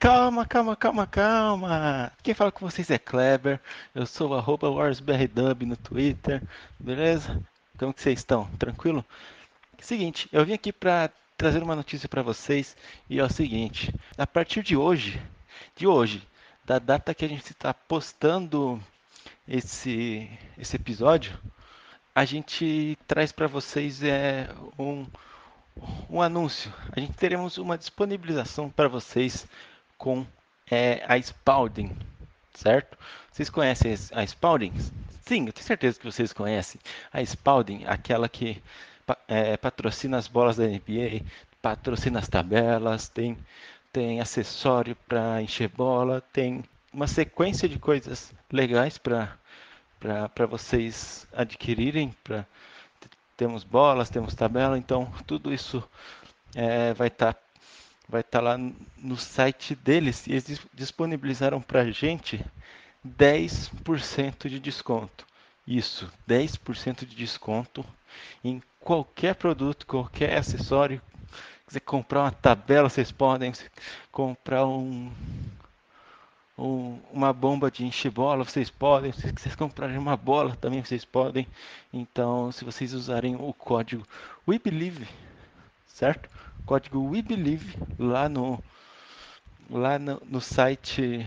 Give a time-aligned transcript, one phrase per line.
[0.00, 2.12] Calma, calma, calma, calma.
[2.22, 3.60] Quem fala com vocês é Kleber.
[3.94, 6.42] Eu sou o WarsBRDub no Twitter.
[6.78, 7.38] Beleza?
[7.78, 8.46] Como que vocês estão?
[8.58, 9.04] Tranquilo?
[9.78, 12.74] Seguinte, eu vim aqui para trazer uma notícia para vocês
[13.10, 15.20] e é o seguinte: a partir de hoje,
[15.76, 16.26] de hoje,
[16.64, 18.82] da data que a gente está postando
[19.46, 21.38] esse esse episódio,
[22.14, 24.48] a gente traz para vocês é
[24.78, 25.06] um
[26.08, 26.72] um anúncio.
[26.90, 29.46] A gente teremos uma disponibilização para vocês
[30.00, 30.26] com
[30.70, 31.94] é, a Spalding,
[32.54, 32.96] certo?
[33.30, 34.72] Vocês conhecem a Spalding?
[35.26, 36.80] Sim, eu tenho certeza que vocês conhecem.
[37.12, 38.62] A Spalding, aquela que
[39.28, 41.22] é, patrocina as bolas da NBA,
[41.60, 43.36] patrocina as tabelas, tem,
[43.92, 49.36] tem acessório para encher bola, tem uma sequência de coisas legais para
[50.48, 52.46] vocês adquirirem, para
[53.36, 55.82] temos bolas, temos tabela, então tudo isso
[56.54, 57.34] é, vai estar
[58.10, 58.58] vai tá lá
[58.98, 62.44] no site deles e eles dis- disponibilizaram para a gente
[63.06, 65.24] 10% de desconto.
[65.66, 67.84] Isso, 10% de desconto
[68.42, 71.00] em qualquer produto, qualquer acessório.
[71.66, 73.52] quiser comprar uma tabela, vocês podem
[74.10, 75.12] comprar um,
[76.58, 79.12] um- uma bomba de encher bola, vocês podem.
[79.12, 81.46] Se vocês comprarem uma bola, também vocês podem.
[81.92, 84.04] Então, se vocês usarem o código
[84.48, 85.06] WeBelieve,
[85.86, 86.28] certo?
[86.66, 88.62] Código WeBelieve lá no
[89.70, 91.26] lá no, no site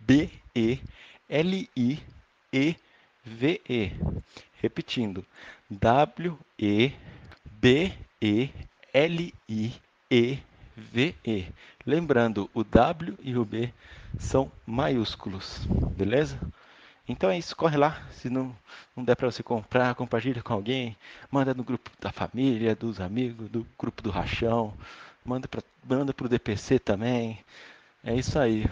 [0.00, 0.80] B E
[1.28, 2.02] L I
[2.52, 2.76] E
[3.24, 3.92] V E.
[4.60, 5.24] Repetindo.
[5.70, 6.92] W E
[7.44, 8.50] B E
[8.92, 9.74] L I
[10.10, 10.38] E
[10.76, 11.46] V E.
[11.86, 13.72] Lembrando, o W e o B
[14.18, 16.38] são maiúsculos, beleza?
[17.08, 18.02] Então é isso, corre lá.
[18.12, 18.54] Se não,
[18.96, 20.96] não der para você comprar, compartilha com alguém,
[21.30, 24.74] manda no grupo da família, dos amigos, do grupo do rachão,
[25.24, 27.38] manda para manda pro DPC também.
[28.02, 28.64] É isso aí,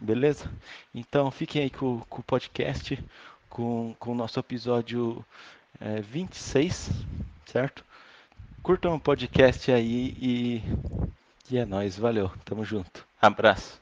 [0.00, 0.50] beleza?
[0.94, 3.02] Então fiquem aí com, com o podcast,
[3.48, 5.24] com, com o nosso episódio
[5.80, 6.90] é, 26,
[7.46, 7.82] certo?
[8.62, 10.62] Curtam o podcast aí e,
[11.50, 13.06] e é nóis, valeu, tamo junto.
[13.20, 13.80] Abraço.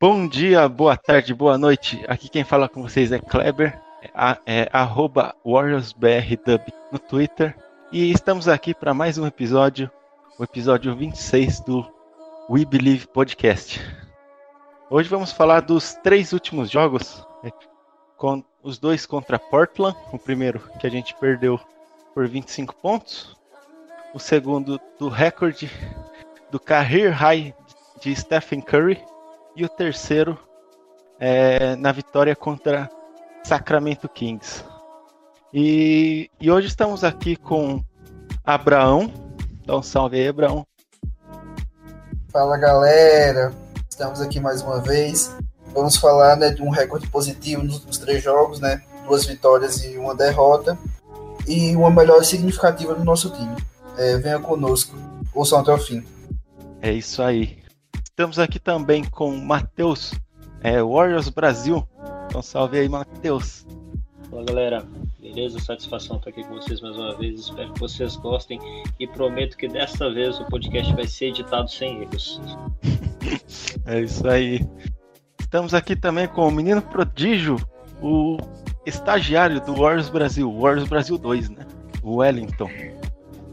[0.00, 2.04] Bom dia, boa tarde, boa noite.
[2.08, 4.68] Aqui quem fala com vocês é Kleber, é, é
[6.90, 7.56] no Twitter.
[7.92, 9.88] E estamos aqui para mais um episódio,
[10.38, 11.97] o episódio 26 do
[12.50, 13.78] We Believe Podcast.
[14.88, 17.50] Hoje vamos falar dos três últimos jogos, né,
[18.16, 21.60] com os dois contra Portland, o primeiro que a gente perdeu
[22.14, 23.36] por 25 pontos,
[24.14, 25.70] o segundo do recorde
[26.50, 27.54] do career high
[28.00, 28.98] de Stephen Curry
[29.54, 30.38] e o terceiro
[31.20, 32.88] é, na vitória contra
[33.44, 34.64] Sacramento Kings.
[35.52, 37.84] E, e hoje estamos aqui com
[38.42, 39.12] Abraão.
[39.66, 40.66] Dá um salve aí, Abraão.
[42.30, 43.54] Fala galera,
[43.88, 45.34] estamos aqui mais uma vez.
[45.72, 48.82] Vamos falar né, de um recorde positivo nos últimos três jogos, né?
[49.06, 50.78] Duas vitórias e uma derrota.
[51.46, 53.56] E uma melhora significativa do nosso time.
[53.96, 54.94] É, venha conosco,
[55.34, 56.04] ouçam até o fim.
[56.82, 57.62] É isso aí.
[58.04, 60.12] Estamos aqui também com Matheus,
[60.62, 61.82] é, Warriors Brasil.
[62.26, 63.66] Então salve aí, Matheus.
[64.30, 64.84] Fala galera,
[65.18, 65.58] beleza?
[65.58, 67.40] Satisfação estar aqui com vocês mais uma vez.
[67.40, 68.58] Espero que vocês gostem
[69.00, 72.40] e prometo que desta vez o podcast vai ser editado sem erros.
[73.86, 74.66] É isso aí.
[75.40, 77.56] Estamos aqui também com o menino prodígio,
[78.02, 78.36] o
[78.84, 81.66] estagiário do Wars Brasil, Wars Brasil 2, né?
[82.02, 82.70] O Wellington.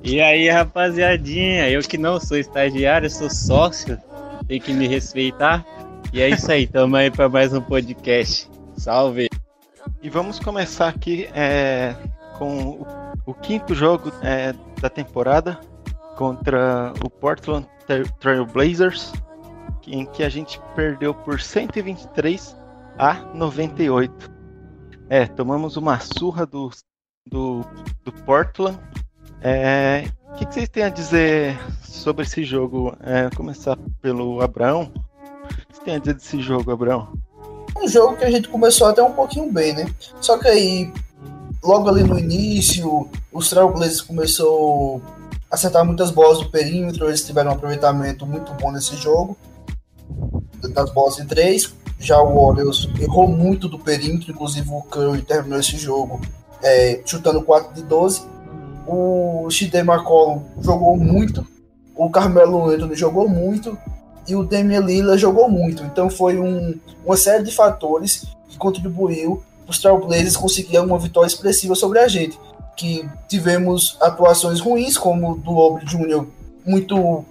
[0.04, 3.98] E aí, rapaziadinha, eu que não sou estagiário, sou sócio,
[4.46, 5.66] tem que me respeitar.
[6.12, 8.50] E é isso aí, tamo aí para mais um podcast.
[8.78, 9.30] Salve!
[10.06, 11.96] E vamos começar aqui é,
[12.38, 12.88] com o,
[13.26, 15.60] o, quinto jogo é, da temporada
[16.16, 17.68] contra o Portland
[18.20, 19.12] Trail Blazers,
[19.88, 22.56] em que a gente perdeu por 123
[23.00, 24.32] a 98.
[25.10, 26.70] É, tomamos uma surra do,
[27.28, 27.66] do,
[28.04, 28.78] do Portland.
[29.42, 32.96] É, o que, que, vocês têm a dizer sobre esse jogo?
[33.02, 34.84] É, começar pelo Abraão.
[34.94, 37.25] O que você tem a dizer desse jogo, Abraão?
[37.78, 39.86] Um jogo que a gente começou até um pouquinho bem, né?
[40.22, 40.94] Só que aí,
[41.64, 45.02] logo ali no início, os Trailblazers começou
[45.52, 49.38] a acertar muitas bolas do perímetro, eles tiveram um aproveitamento muito bom nesse jogo
[50.74, 51.74] das bolas de três.
[52.00, 56.20] Já o Warriors errou muito do perímetro, inclusive o Curry terminou esse jogo
[56.62, 58.24] é, chutando 4 de 12.
[58.88, 61.46] O Shidei McCollum jogou muito,
[61.96, 63.78] o Carmelo Anthony jogou muito
[64.28, 65.84] e o Damian Lillard jogou muito.
[65.84, 71.28] Então foi um, uma série de fatores que contribuiu para os Trailblazers conseguirem uma vitória
[71.28, 72.40] expressiva sobre a gente.
[72.76, 76.26] Que tivemos atuações ruins, como do Lobre Jr.,
[76.66, 77.24] muito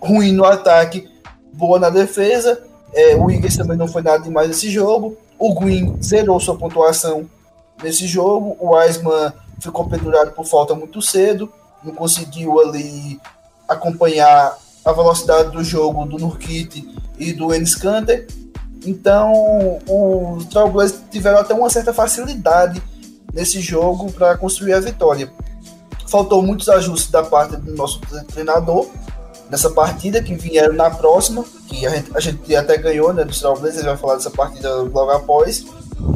[0.00, 1.08] ruim no ataque,
[1.52, 2.62] boa na defesa.
[2.92, 5.16] É, o Eagles também não foi nada demais nesse jogo.
[5.38, 7.28] O Green zerou sua pontuação
[7.82, 8.56] nesse jogo.
[8.60, 11.52] O Wiseman ficou pendurado por falta muito cedo.
[11.82, 13.20] Não conseguiu ali
[13.68, 14.56] acompanhar
[14.86, 16.88] a velocidade do jogo do Nurkit
[17.18, 18.28] e do Enes Kanter.
[18.86, 19.32] Então,
[19.88, 22.80] os Trailblazers tiveram até uma certa facilidade
[23.34, 25.30] nesse jogo para construir a vitória.
[26.06, 28.00] Faltou muitos ajustes da parte do nosso
[28.32, 28.86] treinador,
[29.50, 33.36] nessa partida, que vieram na próxima, que a gente, a gente até ganhou, né, do
[33.36, 35.66] Trailblazers, vai falar dessa partida logo após,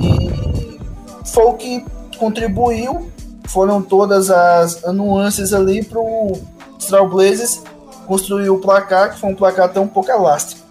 [0.00, 0.78] e
[1.26, 1.84] foi o que
[2.16, 3.10] contribuiu,
[3.48, 6.40] foram todas as nuances ali para o
[6.86, 7.62] Trailblazers
[8.10, 10.62] construir o placar, que foi um placar até um pouco elástico.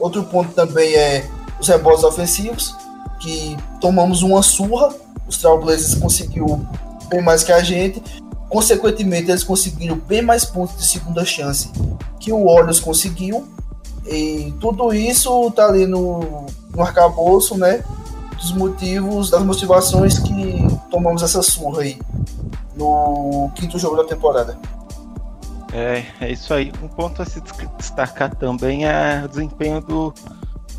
[0.00, 1.24] Outro ponto também é
[1.60, 2.74] os rebotes ofensivos,
[3.20, 4.92] que tomamos uma surra,
[5.28, 6.66] os Trailblazers conseguiu
[7.08, 8.02] bem mais que a gente,
[8.48, 11.68] Consequentemente, eles conseguiram bem mais pontos de segunda chance
[12.20, 13.46] que o Warriors conseguiu.
[14.06, 17.84] E tudo isso tá ali no, no arcabouço, né?
[18.36, 21.98] Dos motivos, das motivações que tomamos essa surra aí
[22.76, 24.56] no quinto jogo da temporada.
[25.76, 26.72] É, é isso aí.
[26.82, 27.38] Um ponto a se
[27.76, 30.14] destacar também é o desempenho do,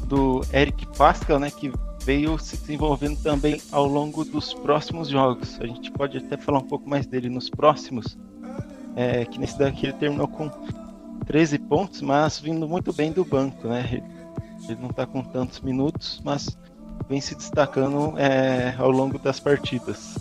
[0.07, 1.51] do Eric Pascal, né?
[1.51, 1.71] Que
[2.03, 5.59] veio se desenvolvendo também ao longo dos próximos jogos.
[5.61, 8.17] A gente pode até falar um pouco mais dele nos próximos.
[8.95, 10.49] É, que nesse daqui ele terminou com
[11.27, 14.01] 13 pontos, mas vindo muito bem do banco, né?
[14.67, 16.57] Ele, não está com tantos minutos, mas
[17.07, 20.15] vem se destacando é, ao longo das partidas.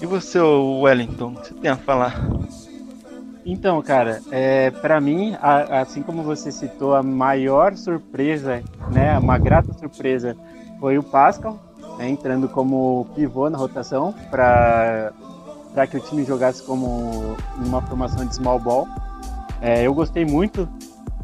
[0.00, 2.14] E você, Wellington, o que você tem a falar?
[3.44, 9.38] Então, cara, é, para mim, a, assim como você citou, a maior surpresa, né, uma
[9.38, 10.36] grata surpresa
[10.78, 11.58] foi o Pascal,
[11.98, 15.12] né, entrando como pivô na rotação para
[15.90, 18.86] que o time jogasse como uma formação de small ball.
[19.62, 20.68] É, eu gostei muito,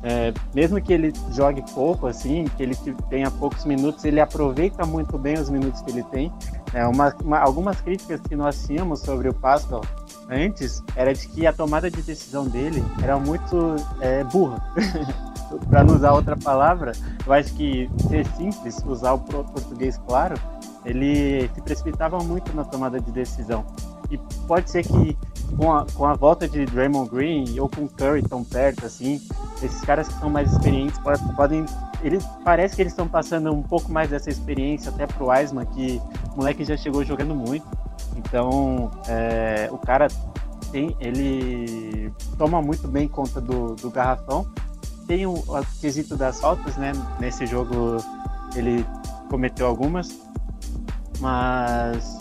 [0.03, 2.75] é, mesmo que ele jogue pouco, assim, que ele
[3.11, 6.33] tenha poucos minutos, ele aproveita muito bem os minutos que ele tem.
[6.73, 9.83] É, uma, uma, algumas críticas que nós tínhamos sobre o Pascal
[10.29, 14.63] antes era de que a tomada de decisão dele era muito é, burra.
[15.71, 16.93] para não usar outra palavra,
[17.25, 20.35] eu acho que ser simples, usar o português claro,
[20.85, 23.65] ele se precipitava muito na tomada de decisão.
[24.11, 25.17] E pode ser que
[25.57, 29.21] com a, com a volta de Draymond Green ou com Curry tão perto, assim,
[29.63, 30.99] esses caras que são mais experientes
[31.37, 31.65] podem.
[32.03, 36.01] Eles, parece que eles estão passando um pouco mais dessa experiência até pro Wiseman, que
[36.33, 37.67] o moleque já chegou jogando muito.
[38.17, 40.09] Então, é, o cara
[40.73, 44.47] tem, ele toma muito bem conta do, do garrafão
[45.07, 46.93] tem o, o quesito das faltas, né?
[47.21, 47.97] Nesse jogo
[48.55, 48.85] ele
[49.29, 50.21] cometeu algumas,
[51.21, 52.19] mas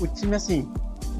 [0.00, 0.72] o time assim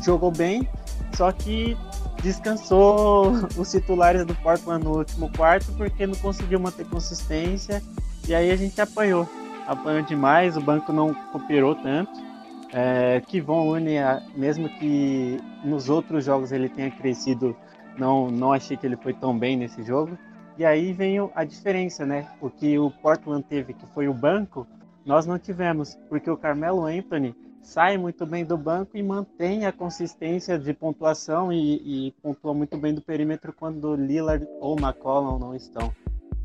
[0.03, 0.69] jogou bem,
[1.15, 1.77] só que
[2.23, 7.83] descansou os titulares do Portland no último quarto porque não conseguiu manter consistência
[8.29, 9.29] e aí a gente apanhou,
[9.67, 12.30] apanhou demais, o banco não cooperou tanto.
[12.73, 13.97] É, Kivon Une,
[14.37, 17.57] mesmo que nos outros jogos ele tenha crescido,
[17.99, 20.17] não, não achei que ele foi tão bem nesse jogo.
[20.57, 22.29] E aí vem a diferença, né?
[22.41, 24.67] O que o Portland teve, que foi o banco,
[25.05, 29.73] nós não tivemos, porque o Carmelo Anthony sai muito bem do banco e mantém a
[29.73, 35.55] consistência de pontuação e, e pontua muito bem do perímetro quando Lillard ou McCollum não
[35.55, 35.93] estão.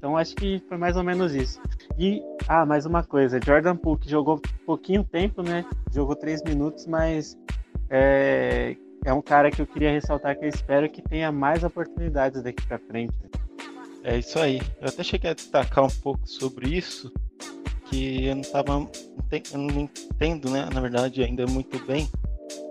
[0.06, 1.60] Então acho que foi mais ou menos isso.
[1.98, 5.66] E, ah, mais uma coisa, Jordan Poole jogou pouquinho tempo, né?
[5.92, 7.36] Jogou três minutos, mas
[7.90, 12.44] é, é um cara que eu queria ressaltar que eu espero que tenha mais oportunidades
[12.44, 13.16] daqui para frente.
[14.04, 14.62] É isso aí.
[14.80, 17.12] Eu até cheguei a destacar um pouco sobre isso,
[17.86, 18.88] que eu não tava.
[19.52, 20.70] Eu não entendo, né?
[20.72, 22.08] Na verdade, ainda muito bem,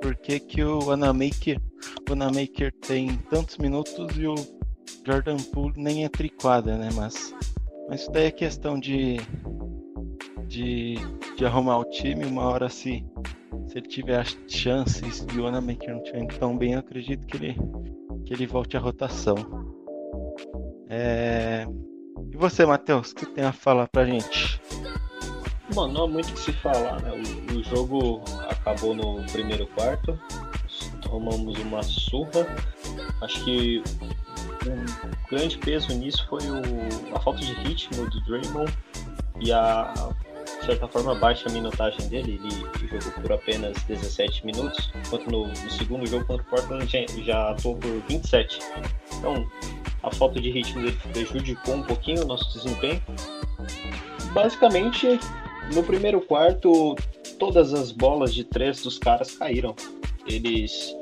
[0.01, 1.61] porque que o Anamaker,
[2.09, 4.37] o Anamaker tem tantos minutos e o
[5.07, 6.89] Jordan Poole nem é triquada, né?
[6.95, 7.35] Mas,
[7.89, 9.19] mas isso daí é questão de,
[10.47, 10.95] de,
[11.37, 12.25] de arrumar o time.
[12.25, 13.05] Uma hora, se,
[13.69, 17.57] se ele tiver as chances e o não estiver tão bem, eu acredito que ele,
[18.25, 19.37] que ele volte à rotação.
[20.89, 21.67] É...
[22.33, 24.61] E você, Matheus, o que tem a falar pra gente?
[25.73, 27.11] Bom, não há muito o que se falar, né?
[27.13, 30.19] O, o, jogo acabou no primeiro quarto,
[31.03, 32.47] tomamos uma surra.
[33.21, 33.83] Acho que
[34.67, 38.73] um grande peso nisso foi o, a falta de ritmo do Draymond
[39.41, 39.93] e a,
[40.61, 42.41] de certa forma, baixa minutagem dele.
[42.43, 47.23] Ele jogou por apenas 17 minutos, enquanto no, no segundo jogo contra o Portland já,
[47.23, 48.61] já atuou por 27.
[49.19, 49.47] Então,
[50.03, 53.03] a falta de ritmo dele prejudicou um pouquinho o nosso desempenho.
[54.33, 55.21] Basicamente,
[55.75, 56.95] no primeiro quarto,
[57.39, 59.75] todas as bolas de três dos caras caíram.
[60.27, 60.97] Eles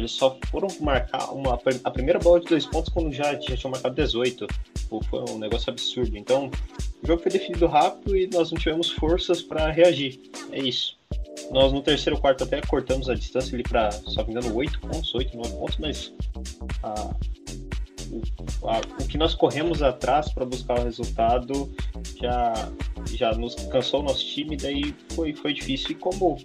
[0.00, 3.70] eles só foram marcar uma, a primeira bola de dois pontos quando já, já tinham
[3.70, 4.46] marcado 18.
[5.08, 6.16] Foi um negócio absurdo.
[6.16, 6.50] Então,
[7.02, 10.20] o jogo foi definido rápido e nós não tivemos forças para reagir.
[10.50, 10.98] É isso.
[11.50, 15.14] Nós no terceiro quarto até cortamos a distância ali para, só me engano, 8 pontos,
[15.14, 16.12] 8, 9 pontos, mas
[16.82, 17.14] a,
[18.10, 21.72] o, a, o que nós corremos atrás para buscar o resultado
[22.20, 22.52] já,
[23.12, 25.92] já nos cansou o nosso time, daí foi, foi difícil.
[25.92, 26.38] E como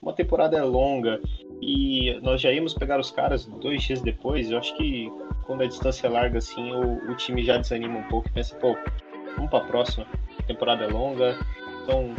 [0.00, 1.20] uma temporada é longa
[1.64, 5.10] e nós já íamos pegar os caras dois dias depois, eu acho que
[5.46, 8.54] quando a distância é larga assim, o, o time já desanima um pouco e pensa,
[8.56, 8.76] pô,
[9.34, 10.06] vamos para a próxima.
[10.38, 11.38] A temporada é longa,
[11.82, 12.14] então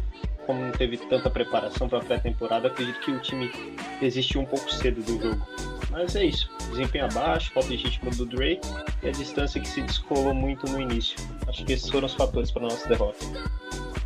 [0.48, 3.52] como não teve tanta preparação para a pré-temporada, acredito que o time
[4.00, 5.48] desistiu um pouco cedo do jogo.
[5.90, 8.60] Mas é isso, desempenho abaixo, falta de ritmo do Dre
[9.02, 11.18] e a distância que se descolou muito no início.
[11.48, 13.26] Acho que esses foram os fatores para nossa derrota.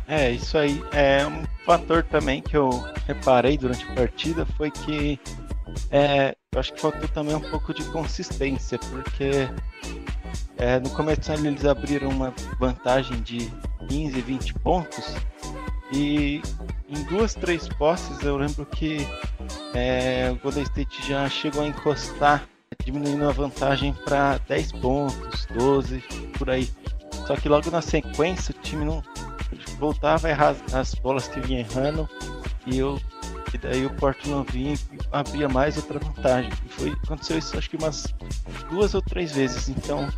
[0.06, 0.82] É, isso aí.
[0.92, 2.68] É um fator também que eu
[3.06, 5.20] reparei durante a partida foi que
[5.88, 9.48] é, eu acho que faltou também um pouco de consistência, porque
[10.58, 13.48] é, no começo eles abriram uma vantagem de
[13.88, 15.14] 15, 20 pontos
[15.92, 16.42] e
[16.88, 19.06] em duas, três posses eu lembro que
[19.72, 22.48] é, o Golden State já chegou a encostar,
[22.84, 26.02] diminuindo a vantagem para 10 pontos, 12,
[26.36, 26.68] por aí.
[27.28, 29.00] Só que logo na sequência o time não
[29.78, 32.08] voltava a errar as bolas que vinha errando
[32.66, 33.00] e eu
[33.52, 36.52] e daí o Portland vinha e abria mais outra vantagem.
[36.66, 38.14] E foi aconteceu isso acho que umas
[38.70, 39.68] duas ou três vezes.
[39.68, 40.08] Então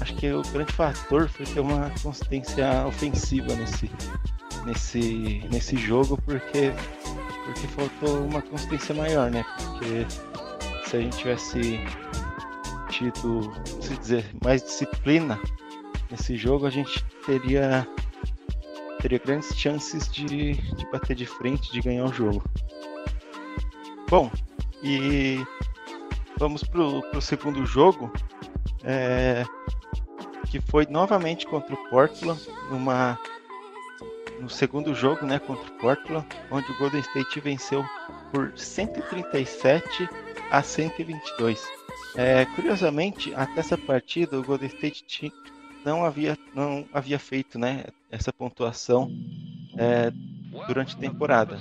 [0.00, 3.90] acho que o grande fator foi ter uma consistência ofensiva nesse
[4.64, 6.72] nesse nesse jogo porque
[7.44, 9.44] porque faltou uma consistência maior, né?
[9.56, 10.06] Porque
[10.84, 11.80] se a gente tivesse
[12.90, 15.38] tido, se dizer, mais disciplina
[16.10, 17.86] nesse jogo, a gente teria
[19.00, 22.42] teria grandes chances de, de bater de frente, de ganhar o jogo.
[24.08, 24.30] Bom,
[24.82, 25.44] e
[26.38, 28.12] vamos pro, pro segundo jogo,
[28.84, 29.44] é,
[30.50, 32.40] que foi novamente contra o Portland,
[32.70, 33.18] numa
[34.40, 37.84] no segundo jogo, né, contra o Portland, onde o Golden State venceu
[38.32, 40.08] por 137
[40.50, 41.66] a 122.
[42.16, 45.04] É, curiosamente, até essa partida, o Golden State
[45.84, 49.10] não havia, não havia feito né, essa pontuação
[49.76, 50.10] é,
[50.66, 51.58] durante a temporada,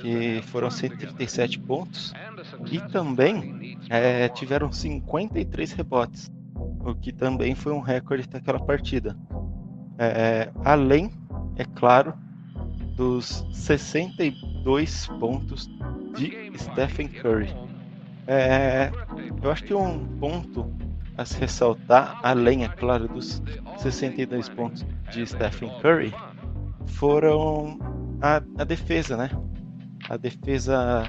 [0.00, 2.12] que foram 137 pontos,
[2.70, 9.16] e também é, tiveram 53 rebotes, o que também foi um recorde daquela partida.
[9.98, 11.10] É, além
[11.56, 12.14] é claro,
[12.96, 15.68] dos 62 pontos
[16.16, 17.54] de Stephen Curry.
[18.26, 18.90] É,
[19.42, 20.70] eu acho que um ponto
[21.18, 23.42] a se ressaltar, além, é claro, dos
[23.78, 26.14] 62 pontos de Stephen Curry,
[26.86, 27.76] foram
[28.22, 29.28] a, a defesa, né?
[30.08, 31.02] A defesa,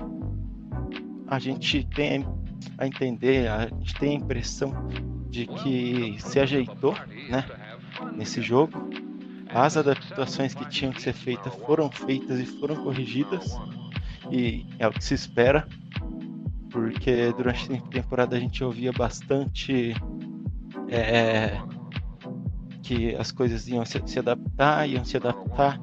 [1.27, 2.25] a gente tem
[2.79, 4.73] a entender, a gente tem a impressão
[5.29, 6.95] de que se ajeitou,
[7.29, 7.45] né?
[8.15, 8.89] Nesse jogo,
[9.53, 13.55] as adaptações que tinham que ser feitas foram feitas e foram corrigidas,
[14.31, 15.67] e é o que se espera,
[16.71, 19.93] porque durante a temporada a gente ouvia bastante
[20.89, 21.59] é,
[22.83, 25.79] que as coisas iam se, se adaptar, iam se adaptar,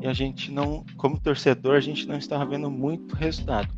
[0.00, 3.68] e a gente não, como torcedor, a gente não estava vendo muito resultado.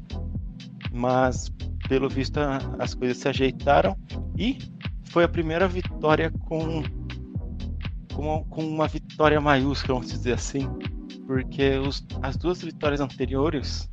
[0.92, 1.48] Mas,
[1.88, 2.38] pelo visto,
[2.78, 3.96] as coisas se ajeitaram
[4.36, 4.58] e
[5.10, 6.82] foi a primeira vitória com
[8.18, 10.68] com, com uma vitória maiúscula, vamos dizer assim,
[11.24, 13.88] porque os, as duas vitórias anteriores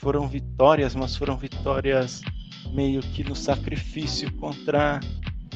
[0.00, 2.22] foram vitórias, mas foram vitórias
[2.72, 4.98] meio que no sacrifício contra,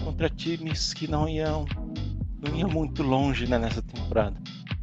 [0.05, 1.65] contra times que não iam,
[2.47, 4.37] não iam muito longe né, nessa temporada.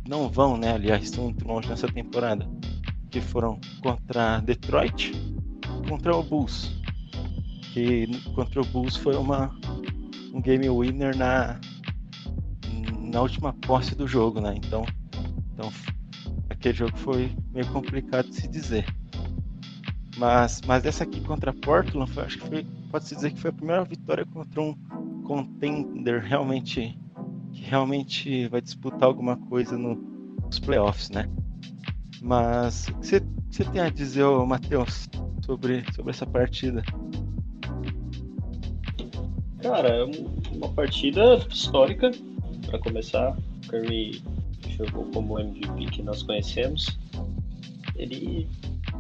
[0.08, 0.74] Não vão, né?
[0.74, 2.50] Aliás, estão muito longe nessa temporada.
[3.12, 5.12] Que foram contra Detroit,
[5.88, 6.72] contra o Bulls.
[7.72, 9.56] Que contra o Bulls foi uma,
[10.34, 11.60] um game winner na,
[13.00, 14.56] na última posse do jogo, né?
[14.58, 14.84] Então,
[15.53, 15.72] então
[16.50, 18.86] aquele jogo foi meio complicado de se dizer.
[20.22, 23.54] Mas, mas essa aqui contra Portland, foi, acho que foi, pode-se dizer que foi a
[23.54, 24.75] primeira vitória contra um
[25.24, 26.96] contender realmente
[27.51, 29.96] que realmente vai disputar alguma coisa no,
[30.46, 31.28] nos playoffs, né?
[32.22, 35.10] Mas o que você, você tem a dizer, Matheus,
[35.44, 36.84] sobre, sobre essa partida?
[39.63, 40.04] Cara, é
[40.51, 42.12] uma partida histórica
[42.68, 43.36] para começar.
[43.68, 44.22] Curry
[44.78, 47.00] jogou como MVP que nós conhecemos.
[47.96, 48.48] Ele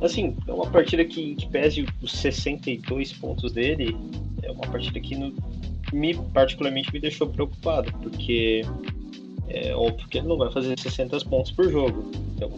[0.01, 3.95] Assim, é uma partida que, que pese os 62 pontos dele,
[4.41, 5.33] é uma partida que no,
[5.93, 8.65] me particularmente me deixou preocupado, porque
[9.47, 12.09] é óbvio que ele não vai fazer 60 pontos por jogo.
[12.35, 12.49] Então,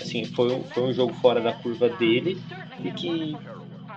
[0.00, 2.38] assim, foi um, foi um jogo fora da curva dele
[2.84, 3.36] e que,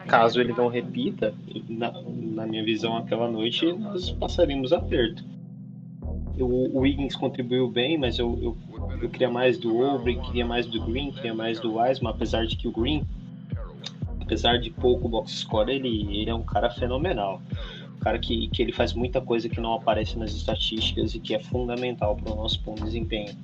[0.08, 1.34] caso ele não repita,
[1.70, 5.24] na, na minha visão aquela noite, nós passaríamos aperto.
[6.40, 8.58] O, o Wiggins contribuiu bem, mas eu, eu
[9.02, 12.56] eu queria mais do Obre, queria mais do Green, queria mais do Wiseman, apesar de
[12.56, 13.06] que o Green,
[14.22, 17.42] apesar de pouco box score, ele, ele é um cara fenomenal.
[17.96, 21.36] Um cara que, que ele faz muita coisa que não aparece nas estatísticas e que
[21.36, 23.36] é fundamental para o nosso bom desempenho.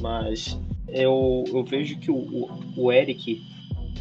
[0.00, 3.42] Mas eu, eu vejo que o, o, o Eric,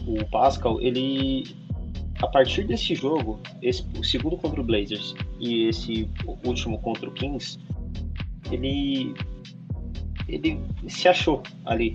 [0.07, 1.43] o Pascal, ele
[2.21, 6.09] a partir desse jogo, esse, o segundo contra o Blazers e esse
[6.45, 7.59] último contra o Kings,
[8.51, 9.13] ele
[10.27, 11.93] ele se achou ali,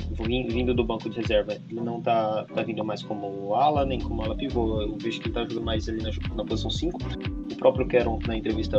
[0.48, 1.54] vindo do banco de reserva.
[1.70, 4.82] Ele não tá, tá vindo mais como ala, nem como ala pivô.
[4.82, 6.98] Eu vejo que ele tá jogando mais ali na, na posição 5.
[7.52, 8.76] O próprio Keron, na entrevista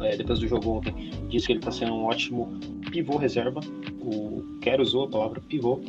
[0.00, 0.92] é, depois do jogo ontem,
[1.28, 2.58] disse que ele tá sendo um ótimo
[2.90, 3.60] pivô reserva.
[4.00, 5.80] O Quero usou a palavra pivô.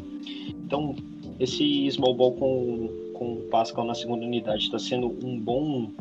[0.49, 0.95] Então,
[1.39, 5.91] esse small ball com, com o Pascal na segunda unidade está sendo um bom.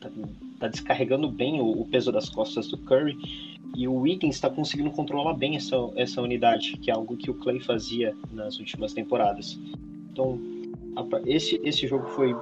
[0.00, 0.10] Tá,
[0.58, 4.90] tá descarregando bem o, o peso das costas do Curry e o Wiggins está conseguindo
[4.90, 9.60] controlar bem essa, essa unidade, que é algo que o Clay fazia nas últimas temporadas.
[10.10, 10.40] Então,
[11.26, 12.34] esse, esse jogo foi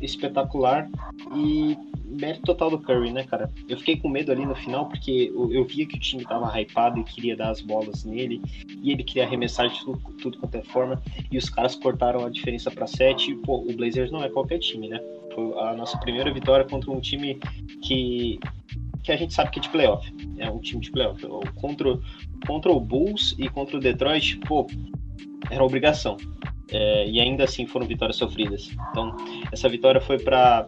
[0.00, 0.88] espetacular
[1.34, 3.50] e mérito total do Curry, né, cara?
[3.68, 6.48] Eu fiquei com medo ali no final porque eu, eu via que o time tava
[6.60, 8.40] hypado e queria dar as bolas nele
[8.80, 12.30] e ele queria arremessar de tudo, tudo quanto é forma e os caras cortaram a
[12.30, 15.00] diferença para 7 e, pô, o Blazers não é qualquer time, né?
[15.34, 17.40] Foi a nossa primeira vitória contra um time
[17.82, 18.38] que
[19.06, 20.12] que a gente sabe que é de playoff.
[20.38, 21.24] É um time de playoff.
[21.54, 21.98] Contra,
[22.46, 24.66] contra o Bulls e contra o Detroit, pô,
[25.50, 26.16] era obrigação.
[26.72, 28.70] É, e ainda assim foram vitórias sofridas.
[28.90, 29.16] Então,
[29.52, 30.66] essa vitória foi para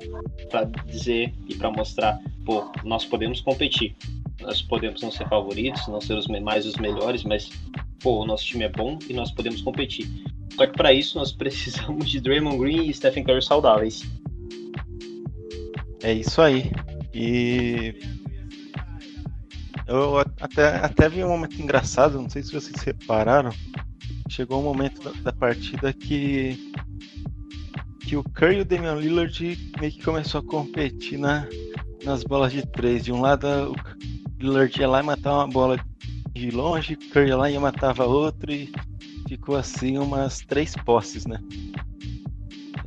[0.87, 3.97] dizer e para mostrar, pô, nós podemos competir.
[4.41, 7.51] Nós podemos não ser favoritos, não ser os mais os melhores, mas
[8.01, 10.09] pô, o nosso time é bom e nós podemos competir.
[10.55, 14.09] Só que para isso nós precisamos de Draymond Green e Stephen Curry saudáveis.
[16.05, 16.71] É isso aí.
[17.13, 17.97] E
[19.89, 23.51] eu até, até vi um momento engraçado, não sei se vocês repararam.
[24.29, 26.73] Chegou um momento da, da partida que
[28.01, 31.47] que o Curry e o Damian Lillard meio que começou a competir na,
[32.05, 33.05] nas bolas de três.
[33.05, 33.75] De um lado, o
[34.41, 35.79] Lillard ia lá e matava uma bola
[36.33, 38.73] de longe, o Curry ia lá e matava outra e
[39.29, 41.39] ficou assim umas três posses, né?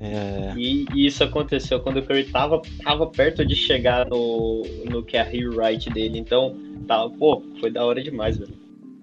[0.04, 0.54] É...
[0.58, 5.16] E, e, isso aconteceu quando o Curry tava, tava perto de chegar no, no que
[5.16, 6.18] é a rewrite dele.
[6.18, 8.54] Então, tá, pô, foi da hora demais, velho.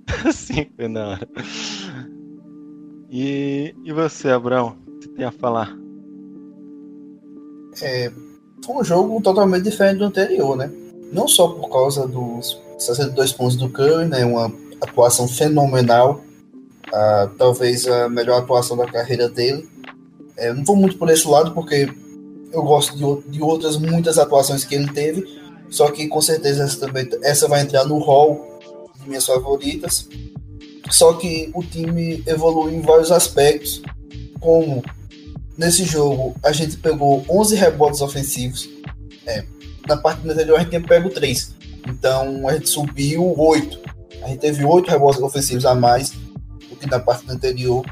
[0.34, 1.28] Sim, foi da hora.
[3.08, 4.76] E, e você, Abraão?
[4.86, 5.72] O que você tem a falar?
[7.80, 8.10] É,
[8.66, 10.68] foi um jogo totalmente diferente do anterior, né?
[11.12, 14.24] Não só por causa dos 62 pontos do Curry, né?
[14.24, 16.24] Uma atuação fenomenal.
[16.88, 19.68] Uh, talvez a melhor atuação da carreira dele
[20.38, 21.92] é, não vou muito por esse lado, porque
[22.52, 25.24] eu gosto de, de, outras muitas atuações que ele teve,
[25.68, 28.58] só que com certeza essa, também, essa vai entrar no hall
[29.00, 30.08] de minhas favoritas.
[30.90, 33.82] Só que o time evoluiu em vários aspectos,
[34.40, 34.82] como
[35.56, 38.68] nesse jogo a gente pegou 11 rebotes ofensivos,
[39.26, 39.44] é,
[39.86, 41.54] na parte anterior a gente tinha pego 3,
[41.86, 43.80] então a gente subiu 8.
[44.22, 47.84] A gente teve 8 rebotes ofensivos a mais do que na parte anterior.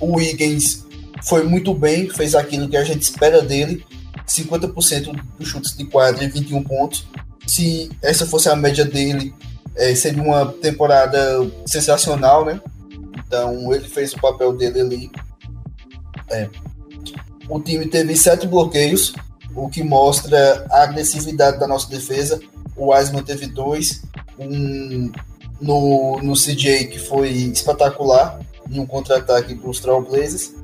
[0.00, 0.87] O Wiggins
[1.22, 3.84] foi muito bem, fez aquilo que a gente espera dele,
[4.26, 7.06] 50% dos chutes de quadra e 21 pontos.
[7.46, 9.34] se essa fosse a média dele,
[9.74, 11.18] é, seria uma temporada
[11.66, 12.60] sensacional, né?
[13.26, 15.10] Então ele fez o papel dele ali.
[16.30, 16.48] É.
[17.48, 19.14] O time teve sete bloqueios,
[19.54, 22.38] o que mostra a agressividade da nossa defesa.
[22.76, 24.02] O Wiseman teve dois,
[24.38, 25.10] um
[25.60, 28.38] no, no CJ que foi espetacular,
[28.70, 30.54] em um contra-ataque para os Trailblazers.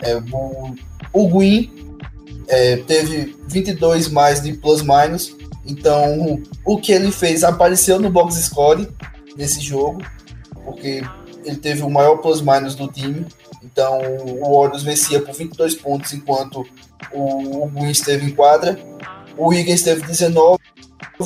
[0.00, 0.74] É, o,
[1.12, 1.42] o
[2.48, 5.34] é, teve 22 mais de plus-minus,
[5.66, 8.88] então o que ele fez apareceu no box score
[9.36, 10.02] nesse jogo,
[10.64, 11.02] porque
[11.44, 13.26] ele teve o maior plus-minus do time.
[13.62, 16.66] Então o Warriors vencia por 22 pontos, enquanto
[17.12, 18.78] o, o Gwyn esteve em quadra.
[19.36, 20.58] O Higgins teve 19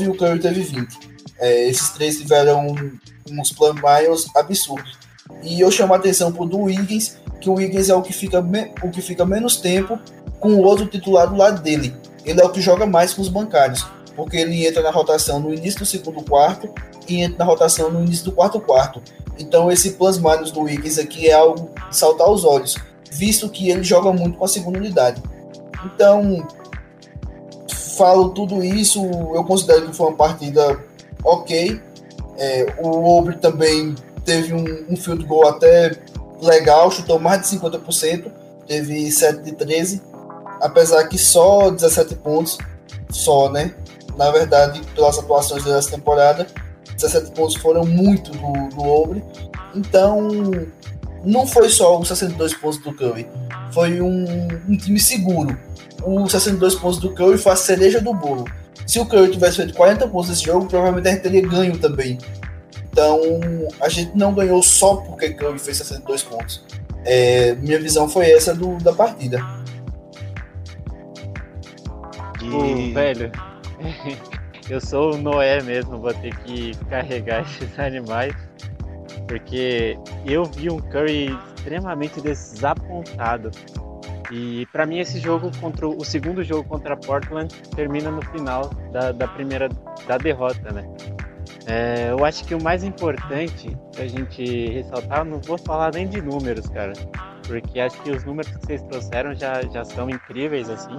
[0.01, 0.99] e o Curry teve 20.
[1.39, 2.75] É, esses três tiveram
[3.31, 4.99] uns plus-minus absurdos.
[5.43, 8.45] E eu chamo a atenção pro do Wiggins, que o Wiggins é o que fica,
[8.83, 9.99] o que fica menos tempo
[10.41, 11.95] com o outro titular do lado dele.
[12.25, 15.53] Ele é o que joga mais com os bancários, porque ele entra na rotação no
[15.53, 16.69] início do segundo quarto
[17.09, 19.01] e entra na rotação no início do quarto quarto.
[19.39, 22.77] Então esse plus-minus do Wiggins aqui é algo de saltar aos olhos,
[23.11, 25.23] visto que ele joga muito com a segunda unidade.
[25.85, 26.47] Então,
[27.97, 30.79] falo tudo isso, eu considero que foi uma partida
[31.25, 31.81] ok.
[32.37, 35.91] É, o Obre também teve um, um field goal até
[36.41, 38.31] legal, chutou mais de 50%,
[38.67, 40.03] teve 7 de 13,
[40.61, 42.59] apesar que só 17 pontos,
[43.11, 43.75] só, né?
[44.17, 46.47] Na verdade, pelas atuações dessa temporada,
[46.95, 49.23] 17 pontos foram muito do, do Obre,
[49.75, 50.29] então
[51.25, 53.29] não foi só os 62 pontos do Curry,
[53.73, 55.57] foi um, um time seguro.
[56.05, 58.45] Os 62 pontos do Curry foi a cereja do bolo.
[58.87, 62.19] Se o Curry tivesse feito 40 pontos nesse jogo, provavelmente a gente teria ganho também.
[62.91, 63.21] Então,
[63.81, 66.65] a gente não ganhou só porque Curry fez 62 pontos.
[67.05, 69.41] É, minha visão foi essa do, da partida.
[72.43, 72.93] E...
[72.93, 73.31] velho,
[74.71, 78.35] eu sou o Noé mesmo, vou ter que carregar esses animais.
[79.27, 83.51] Porque eu vi um Curry extremamente desapontado.
[84.31, 89.13] E para mim esse jogo contra o segundo jogo contra Portland termina no final da,
[89.13, 89.69] da primeira
[90.07, 90.87] da derrota, né?
[91.69, 96.21] É, eu acho que o mais importante a gente ressaltar, não vou falar nem de
[96.23, 96.95] números, cara,
[97.47, 100.99] porque acho que os números que vocês trouxeram já, já são incríveis, assim.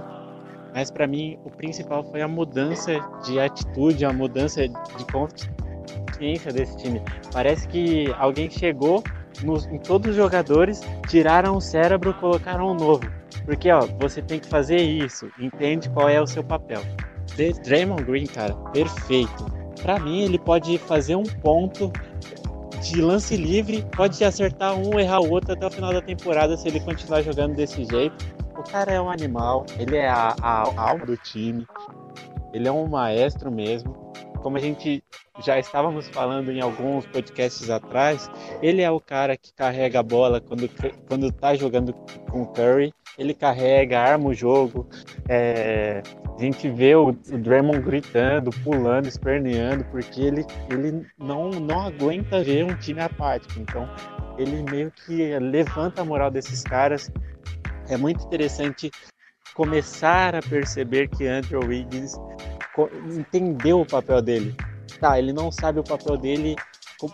[0.72, 2.92] Mas para mim, o principal foi a mudança
[3.24, 7.02] de atitude, a mudança de consciência desse time.
[7.32, 9.02] Parece que alguém chegou
[9.42, 13.10] nos, em todos os jogadores, tiraram o cérebro, colocaram um novo.
[13.44, 16.82] Porque, ó, você tem que fazer isso, entende qual é o seu papel.
[17.64, 21.92] Draymond Green, cara, perfeito para mim, ele pode fazer um ponto
[22.82, 26.68] de lance livre, pode acertar um, errar o outro até o final da temporada se
[26.68, 28.16] ele continuar jogando desse jeito.
[28.58, 31.66] O cara é um animal, ele é a, a, a alma do time,
[32.52, 33.94] ele é um maestro mesmo.
[34.42, 35.02] Como a gente
[35.42, 38.30] já estávamos falando em alguns podcasts atrás,
[38.62, 40.68] ele é o cara que carrega a bola quando,
[41.06, 41.94] quando tá jogando
[42.30, 44.88] com o Curry, ele carrega, arma o jogo,
[45.28, 46.02] é,
[46.40, 52.42] a gente vê o, o Draymond gritando, pulando, esperneando, porque ele, ele não, não aguenta
[52.42, 53.60] ver um time apático.
[53.60, 53.86] Então,
[54.38, 57.12] ele meio que levanta a moral desses caras.
[57.90, 58.90] É muito interessante
[59.52, 62.14] começar a perceber que Andrew Wiggins
[63.10, 64.56] entendeu o papel dele.
[64.98, 66.56] Tá, ele não sabe o papel dele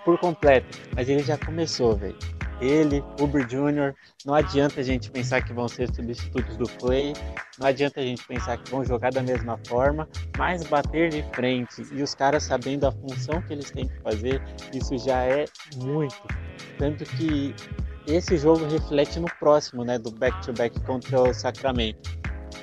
[0.04, 3.94] por completo, mas ele já começou, velho ele, Uber Jr.
[4.24, 7.12] Não adianta a gente pensar que vão ser substitutos do Play,
[7.58, 11.82] não adianta a gente pensar que vão jogar da mesma forma, mas bater de frente
[11.92, 14.42] e os caras sabendo a função que eles têm que fazer,
[14.72, 15.44] isso já é
[15.76, 16.16] muito.
[16.78, 17.54] Tanto que
[18.06, 22.16] esse jogo reflete no próximo, né, do back-to-back -back contra o Sacramento.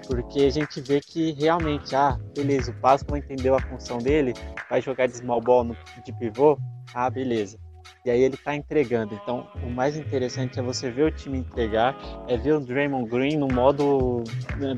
[0.08, 4.34] Porque a gente vê que realmente, ah, beleza, o Pascal entendeu a função dele,
[4.70, 6.58] vai jogar de small ball no, de pivô,
[6.94, 7.63] ah, beleza
[8.06, 9.14] e aí ele tá entregando.
[9.22, 11.96] Então, o mais interessante é você ver o time entregar,
[12.28, 14.24] é ver o Draymond Green no modo
[14.58, 14.76] né,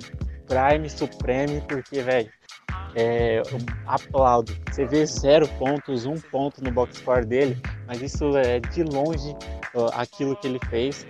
[0.47, 2.29] Prime Supreme, porque, velho,
[2.95, 3.41] é,
[3.85, 4.55] aplaudo.
[4.71, 7.57] Você vê zero pontos, um ponto no box score dele,
[7.87, 9.35] mas isso é de longe
[9.93, 11.05] aquilo que ele fez.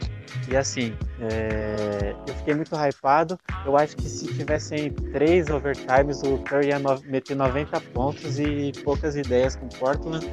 [0.50, 3.40] E assim, é, eu fiquei muito hypado.
[3.66, 8.72] Eu acho que se tivessem três overtimes, o Curry ia no, meter 90 pontos e
[8.84, 10.26] poucas ideias com Portland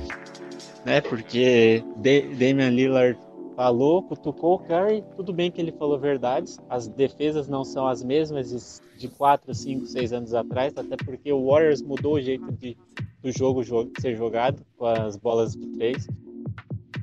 [0.84, 1.00] né?
[1.00, 3.18] Porque Damian Lillard
[3.54, 8.02] falou, cutucou o Curry, tudo bem que ele falou verdades, as defesas não são as
[8.02, 12.76] mesmas de 4, 5, 6 anos atrás, até porque o Warriors mudou o jeito de,
[13.22, 13.62] do jogo
[14.00, 16.08] ser jogado com as bolas de 3.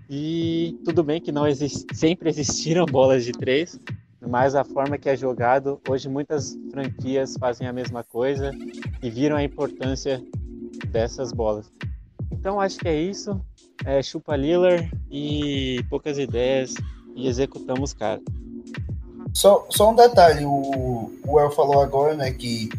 [0.09, 1.43] E tudo bem que não
[1.93, 3.79] sempre existiram bolas de 3,
[4.27, 8.51] mas a forma que é jogado, hoje muitas franquias fazem a mesma coisa
[9.01, 10.21] e viram a importância
[10.87, 11.71] dessas bolas.
[12.31, 13.39] Então acho que é isso.
[13.85, 16.73] É, chupa Lillard e poucas ideias
[17.15, 18.21] e executamos cara.
[19.33, 22.69] Só, só um detalhe, o, o El falou agora, né, que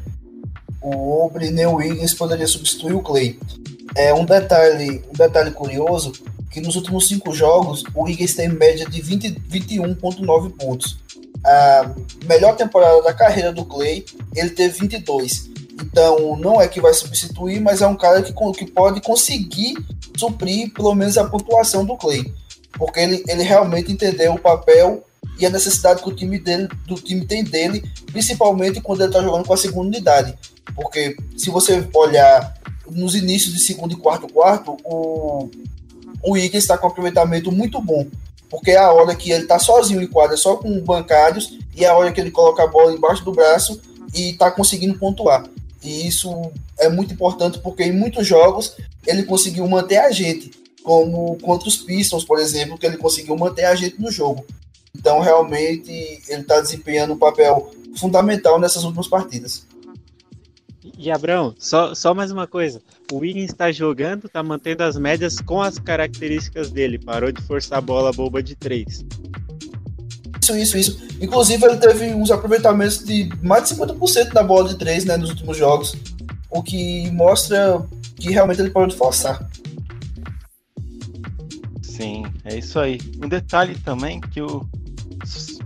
[0.83, 3.39] o Obre o Wiggins poderia substituir o Clay.
[3.95, 6.13] É um detalhe, um detalhe curioso
[6.51, 10.99] que nos últimos cinco jogos o Wiggins tem média de 21,9 pontos.
[11.45, 11.95] A
[12.27, 15.51] melhor temporada da carreira do Clay, ele teve 22.
[15.81, 19.75] Então, não é que vai substituir, mas é um cara que, que pode conseguir
[20.17, 22.33] suprir pelo menos a pontuação do Clay.
[22.73, 25.05] Porque ele, ele realmente entendeu o papel
[25.39, 29.23] e a necessidade que o time dele, do time tem dele, principalmente quando ele está
[29.23, 30.39] jogando com a segunda unidade.
[30.75, 32.55] Porque se você olhar
[32.91, 35.49] nos inícios de segundo e quarto quarto, o,
[36.23, 38.07] o Wiggins está com um aproveitamento muito bom.
[38.51, 41.89] Porque é a hora que ele está sozinho em quadra, só com bancários, e é
[41.89, 43.81] a hora que ele coloca a bola embaixo do braço
[44.13, 45.45] e está conseguindo pontuar.
[45.83, 46.31] E isso
[46.79, 50.51] é muito importante porque em muitos jogos ele conseguiu manter a gente,
[50.83, 54.45] como contra os Pistons, por exemplo, que ele conseguiu manter a gente no jogo.
[54.97, 59.67] Então, realmente, ele está desempenhando um papel fundamental nessas últimas partidas.
[60.99, 62.83] E Abrão, só, só mais uma coisa.
[63.11, 66.99] O Wiggins está jogando, está mantendo as médias com as características dele.
[66.99, 69.05] Parou de forçar a bola boba de três.
[70.41, 71.09] Isso, isso, isso.
[71.21, 75.31] Inclusive, ele teve uns aproveitamentos de mais de 50% da bola de três né, nos
[75.31, 75.95] últimos jogos.
[76.51, 77.85] O que mostra
[78.17, 79.49] que realmente ele parou de forçar.
[81.83, 82.99] Sim, é isso aí.
[83.23, 84.67] Um detalhe também que o.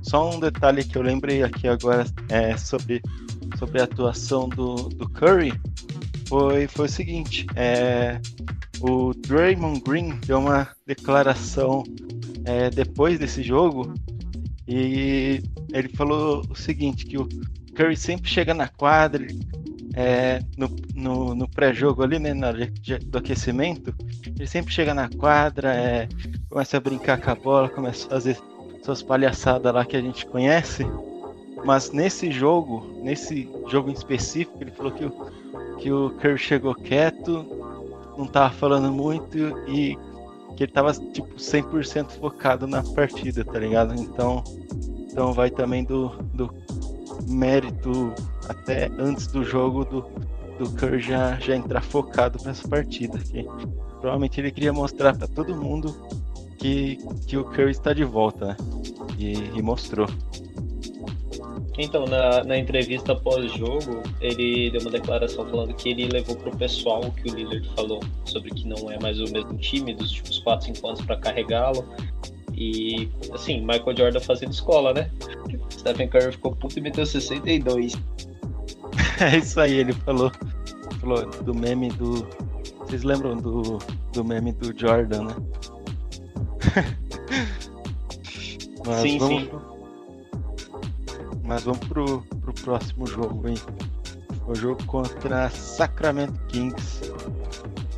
[0.03, 3.01] Só um detalhe que eu lembrei aqui agora é sobre
[3.59, 5.53] sobre a atuação do, do Curry
[6.29, 8.21] foi, foi o seguinte: é,
[8.81, 11.85] o Draymond Green deu uma declaração
[12.45, 13.95] é, depois desse jogo
[14.67, 17.29] e ele falou o seguinte: que o
[17.75, 19.27] Curry sempre chega na quadra,
[19.95, 23.95] é, no, no, no pré-jogo ali, né, na, do aquecimento,
[24.27, 26.09] ele sempre chega na quadra, é,
[26.49, 28.39] começa a brincar com a bola, começa a fazer
[28.83, 30.85] suas palhaçadas lá que a gente conhece.
[31.65, 35.11] Mas nesse jogo, nesse jogo em específico, ele falou que o,
[35.79, 37.47] que o Curry chegou quieto,
[38.19, 39.97] não tava falando muito e
[40.57, 43.95] que ele tava tipo 100% focado na partida, tá ligado?
[43.95, 44.43] Então,
[45.11, 46.53] então vai também do, do
[47.29, 48.13] mérito
[48.49, 50.03] até antes do jogo do,
[50.59, 53.19] do Curry já, já entrar focado nessa partida.
[53.19, 53.45] Que
[54.01, 55.95] provavelmente ele queria mostrar para todo mundo
[56.59, 58.57] que, que o Curry está de volta, né?
[59.19, 60.07] E, e mostrou.
[61.77, 67.05] Então, na, na entrevista pós-jogo, ele deu uma declaração falando que ele levou pro pessoal
[67.05, 70.39] o que o Lillard falou sobre que não é mais o mesmo time dos últimos
[70.41, 71.85] 4, 5 anos para carregá-lo.
[72.53, 75.11] E, assim, Michael Jordan fazendo escola, né?
[75.71, 77.95] Stephen Curry ficou puto e meteu 62.
[79.21, 80.31] É isso aí, ele falou,
[81.01, 82.27] falou do meme do.
[82.81, 83.79] Vocês lembram do,
[84.13, 85.37] do meme do Jordan, né?
[88.85, 89.43] Mas sim, vamos...
[89.43, 89.74] sim.
[91.45, 93.57] Mas vamos pro, pro próximo jogo, hein?
[94.47, 97.13] O jogo contra Sacramento Kings.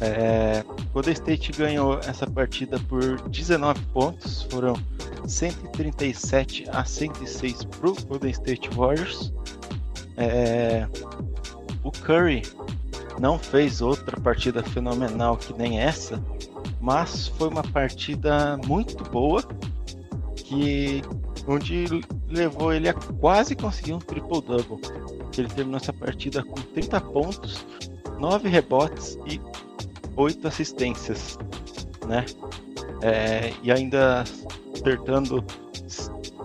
[0.00, 4.74] É, Golden State ganhou essa partida por 19 pontos, foram
[5.26, 9.32] 137 a 106 para o Golden State Warriors.
[10.16, 10.86] É,
[11.82, 12.42] o Curry
[13.18, 16.22] não fez outra partida fenomenal que nem essa,
[16.80, 19.42] mas foi uma partida muito boa
[20.34, 21.02] que
[21.46, 21.86] onde
[22.28, 24.78] levou ele a quase conseguir um triple-double.
[25.36, 27.66] Ele terminou essa partida com 30 pontos,
[28.18, 29.40] 9 rebotes e
[30.16, 31.38] 8 assistências,
[32.06, 32.24] né?
[33.02, 34.24] É, e ainda
[34.74, 35.44] acertando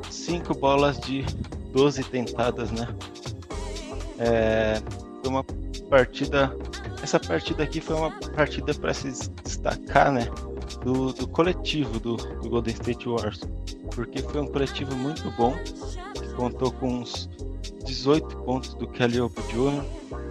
[0.09, 1.25] 5 bolas de
[1.71, 2.87] 12 tentadas, né?
[4.19, 4.81] É,
[5.21, 5.43] foi uma
[5.89, 6.55] partida.
[7.01, 9.09] Essa partida aqui foi uma partida para se
[9.43, 10.27] destacar, né?
[10.77, 13.41] Do, do coletivo do, do Golden State Warriors
[13.93, 15.55] porque foi um coletivo muito bom,
[16.13, 17.29] que contou com uns
[17.85, 19.83] 18 pontos do Kelly Jr.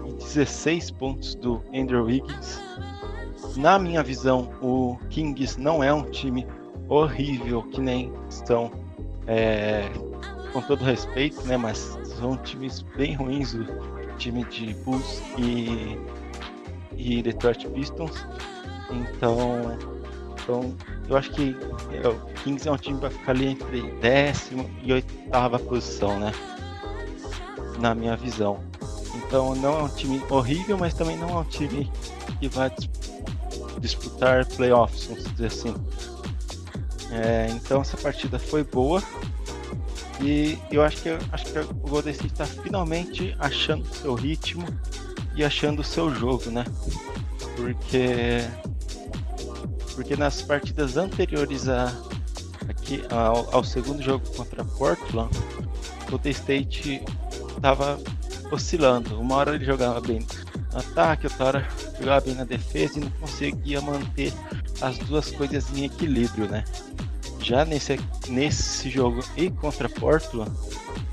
[0.07, 2.61] e 16 pontos do Andrew Wiggins.
[3.57, 6.46] Na minha visão, o Kings não é um time
[6.88, 8.70] horrível que nem estão,
[9.26, 9.88] é,
[10.53, 11.57] com todo respeito, né?
[11.57, 13.66] Mas são times bem ruins, o
[14.18, 15.98] time de Bulls e,
[16.96, 18.26] e Detroit Pistons.
[18.90, 19.76] Então,
[20.42, 20.74] então
[21.09, 21.57] eu acho que
[21.92, 26.33] é, o Kings é um time vai ficar ali entre décimo e oitava posição, né?
[27.79, 28.61] Na minha visão.
[29.14, 31.90] Então não é um time horrível, mas também não é um time
[32.38, 32.70] que vai
[33.79, 35.74] disputar playoffs, vamos dizer assim.
[37.12, 39.03] É, então essa partida foi boa
[40.20, 44.64] e eu acho que acho que o Golden State está finalmente achando o seu ritmo
[45.35, 46.64] e achando o seu jogo, né?
[47.61, 48.40] porque
[49.94, 51.92] porque nas partidas anteriores a,
[52.68, 55.31] aqui, ao, ao segundo jogo contra Portland,
[56.11, 57.03] o The State
[57.57, 57.98] estava
[58.50, 59.20] oscilando.
[59.20, 60.26] Uma hora ele jogava bem
[60.72, 64.33] no ataque, outra hora jogava bem na defesa e não conseguia manter
[64.81, 66.64] as duas coisas em equilíbrio, né?
[67.40, 67.98] Já nesse,
[68.29, 70.50] nesse jogo e contra Portland,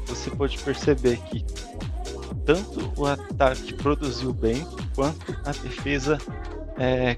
[0.08, 1.46] você pode perceber que
[2.46, 6.18] tanto o ataque produziu bem, quanto a defesa
[6.78, 7.18] é,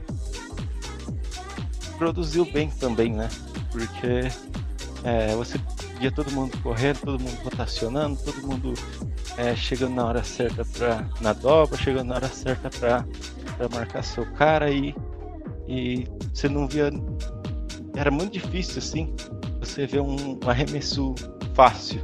[2.00, 3.30] produziu bem também, né?
[3.72, 4.32] Porque
[5.04, 5.60] é, você
[6.00, 8.74] via todo mundo correndo, todo mundo rotacionando, todo mundo
[9.38, 13.06] é, chegando na hora certa pra, na dobra, chegando na hora certa para
[13.72, 14.96] marcar seu cara e,
[15.68, 16.90] e você não via.
[17.96, 19.14] Era muito difícil assim
[19.60, 21.14] você ver um, um arremesso
[21.54, 22.02] fácil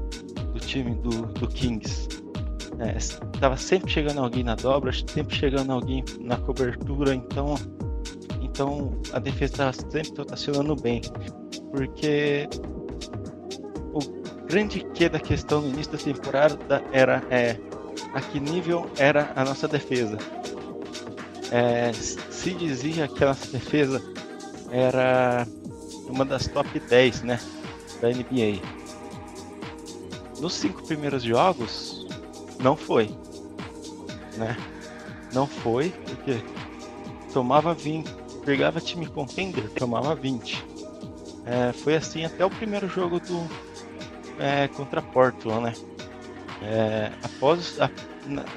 [0.53, 2.09] do time do, do Kings.
[2.79, 2.97] É,
[3.39, 7.55] tava sempre chegando alguém na dobra, sempre chegando alguém na cobertura, então
[8.55, 11.01] então a defesa estava sempre rotacionando bem.
[11.71, 12.47] Porque
[14.47, 17.59] grande que da questão no início da temporada era é,
[18.13, 20.17] a que nível era a nossa defesa.
[21.51, 24.01] É, se dizia que a nossa defesa
[24.71, 25.45] era
[26.07, 27.39] uma das top 10 né,
[28.01, 28.61] da NBA.
[30.39, 32.07] Nos cinco primeiros jogos,
[32.59, 33.09] não foi.
[34.37, 34.55] Né?
[35.33, 36.41] Não foi, porque
[37.33, 38.09] tomava 20,
[38.45, 40.63] pegava time contender, tomava 20.
[41.45, 43.49] É, foi assim até o primeiro jogo do,
[44.39, 45.73] é, contra Portland, né?
[46.61, 47.89] É, após a,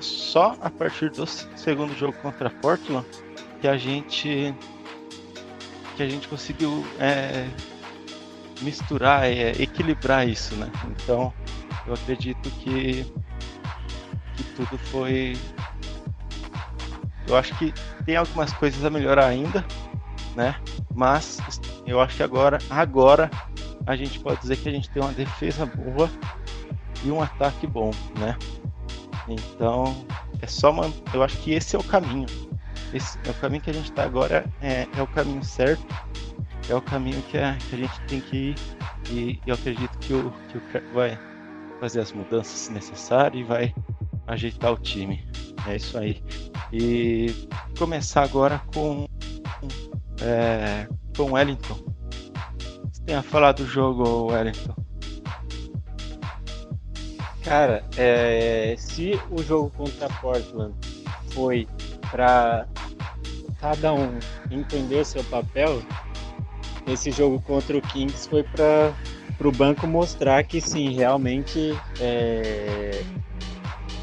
[0.00, 3.04] só a partir do segundo jogo contra Portland
[3.60, 4.54] que a gente
[5.96, 7.48] que a gente conseguiu é,
[8.62, 10.70] misturar, é, equilibrar isso, né?
[10.92, 11.32] Então
[11.86, 13.04] eu acredito que,
[14.36, 15.36] que tudo foi
[17.28, 17.72] eu acho que
[18.04, 19.64] tem algumas coisas a melhorar ainda,
[20.34, 20.56] né?
[20.94, 21.38] Mas
[21.86, 23.30] eu acho que agora, agora
[23.86, 26.10] a gente pode dizer que a gente tem uma defesa boa
[27.04, 28.36] e um ataque bom, né?
[29.28, 30.06] Então,
[30.40, 32.26] é só uma, eu acho que esse é o caminho.
[32.92, 35.86] Esse é o caminho que a gente está agora, é, é, o caminho certo,
[36.68, 38.54] é o caminho que a, que a gente tem que ir.
[39.10, 40.62] E, eu acredito que o, que o
[40.94, 41.18] vai
[41.80, 43.74] fazer as mudanças necessárias e vai
[44.26, 45.26] ajeitar o time.
[45.66, 46.22] É isso aí.
[46.72, 47.34] E
[47.78, 49.06] começar agora com,
[50.20, 51.88] é, com Wellington
[53.08, 54.76] tem a falar do jogo, Wellington?
[57.42, 60.74] Cara, é, se o jogo contra Portland
[61.30, 61.66] foi
[62.10, 62.68] para
[63.58, 64.18] cada um
[64.50, 65.82] entender seu papel,
[66.86, 68.92] esse jogo contra o Kings foi para
[69.42, 73.02] o banco mostrar que sim, realmente é,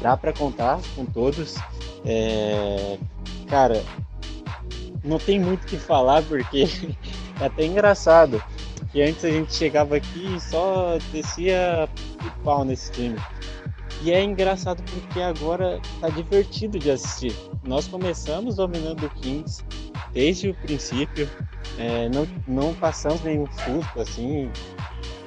[0.02, 1.54] dá para contar com todos.
[2.06, 2.98] É,
[3.48, 3.82] cara,
[5.04, 6.64] não tem muito o que falar porque
[7.40, 8.42] é até engraçado.
[8.94, 11.88] E antes a gente chegava aqui e só descia
[12.24, 13.16] o pau nesse time.
[14.02, 17.34] E é engraçado porque agora tá divertido de assistir.
[17.66, 19.62] Nós começamos dominando o Kings
[20.12, 21.28] desde o princípio,
[21.78, 24.50] é, não, não passamos nenhum susto assim.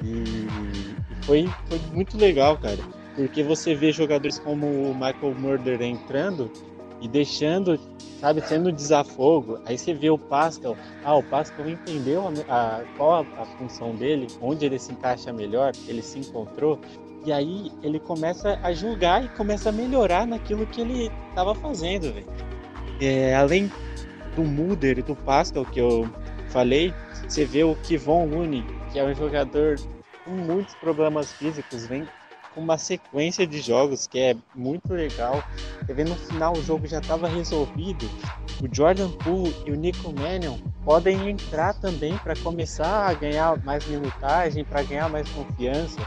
[0.02, 0.46] E
[1.24, 2.78] foi, foi muito legal, cara.
[3.14, 6.50] Porque você vê jogadores como o Michael Murder entrando
[7.00, 7.78] e deixando
[8.20, 9.58] sabe, sendo desafogo.
[9.64, 13.96] Aí você vê o Pascal, ah, o Pascal entendeu a, a, qual a, a, função
[13.96, 16.78] dele, onde ele se encaixa melhor, ele se encontrou,
[17.24, 22.12] e aí ele começa a julgar e começa a melhorar naquilo que ele estava fazendo,
[22.12, 22.26] velho.
[23.00, 23.72] É, além
[24.36, 26.08] do Mulder e do Pascal que eu
[26.48, 26.94] falei,
[27.26, 29.76] você vê o Kivon Looney, que é um jogador
[30.24, 32.06] com muitos problemas físicos, vem
[32.56, 35.42] uma sequência de jogos que é muito legal.
[35.80, 38.08] Você vê no final o jogo já estava resolvido.
[38.62, 40.58] O Jordan Poole e o Nico Mannion
[40.90, 46.00] podem entrar também para começar a ganhar mais minutagem, para ganhar mais confiança.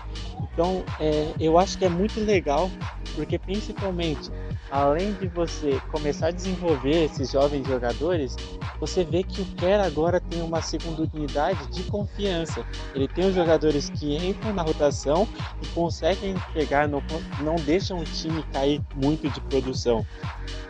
[0.52, 2.70] Então, é, eu acho que é muito legal,
[3.16, 4.30] porque principalmente
[4.70, 8.36] além de você começar a desenvolver esses jovens jogadores,
[8.78, 12.66] você vê que o Kerr agora tem uma segunda unidade de confiança.
[12.94, 15.26] Ele tem os jogadores que entram na rotação
[15.62, 17.02] e conseguem pegar, no,
[17.40, 20.06] não deixam o time cair muito de produção.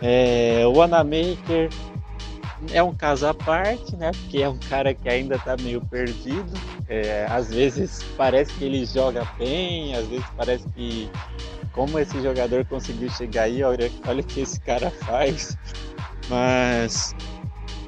[0.01, 1.69] É, o Anamaker
[2.71, 4.11] é um caso à parte, né?
[4.11, 6.51] Porque é um cara que ainda tá meio perdido.
[6.87, 11.09] É, às vezes parece que ele joga bem, às vezes parece que
[11.71, 15.57] como esse jogador conseguiu chegar aí, olha, olha o que esse cara faz.
[16.29, 17.15] Mas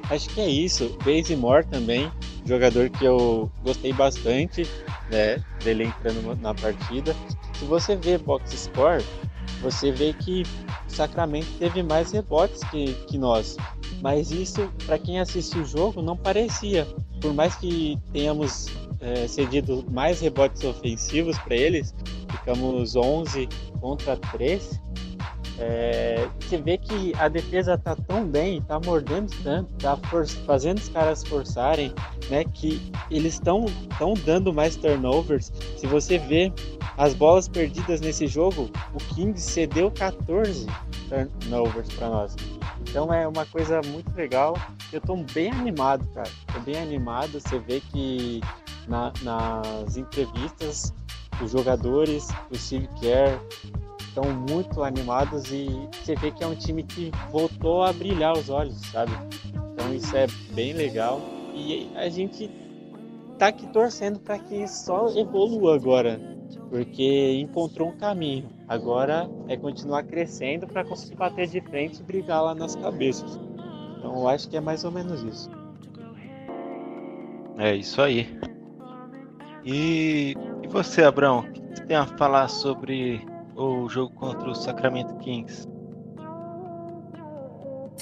[0.09, 0.95] acho que é isso.
[1.03, 2.11] Bazemore também,
[2.45, 4.67] jogador que eu gostei bastante
[5.09, 7.15] né, dele entrando na partida.
[7.53, 9.03] Se você vê box score,
[9.61, 10.43] você vê que
[10.87, 13.57] Sacramento teve mais rebotes que, que nós.
[14.01, 16.87] Mas isso, para quem assistiu o jogo, não parecia.
[17.21, 18.67] Por mais que tenhamos
[18.99, 21.93] é, cedido mais rebotes ofensivos para eles,
[22.29, 23.47] ficamos 11
[23.79, 24.81] contra 3.
[25.57, 29.97] É, você vê que a defesa tá tão bem, tá mordendo tanto, tá
[30.45, 31.93] fazendo os caras forçarem,
[32.29, 32.43] né?
[32.43, 33.65] Que eles estão
[33.97, 35.51] tão dando mais turnovers.
[35.77, 36.51] Se você vê
[36.97, 40.67] as bolas perdidas nesse jogo, o Kings cedeu 14
[41.41, 42.35] turnovers para nós.
[42.81, 44.57] Então é uma coisa muito legal.
[44.91, 46.29] Eu tô bem animado, cara.
[46.53, 47.39] Tô bem animado.
[47.39, 48.41] Você vê que
[48.87, 50.93] na, nas entrevistas
[51.41, 53.39] os jogadores, o Steve Kerr,
[54.15, 58.49] estão muito animados e você vê que é um time que voltou a brilhar os
[58.49, 59.11] olhos, sabe?
[59.73, 61.19] Então isso é bem legal
[61.53, 62.49] e a gente
[63.37, 66.17] tá aqui torcendo para que só evolua agora,
[66.69, 68.49] porque encontrou um caminho.
[68.69, 73.37] Agora é continuar crescendo para conseguir bater de frente e brigar lá nas cabeças.
[73.97, 75.49] Então eu acho que é mais ou menos isso.
[77.57, 78.39] É isso aí.
[79.65, 84.55] E, e você, Abrão, o que você tem a falar sobre o jogo contra o
[84.55, 85.67] Sacramento Kings?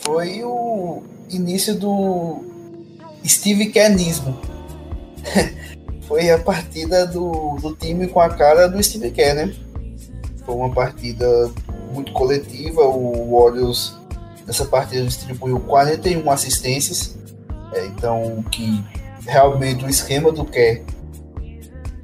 [0.01, 2.43] Foi o início do
[3.26, 4.38] Steve Kernismo.
[6.08, 9.56] Foi a partida do, do time com a cara do Steve Kerr, né?
[10.45, 11.49] Foi uma partida
[11.93, 12.82] muito coletiva.
[12.82, 13.97] O Warriors
[14.45, 17.18] nessa partida distribuiu 41 assistências.
[17.74, 18.84] É, então, que
[19.26, 20.84] realmente o esquema do Kerr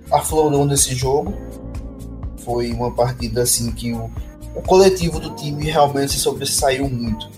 [0.09, 1.33] aflorou nesse jogo
[2.43, 4.09] foi uma partida assim que o,
[4.55, 7.29] o coletivo do time realmente se sobressaiu muito.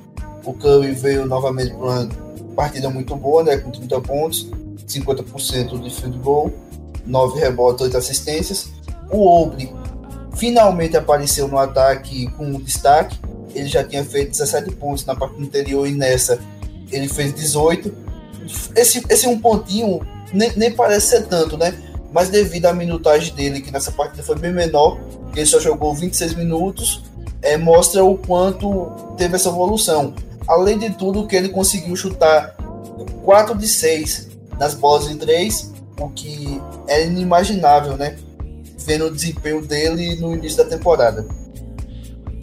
[0.45, 2.09] O Curry veio novamente para uma
[2.55, 4.49] partida muito boa, né, com 30 pontos,
[4.87, 6.51] 50% de field goal,
[7.05, 8.69] 9 rebotes, 8 assistências.
[9.11, 9.71] O Obre
[10.35, 13.19] finalmente apareceu no ataque com destaque.
[13.53, 16.39] Ele já tinha feito 17 pontos na parte anterior e nessa
[16.91, 17.93] ele fez 18.
[18.75, 20.01] Esse, esse um pontinho
[20.33, 21.73] nem, nem parece ser tanto, né?
[22.11, 24.99] Mas devido à minutagem dele, que nessa partida foi bem menor,
[25.35, 27.03] ele só jogou 26 minutos,
[27.41, 30.13] é, mostra o quanto teve essa evolução.
[30.47, 32.55] Além de tudo, que ele conseguiu chutar
[33.23, 38.17] 4 de 6 nas bolas em 3, o que é inimaginável, né?
[38.79, 41.25] Vendo o desempenho dele no início da temporada.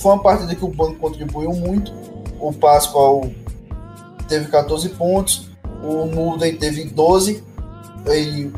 [0.00, 1.92] Foi uma partida que o banco contribuiu muito.
[2.40, 3.28] O Pascoal
[4.28, 5.48] teve 14 pontos,
[5.82, 7.42] o Mulden teve 12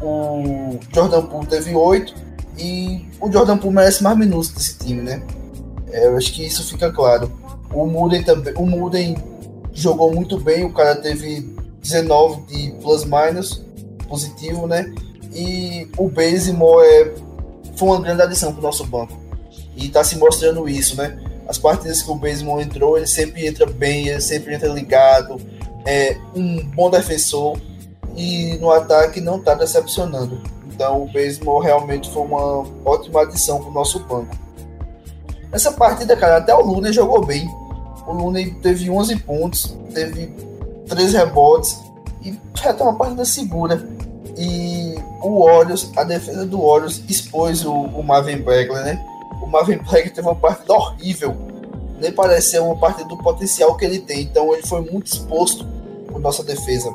[0.03, 2.15] o Jordan Poole teve oito
[2.59, 5.23] e o Jordan Poole merece mais minutos desse time, né?
[5.93, 7.31] É, eu acho que isso fica claro.
[7.73, 9.17] O Muden também, o Muden
[9.73, 13.65] jogou muito bem, o cara teve 19 de plus minus
[14.09, 14.93] positivo, né?
[15.33, 17.15] E o Bazemore é,
[17.77, 19.19] foi uma grande adição para o nosso banco.
[19.77, 21.19] E está se mostrando isso, né?
[21.49, 25.41] As partidas que o Bazemore entrou, ele sempre entra bem, ele sempre entra ligado,
[25.87, 27.59] é um bom defensor
[28.17, 30.41] e no ataque não está decepcionando.
[30.67, 34.35] Então o Baseball realmente foi uma ótima adição para o nosso banco.
[35.51, 37.47] Nessa partida, cara, até o Luna jogou bem.
[38.07, 40.35] O Luna teve 11 pontos, teve
[40.89, 41.79] 3 rebotes
[42.23, 43.87] e até uma partida segura.
[44.39, 49.05] E o Warriors, a defesa do Warriors expôs o, o Marvin Bagley, né?
[49.43, 51.37] O Marvin Bagley teve uma partida horrível.
[52.01, 54.23] Nem parecia uma partida do potencial que ele tem.
[54.23, 55.67] Então ele foi muito exposto
[56.09, 56.91] por nossa defesa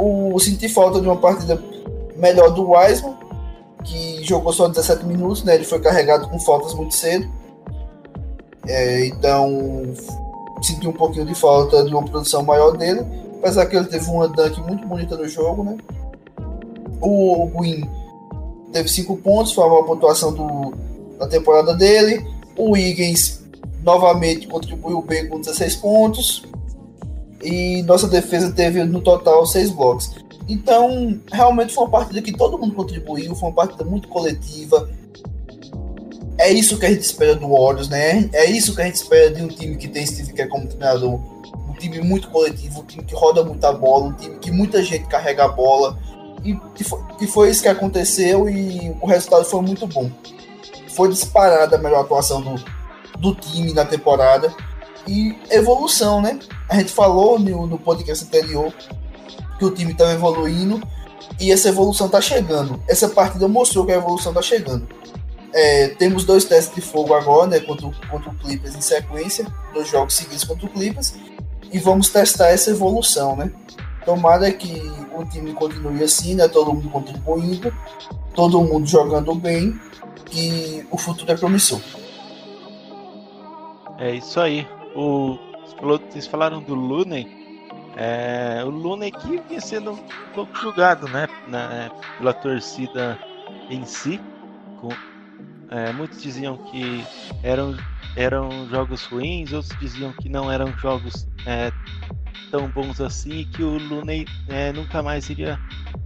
[0.00, 1.62] o, senti falta de uma partida
[2.16, 3.14] melhor do Wiseman,
[3.84, 5.54] que jogou só 17 minutos, né?
[5.54, 7.28] Ele foi carregado com faltas muito cedo.
[8.66, 9.94] É, então
[10.62, 13.00] senti um pouquinho de falta de uma produção maior dele,
[13.38, 15.76] apesar que ele teve uma dunk muito bonita no jogo, né?
[17.00, 17.88] O, o Green
[18.72, 20.74] teve 5 pontos, foi a maior pontuação do,
[21.18, 22.26] da temporada dele.
[22.56, 23.40] O Wiggins
[23.82, 26.44] novamente contribuiu bem com 16 pontos
[27.42, 30.10] e nossa defesa teve no total seis blocos.
[30.48, 34.90] Então, realmente foi uma partida que todo mundo contribuiu, foi uma partida muito coletiva.
[36.38, 38.28] É isso que a gente espera do Warriors, né?
[38.32, 41.20] É isso que a gente espera de um time que tem Steve Kerr como treinador.
[41.68, 45.06] Um time muito coletivo, um time que roda muita bola, um time que muita gente
[45.06, 45.96] carrega a bola.
[46.42, 50.10] E que foi, que foi isso que aconteceu e o resultado foi muito bom.
[50.88, 52.54] Foi disparada a melhor atuação do,
[53.18, 54.52] do time na temporada
[55.06, 56.38] e evolução, né?
[56.68, 58.72] A gente falou no, no podcast anterior
[59.58, 60.80] que o time estava evoluindo
[61.38, 62.82] e essa evolução está chegando.
[62.88, 64.86] Essa partida mostrou que a evolução está chegando.
[65.52, 67.60] É, temos dois testes de fogo agora, né?
[67.60, 71.14] Contra, contra o Clippers em sequência, dois jogos seguidos contra o Clippers,
[71.72, 73.50] e vamos testar essa evolução, né?
[74.04, 74.80] Tomara que
[75.14, 76.46] o time continue assim, né?
[76.46, 77.74] Todo mundo contribuindo,
[78.34, 79.78] todo mundo jogando bem,
[80.26, 81.80] que o futuro é promissor.
[83.98, 84.66] É isso aí.
[84.94, 85.38] O
[85.80, 87.26] vocês falaram do Looney.
[87.96, 89.96] É, o Looney que vinha sendo um
[90.34, 93.18] pouco julgado, né, na, pela torcida
[93.68, 94.20] em si.
[94.80, 94.88] Com,
[95.70, 97.04] é, muitos diziam que
[97.42, 97.76] eram,
[98.16, 101.72] eram jogos ruins, outros diziam que não eram jogos é,
[102.50, 105.58] tão bons assim e que o Looney é, nunca mais iria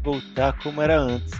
[0.02, 1.32] voltar como era antes.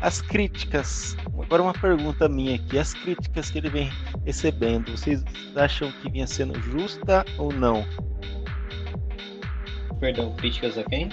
[0.00, 3.90] As críticas, agora uma pergunta minha aqui, as críticas que ele vem
[4.24, 5.24] recebendo, vocês
[5.56, 7.84] acham que vinha sendo justa ou não?
[9.98, 11.08] Perdão, críticas a quem?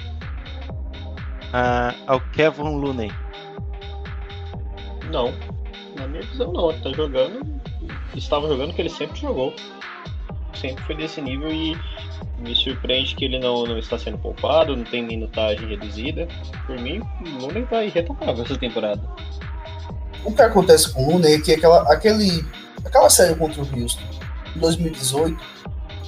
[1.51, 3.11] Ah, ao Kevin Looney.
[5.09, 5.33] Não,
[5.97, 7.61] na minha visão não, ele tá jogando,
[8.15, 9.55] estava jogando o que ele sempre jogou.
[10.55, 11.77] Sempre foi desse nível e
[12.39, 16.27] me surpreende que ele não, não está sendo poupado, não tem minutagem reduzida.
[16.65, 19.01] Por mim, o Looney vai irretocável essa temporada.
[20.23, 22.45] O que acontece com o Looney é que aquela, aquele,
[22.83, 24.01] aquela série contra o Houston,
[24.55, 25.37] em 2018,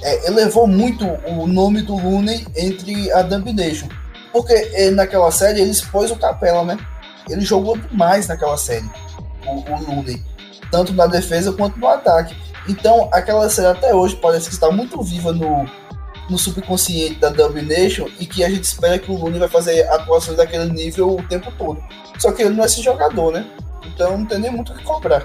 [0.02, 3.88] é, elevou muito o nome do Looney entre a Domination.
[4.32, 6.78] Porque ele, naquela série ele expôs o Capela, né?
[7.28, 8.88] Ele jogou demais naquela série,
[9.46, 10.04] o, o.
[10.70, 12.36] Tanto na defesa quanto no ataque.
[12.68, 15.64] Então, aquela série até hoje parece que está muito viva no,
[16.28, 20.36] no subconsciente da Domination e que a gente espera que o Looney vai fazer atuações
[20.36, 21.82] daquele nível o tempo todo.
[22.18, 23.46] Só que ele não é esse jogador, né?
[23.86, 25.24] Então não tem nem muito o que cobrar.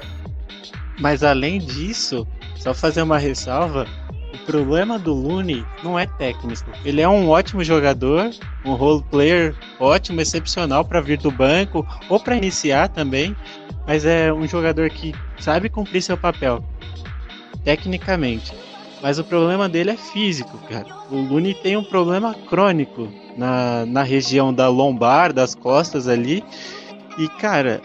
[1.02, 2.26] Mas além disso,
[2.56, 3.86] só fazer uma ressalva,
[4.34, 6.72] o problema do Looney não é técnico.
[6.86, 8.30] Ele é um ótimo jogador,
[8.64, 13.36] um role player ótimo, excepcional para vir do banco ou para iniciar também,
[13.86, 16.64] mas é um jogador que sabe cumprir seu papel
[17.64, 18.53] tecnicamente.
[19.01, 20.88] Mas o problema dele é físico, cara.
[21.11, 26.43] O Lune tem um problema crônico na, na região da lombar, das costas ali.
[27.18, 27.82] E, cara,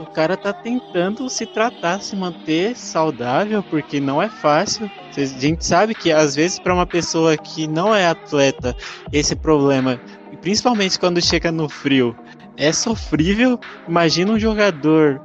[0.00, 4.90] o cara tá tentando se tratar, se manter saudável, porque não é fácil.
[5.16, 8.74] A gente sabe que às vezes para uma pessoa que não é atleta,
[9.12, 10.00] esse problema,
[10.40, 12.16] principalmente quando chega no frio,
[12.56, 13.58] é sofrível.
[13.86, 15.20] Imagina um jogador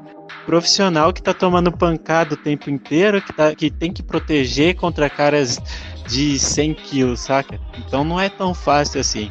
[0.50, 5.08] profissional que tá tomando pancada o tempo inteiro, que, tá, que tem que proteger contra
[5.08, 5.60] caras
[6.08, 7.60] de 100 quilos, saca?
[7.78, 9.30] Então não é tão fácil assim.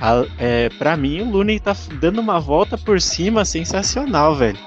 [0.00, 4.58] A, é, pra mim, o Looney tá dando uma volta por cima sensacional, velho.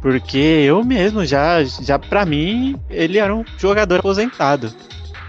[0.00, 4.72] Porque eu mesmo, já, já pra mim, ele era um jogador aposentado.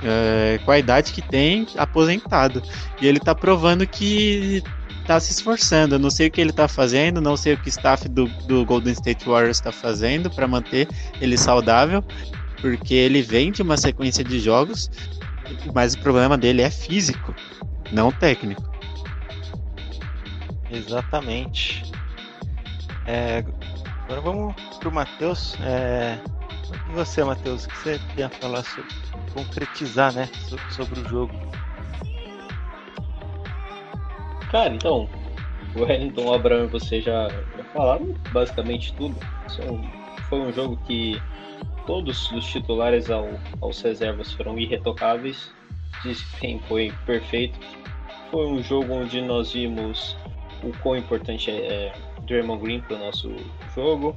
[0.04, 2.62] É, com a idade que tem, aposentado.
[3.02, 4.62] E ele tá provando que
[5.10, 5.96] tá se esforçando.
[5.96, 8.28] Eu não sei o que ele tá fazendo, não sei o que o staff do,
[8.46, 10.88] do Golden State Warriors está fazendo para manter
[11.20, 12.04] ele saudável,
[12.62, 14.88] porque ele vem de uma sequência de jogos,
[15.74, 17.34] mas o problema dele é físico,
[17.92, 18.62] não técnico.
[20.70, 21.92] Exatamente.
[23.08, 23.44] É,
[24.04, 25.56] agora vamos pro Matheus.
[25.62, 26.20] É,
[26.88, 28.94] e você, Matheus, o que você tem a falar sobre
[29.34, 30.30] concretizar, né,
[30.70, 31.34] sobre o jogo?
[34.50, 35.08] Cara, então,
[35.76, 39.16] o Wellington Abraham você já, já falaram basicamente tudo.
[40.28, 41.22] foi um jogo que
[41.86, 43.30] todos os titulares ao,
[43.62, 45.52] aos reservas foram irretocáveis.
[46.00, 47.60] O desempenho foi perfeito.
[48.32, 50.18] Foi um jogo onde nós vimos
[50.64, 51.94] o quão importante é, é
[52.24, 53.36] Draymond Green para o nosso
[53.76, 54.16] jogo.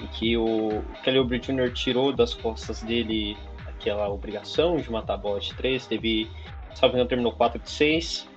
[0.00, 1.72] E que o Kelly Oubre Jr.
[1.72, 3.36] tirou das costas dele
[3.66, 5.86] aquela obrigação de matar a bola de 3.
[5.86, 6.30] Teve,
[6.72, 8.35] sabe, não terminou 4 de 6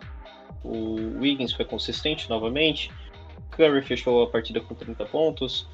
[0.63, 2.91] o Wiggins foi consistente novamente.
[3.51, 5.67] Curry fechou a partida com 30 pontos.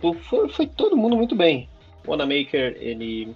[0.00, 1.68] Foi, foi todo mundo muito bem.
[2.06, 3.34] O Wanamaker, ele.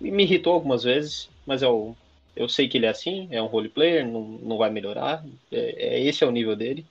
[0.00, 1.96] Me irritou algumas vezes, mas eu,
[2.34, 5.24] eu sei que ele é assim, é um role player, não, não vai melhorar.
[5.50, 6.84] É, é esse é o nível dele.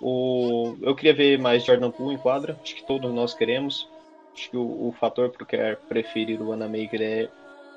[0.00, 3.88] O, eu queria ver mais Jordan Poole em quadra, acho que todos nós queremos.
[4.34, 7.28] Acho que o, o fator para o preferir o Wanamaker é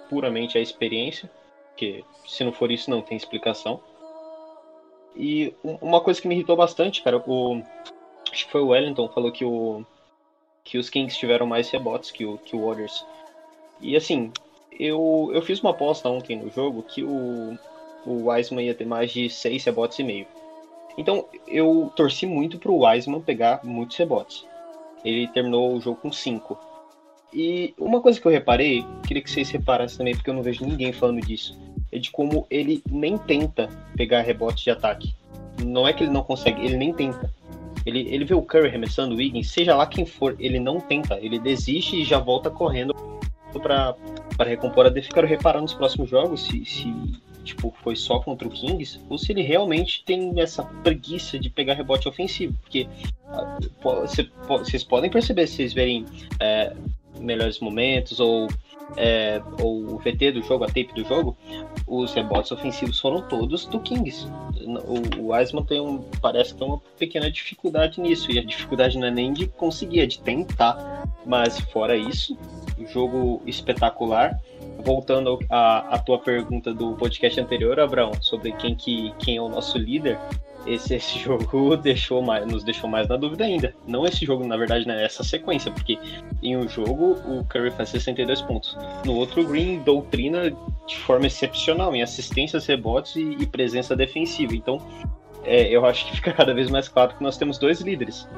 [0.09, 1.29] puramente a experiência
[1.77, 3.79] porque se não for isso não tem explicação.
[5.15, 7.61] E uma coisa que me irritou bastante, cara, o
[8.31, 9.85] acho que foi o Wellington falou que o
[10.63, 13.05] que os Kings tiveram mais rebotes que o que o Warriors.
[13.79, 14.31] E assim,
[14.71, 17.57] eu eu fiz uma aposta ontem no jogo que o
[18.05, 20.25] o Wiseman ia ter mais de 6 rebotes e meio.
[20.97, 24.45] Então, eu torci muito pro Wiseman pegar muitos rebotes.
[25.03, 26.57] Ele terminou o jogo com 5.
[27.33, 30.65] E uma coisa que eu reparei, queria que vocês reparassem também, porque eu não vejo
[30.65, 31.57] ninguém falando disso,
[31.91, 35.13] é de como ele nem tenta pegar rebote de ataque.
[35.63, 37.31] Não é que ele não consegue, ele nem tenta.
[37.85, 41.17] Ele, ele vê o Curry arremessando o Wiggins, seja lá quem for, ele não tenta,
[41.21, 42.93] ele desiste e já volta correndo
[43.61, 43.95] para
[44.45, 45.13] recompor a defesa.
[45.13, 46.93] Quero reparar nos próximos jogos se, se
[47.47, 51.75] tipo, foi só contra o Kings, ou se ele realmente tem essa preguiça de pegar
[51.75, 52.53] rebote ofensivo.
[52.61, 52.87] Porque
[53.23, 56.05] uh, vocês podem perceber se vocês verem
[56.39, 56.75] é,
[57.19, 58.47] melhores momentos ou
[58.95, 61.35] é, o VT do jogo, a tape do jogo,
[61.85, 64.27] os rebotes ofensivos foram todos do Kings.
[64.85, 68.97] O, o Wiseman tem um, parece que tem uma pequena dificuldade nisso, e a dificuldade
[68.97, 71.03] não é nem de conseguir, é de tentar.
[71.25, 72.37] Mas fora isso,
[72.93, 74.39] jogo espetacular.
[74.83, 79.77] Voltando à tua pergunta do podcast anterior, Abraão, sobre quem, que, quem é o nosso
[79.77, 80.17] líder,
[80.65, 83.73] esse, esse jogo deixou mais, nos deixou mais na dúvida ainda.
[83.87, 85.03] Não esse jogo, na verdade, né?
[85.03, 85.97] Essa sequência, porque
[86.43, 88.77] em um jogo o Curry faz 62 pontos.
[89.05, 90.51] No outro, o Green doutrina
[90.85, 94.55] de forma excepcional em assistências, rebotes e, e presença defensiva.
[94.55, 94.79] Então,
[95.43, 98.27] é, eu acho que fica cada vez mais claro que nós temos dois líderes.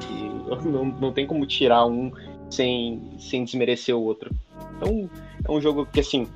[0.64, 2.10] Não, não tem como tirar um
[2.50, 4.34] sem, sem desmerecer o outro.
[4.76, 5.08] Então,
[5.44, 6.28] é um jogo que, assim,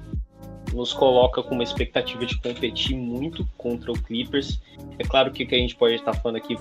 [0.72, 4.60] nos coloca com uma expectativa de competir muito contra o Clippers.
[4.98, 6.58] É claro que o que a gente pode estar falando aqui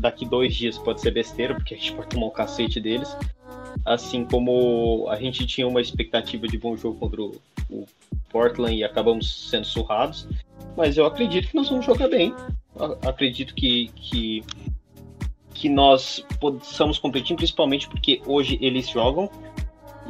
[0.00, 3.16] daqui dois dias pode ser besteira, porque a gente pode tomar um cacete deles.
[3.84, 7.36] Assim como a gente tinha uma expectativa de bom jogo contra o,
[7.70, 7.86] o
[8.30, 10.26] Portland e acabamos sendo surrados.
[10.76, 12.34] Mas eu acredito que nós vamos jogar bem.
[13.02, 14.42] Acredito que, que
[15.56, 19.30] que nós possamos competir, principalmente porque hoje eles jogam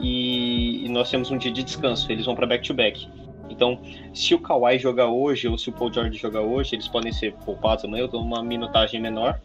[0.01, 3.09] e nós temos um dia de descanso, eles vão para back-to-back.
[3.49, 3.81] Então,
[4.13, 7.33] se o Kawhi jogar hoje ou se o Paul George jogar hoje, eles podem ser
[7.45, 9.41] poupados amanhã, dou uma minutagem menor.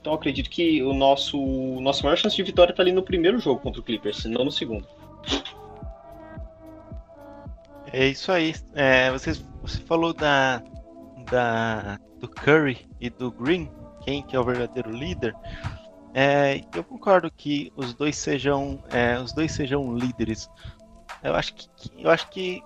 [0.00, 1.38] Então, acredito que o nosso
[1.80, 4.50] nossa maior chance de vitória está ali no primeiro jogo contra o Clippers, não no
[4.50, 4.86] segundo.
[7.92, 8.54] É isso aí.
[8.74, 9.32] É, você,
[9.62, 10.62] você falou da,
[11.30, 13.70] da do Curry e do Green
[14.04, 15.34] quem que é o verdadeiro líder,
[16.14, 20.48] é, eu concordo que os dois sejam é, os dois sejam líderes.
[21.22, 22.62] Eu acho que, eu acho que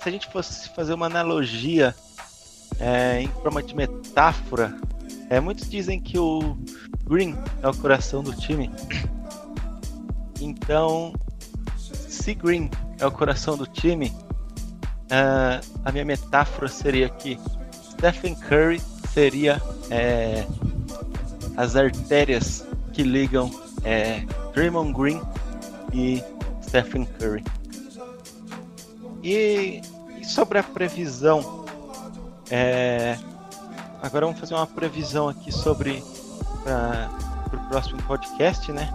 [0.00, 1.94] se a gente fosse fazer uma analogia
[2.80, 4.74] é, em forma de metáfora,
[5.28, 6.56] é, muitos dizem que o
[7.04, 8.70] Green é o coração do time.
[10.40, 11.12] Então,
[11.76, 14.14] se Green é o coração do time,
[15.10, 17.38] uh, a minha metáfora seria que
[17.92, 18.80] Stephen Curry
[19.12, 19.60] seria
[19.90, 20.46] é,
[21.56, 22.67] as artérias
[22.98, 23.48] que ligam
[23.84, 25.22] é, Draymond Green
[25.92, 26.20] e
[26.60, 27.44] Stephen Curry.
[29.22, 29.80] E,
[30.20, 31.64] e sobre a previsão,
[32.50, 33.16] é,
[34.02, 36.02] agora vamos fazer uma previsão aqui sobre
[36.64, 37.08] para
[37.54, 38.92] o próximo podcast, né?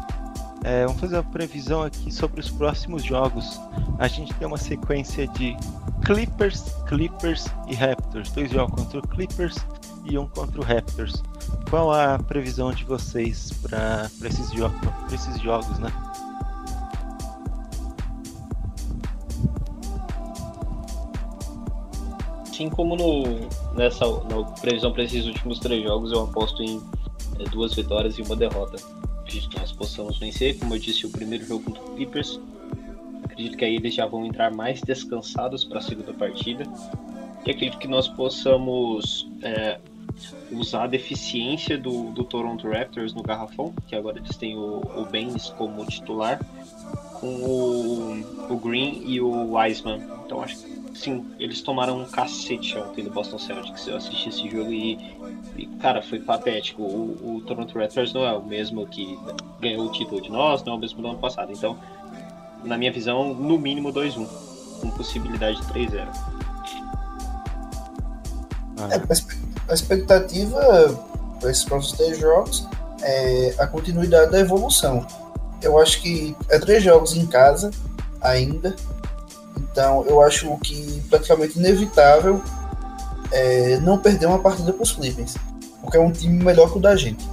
[0.66, 3.58] É, vamos fazer uma previsão aqui sobre os próximos jogos.
[4.00, 5.56] A gente tem uma sequência de
[6.04, 8.30] Clippers, Clippers e Raptors.
[8.32, 9.56] Dois jogos contra o Clippers
[10.04, 11.24] e um contra o Raptors.
[11.70, 14.72] Qual a previsão de vocês para esses, jo
[15.12, 15.92] esses jogos, né?
[22.42, 23.24] Assim como no,
[23.76, 26.80] nessa na previsão para esses últimos três jogos, eu aposto em
[27.40, 28.78] é, duas vitórias e uma derrota.
[29.22, 32.40] Acredito que nós possamos vencer, como eu disse, o primeiro jogo contra o Clippers.
[33.24, 36.64] Acredito que aí eles já vão entrar mais descansados para a segunda partida.
[37.46, 39.80] E acredito que nós possamos é,
[40.52, 45.06] usar a deficiência do, do Toronto Raptors no garrafão, que agora eles têm o, o
[45.06, 46.40] Baines como titular,
[47.20, 50.02] com o, o Green e o Wiseman.
[50.26, 53.88] Então acho que sim, eles tomaram um cacete ontem do Boston Celtics.
[53.88, 55.16] Eu assisti esse jogo e,
[55.58, 56.84] e cara, foi patético.
[56.84, 59.18] O, o, Toronto Raptors não é o mesmo que
[59.60, 61.52] ganhou o título de nós, não é o mesmo do ano passado.
[61.52, 61.78] Então,
[62.64, 64.28] na minha visão, no mínimo 2-1,
[64.82, 66.08] com possibilidade de 3-0.
[68.92, 71.00] É, a expectativa
[71.40, 72.68] para esses próximos três jogos
[73.02, 75.06] é a continuidade da evolução.
[75.62, 77.72] Eu acho que é três jogos em casa
[78.22, 78.76] ainda,
[79.58, 82.42] então eu acho que praticamente inevitável
[83.32, 85.36] é não perder uma partida para os Clippers,
[85.82, 87.28] porque é um time melhor que o da gente.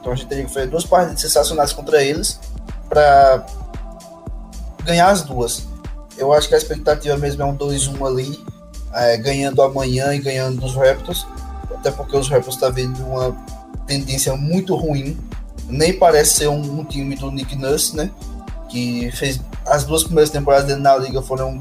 [0.00, 2.38] Então a gente teria que fazer duas partidas sensacionais contra eles
[2.88, 3.46] para
[4.84, 5.64] ganhar as duas.
[6.16, 8.44] Eu acho que a expectativa mesmo é um 2-1 ali,
[8.94, 11.26] é, ganhando amanhã e ganhando dos Raptors
[11.74, 13.36] até porque os Raptors estão tá vendo uma
[13.86, 15.18] tendência muito ruim.
[15.68, 18.10] Nem parece ser um, um, time do Nick Nurse, né?
[18.68, 21.60] Que fez as duas primeiras temporadas dele na liga foram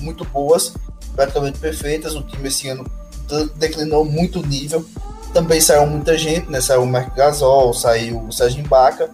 [0.00, 0.74] muito boas,
[1.14, 2.14] praticamente perfeitas.
[2.14, 2.84] O time esse ano
[3.56, 4.84] declinou muito o nível.
[5.32, 6.60] Também saiu muita gente, né?
[6.60, 9.10] Saiu o Mark Gasol, saiu o Sérgio Ibaka,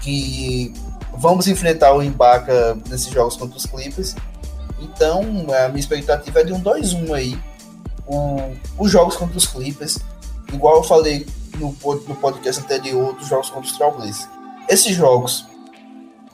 [0.00, 0.72] que
[1.18, 4.14] vamos enfrentar o Ibaka nesses jogos contra os Clippers.
[4.80, 5.20] Então,
[5.64, 7.38] a minha expectativa é de um 2-1 aí
[8.78, 9.98] os jogos contra os Clippers,
[10.52, 11.26] igual eu falei
[11.58, 14.28] no, no podcast anterior dos jogos contra os Trailblazers.
[14.68, 15.46] Esses jogos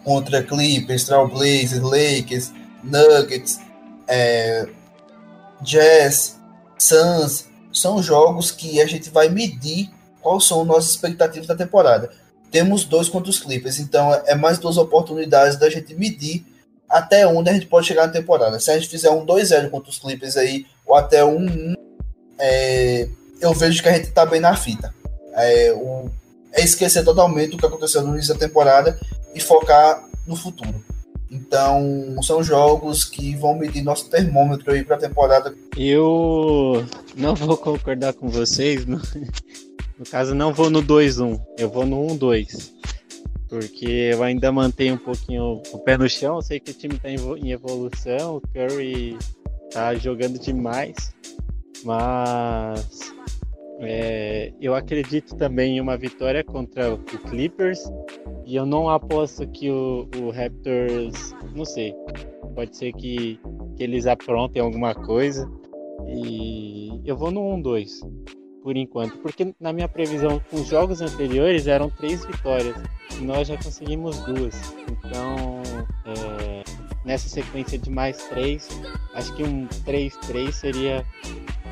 [0.04, 2.52] contra Clippers, Trailblazers, Lakers,
[2.82, 3.60] Nuggets,
[4.06, 4.68] é,
[5.60, 6.38] Jazz,
[6.78, 12.10] Suns, são jogos que a gente vai medir quais são nossas expectativas da temporada.
[12.50, 16.46] Temos dois contra os Clippers, então é mais duas oportunidades da gente medir
[16.88, 18.60] até onde a gente pode chegar na temporada.
[18.60, 21.74] Se a gente fizer um 2-0 contra os Clippers aí, ou até um 1
[22.38, 23.08] é,
[23.40, 24.94] eu vejo que a gente tá bem na fita.
[25.34, 26.10] É, o,
[26.52, 28.98] é esquecer totalmente o que aconteceu no início da temporada
[29.34, 30.82] e focar no futuro.
[31.30, 35.54] Então, são jogos que vão medir nosso termômetro aí para a temporada.
[35.76, 38.86] Eu não vou concordar com vocês.
[38.86, 39.00] No,
[39.98, 41.40] no caso, não vou no 2-1.
[41.58, 42.70] Eu vou no 1-2.
[43.48, 46.36] Porque eu ainda mantenho um pouquinho o pé no chão.
[46.36, 48.36] Eu sei que o time está em evolução.
[48.36, 49.18] O Curry
[49.70, 51.14] tá jogando demais.
[51.84, 53.14] Mas
[53.80, 57.80] é, eu acredito também em uma vitória contra o Clippers
[58.46, 61.94] e eu não aposto que o, o Raptors, não sei,
[62.54, 63.38] pode ser que,
[63.76, 65.50] que eles aprontem alguma coisa
[66.06, 68.00] e eu vou no 1-2
[68.62, 72.76] por enquanto, porque na minha previsão com os jogos anteriores eram três vitórias
[73.20, 75.62] e nós já conseguimos duas, então
[76.04, 76.64] é,
[77.06, 78.68] nessa sequência de mais três,
[79.14, 81.06] acho que um 3-3 seria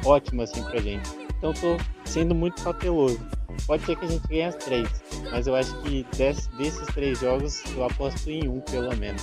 [0.04, 1.10] ótimo assim pra gente.
[1.36, 3.20] Então tô sendo muito cauteloso.
[3.66, 4.88] Pode ser que a gente ganhe as três,
[5.30, 9.22] mas eu acho que des, desses três jogos eu aposto em um pelo menos.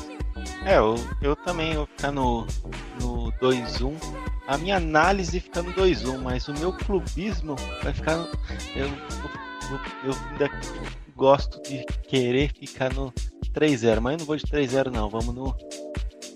[0.66, 2.46] É, eu, eu também vou ficar no,
[3.00, 3.96] no 2-1.
[4.48, 8.18] A minha análise fica no 2-1, mas o meu clubismo vai ficar.
[8.18, 8.28] No,
[8.76, 10.50] eu, eu, eu ainda
[11.16, 13.14] gosto de querer ficar no
[13.54, 15.10] 3-0, mas eu não vou de 3-0 não.
[15.10, 15.56] Vamos no,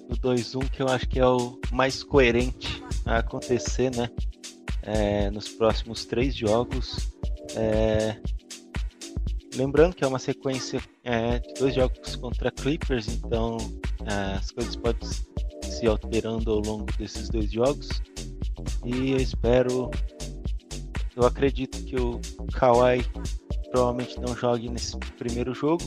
[0.09, 4.09] no 2-1, que eu acho que é o mais coerente a acontecer, né?
[4.86, 7.11] é, nos próximos três jogos.
[7.55, 8.18] É,
[9.55, 13.57] lembrando que é uma sequência é, de dois jogos contra Clippers, então
[14.05, 15.09] é, as coisas podem
[15.63, 17.89] se alterando ao longo desses dois jogos.
[18.86, 19.89] E eu espero,
[21.16, 22.20] eu acredito que o
[22.53, 23.03] Kawhi
[23.72, 25.84] provavelmente não jogue nesse primeiro jogo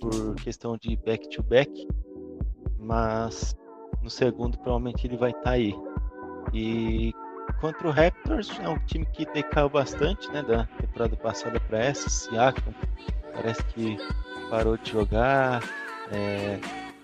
[0.00, 1.88] por questão de back-to-back, -back,
[2.78, 3.56] mas
[4.02, 5.74] no segundo provavelmente ele vai estar tá aí.
[6.52, 7.12] E
[7.60, 12.08] contra o Raptors, é um time que decaiu bastante, né, da temporada passada para essa.
[12.08, 12.74] Siakam
[13.36, 13.96] parece que
[14.50, 15.62] parou de jogar.
[16.10, 16.58] É,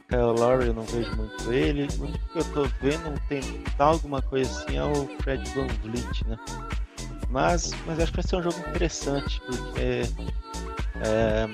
[0.08, 1.88] Kyle Lowry eu não vejo muito ele.
[1.98, 6.26] O único que eu tô vendo tentar alguma coisa assim é o Fred Van Vliet,
[6.26, 6.36] né?
[7.28, 10.02] Mas, mas acho que vai ser um jogo interessante, porque
[11.00, 11.46] é,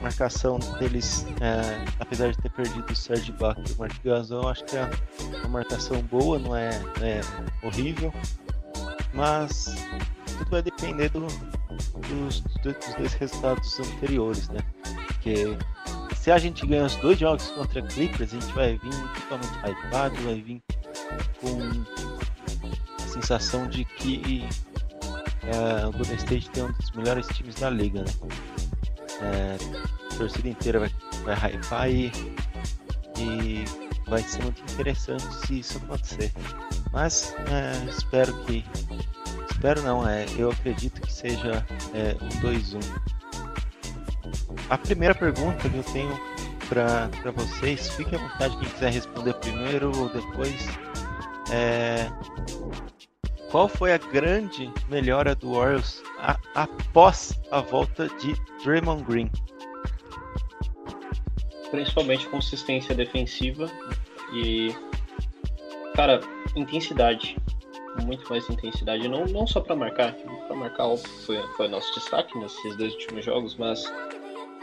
[0.00, 4.64] marcação deles, é, apesar de ter perdido o Serge Bach e o Mark Gasol, acho
[4.64, 4.88] que é
[5.40, 6.70] uma marcação boa, não é,
[7.00, 7.20] é
[7.66, 8.12] horrível
[9.16, 9.74] mas
[10.38, 14.60] tudo vai depender do, dos, dos, dois resultados anteriores, né?
[15.06, 15.56] Porque
[16.14, 20.16] se a gente ganhar os dois jogos contra Clippers, a gente vai vir totalmente hypado,
[20.22, 20.62] vai vir
[21.40, 21.58] com
[23.02, 24.44] a sensação de que
[25.42, 28.12] é, o Golden State tem um dos melhores times da liga, né?
[29.20, 29.56] É,
[30.12, 30.90] a torcida inteira vai,
[31.24, 32.12] vai hypar e,
[33.18, 33.64] e
[34.08, 36.32] vai ser muito interessante se isso acontecer.
[36.92, 38.64] Mas é, espero que.
[39.50, 42.80] Espero não, é, eu acredito que seja é, um 2-1.
[44.68, 46.20] A primeira pergunta que eu tenho
[46.68, 50.66] para vocês, fique à vontade quem quiser responder primeiro ou depois.
[51.50, 52.10] É,
[53.50, 58.34] qual foi a grande melhora do Warriors a, após a volta de
[58.64, 59.30] Draymond Green?
[61.70, 63.70] Principalmente consistência defensiva
[64.32, 64.74] e
[65.94, 66.20] cara,
[66.54, 67.36] intensidade.
[68.04, 69.08] Muito mais intensidade.
[69.08, 70.12] Não, não só para marcar.
[70.12, 70.84] para marcar,
[71.24, 73.84] foi, foi nosso destaque nesses dois últimos jogos, mas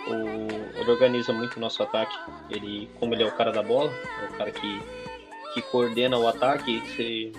[0.07, 2.15] o, ele organiza muito o nosso ataque.
[2.49, 4.81] Ele, como ele é o cara da bola, é o cara que,
[5.53, 7.31] que coordena o ataque, você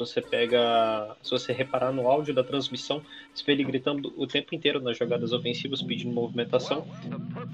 [0.00, 3.02] você pega, se você reparar no áudio da transmissão,
[3.34, 6.84] você vê ele gritando o tempo inteiro nas jogadas ofensivas, pedindo movimentação,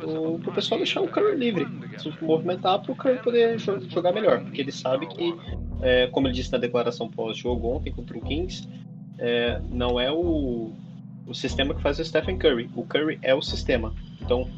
[0.03, 1.67] o pessoal deixar o Curry livre,
[1.99, 5.35] se movimentar para o Curry poder jogar melhor, porque ele sabe que,
[5.83, 8.69] é, como ele disse na declaração pós-jogo ontem contra o Kings,
[9.19, 10.73] é, não é o,
[11.27, 13.95] o sistema que faz o Stephen Curry, o Curry é o sistema.
[14.21, 14.49] Então,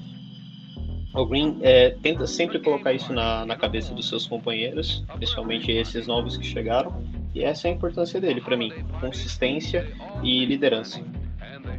[1.14, 6.06] o Green é, tenta sempre colocar isso na, na cabeça dos seus companheiros, especialmente esses
[6.06, 7.02] novos que chegaram,
[7.38, 9.86] e essa é a importância dele para mim: consistência
[10.22, 11.00] e liderança.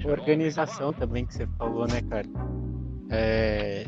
[0.06, 2.28] Organização também que você falou, né, cara?
[3.10, 3.86] É...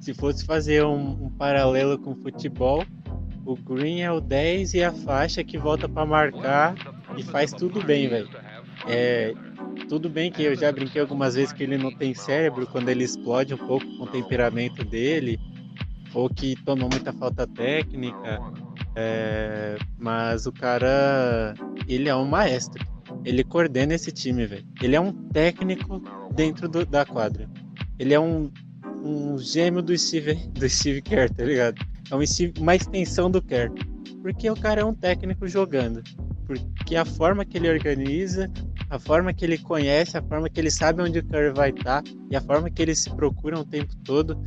[0.00, 2.82] Se fosse fazer um, um paralelo com futebol,
[3.44, 6.74] o Green é o 10 e a faixa que volta para marcar
[7.18, 8.30] e faz tudo bem, velho.
[8.88, 9.34] É,
[9.90, 13.04] tudo bem que eu já brinquei algumas vezes que ele não tem cérebro quando ele
[13.04, 15.38] explode um pouco com o temperamento dele,
[16.14, 18.40] ou que tomou muita falta técnica,
[19.00, 21.54] é, mas o cara,
[21.88, 22.84] ele é um maestro.
[23.24, 24.66] Ele coordena esse time, velho.
[24.82, 26.02] Ele é um técnico
[26.34, 27.48] dentro do, da quadra.
[27.98, 28.50] Ele é um,
[29.02, 31.80] um gêmeo do Steve, do Steve Kerr, tá ligado?
[32.10, 33.72] é uma extensão do Kerr.
[34.22, 36.02] Porque o cara é um técnico jogando.
[36.46, 38.50] Porque a forma que ele organiza,
[38.90, 42.02] a forma que ele conhece, a forma que ele sabe onde o Curry vai estar
[42.02, 44.42] tá, e a forma que eles se procuram o tempo todo.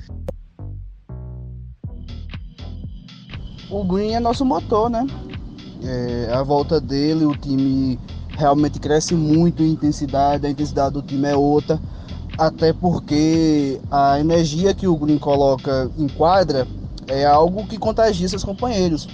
[3.73, 5.07] O Green é nosso motor, né?
[5.83, 7.99] É, a volta dele, o time
[8.37, 11.81] realmente cresce muito em intensidade, a intensidade do time é outra,
[12.37, 16.67] até porque a energia que o Green coloca em quadra
[17.07, 19.07] é algo que contagia seus companheiros.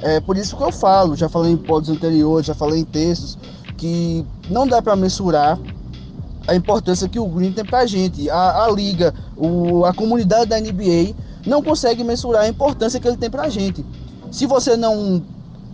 [0.00, 3.36] É por isso que eu falo, já falei em pods anteriores, já falei em textos,
[3.76, 5.58] que não dá para mensurar
[6.46, 8.30] a importância que o Green tem para a gente.
[8.30, 11.14] A liga, o, a comunidade da NBA
[11.46, 13.84] não consegue mensurar a importância que ele tem para a gente.
[14.30, 15.22] Se você não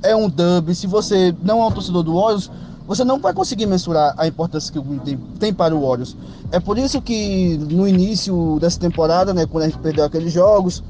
[0.02, 2.50] é um dub, se você não é um torcedor do Warriors,
[2.86, 6.16] você não vai conseguir mensurar a importância que o Green tem, tem para o Warriors.
[6.52, 10.82] É por isso que no início dessa temporada, né, quando a gente perdeu aqueles jogos,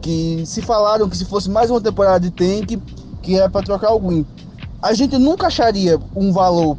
[0.00, 2.80] que se falaram que se fosse mais uma temporada de tank,
[3.20, 4.26] que era para trocar o Green
[4.82, 6.76] a gente nunca acharia um valor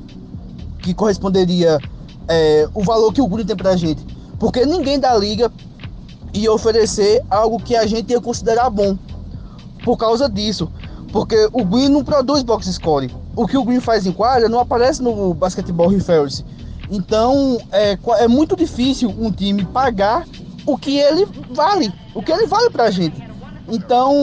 [0.81, 1.79] que corresponderia
[2.27, 4.05] é, o valor que o Green tem pra gente.
[4.37, 5.49] Porque ninguém da liga
[6.33, 8.97] ia oferecer algo que a gente ia considerar bom.
[9.83, 10.71] Por causa disso.
[11.11, 13.13] Porque o Green não produz box score.
[13.35, 16.43] O que o Green faz em quadra não aparece no Basketball Reference.
[16.89, 20.25] Então é, é muito difícil um time pagar
[20.65, 21.93] o que ele vale.
[22.15, 23.21] O que ele vale pra gente.
[23.67, 24.13] Então,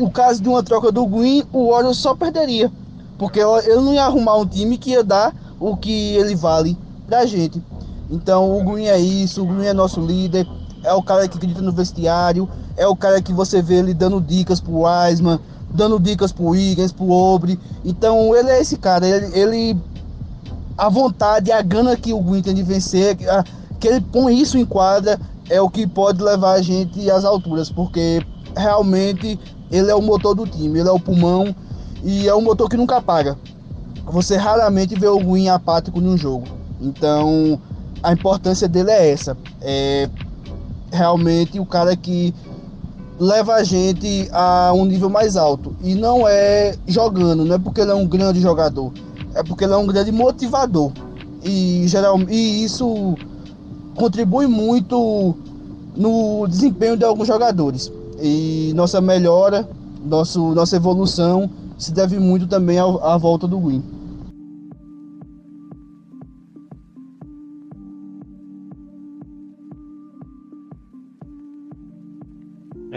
[0.00, 2.70] o caso de uma troca do Green, o Warriors só perderia.
[3.18, 7.26] Porque eu não ia arrumar um time que ia dar o que ele vale pra
[7.26, 7.62] gente.
[8.10, 10.46] Então o Green é isso, o Green é nosso líder,
[10.82, 14.20] é o cara que acredita no vestiário, é o cara que você vê ele dando
[14.20, 15.38] dicas pro Wiseman,
[15.70, 17.58] dando dicas pro Higgins, pro Obre.
[17.84, 19.78] Então ele é esse cara, ele, ele
[20.76, 23.44] a vontade, a gana que o Green tem de vencer, a,
[23.78, 27.70] que ele põe isso em quadra, é o que pode levar a gente às alturas,
[27.70, 28.24] porque
[28.56, 29.38] realmente
[29.70, 31.54] ele é o motor do time, ele é o pulmão
[32.02, 33.36] e é um motor que nunca apaga.
[34.06, 36.46] Você raramente vê o ruim apático num jogo.
[36.80, 37.60] Então,
[38.02, 39.36] a importância dele é essa.
[39.60, 40.08] É
[40.90, 42.34] realmente o cara que
[43.18, 45.74] leva a gente a um nível mais alto.
[45.82, 48.92] E não é jogando, não é porque ele é um grande jogador,
[49.34, 50.92] é porque ele é um grande motivador.
[51.42, 53.16] E, geral, e isso
[53.94, 55.34] contribui muito
[55.96, 57.92] no desempenho de alguns jogadores.
[58.20, 59.68] E nossa melhora,
[60.04, 63.82] nosso, nossa evolução se deve muito também à volta do Green.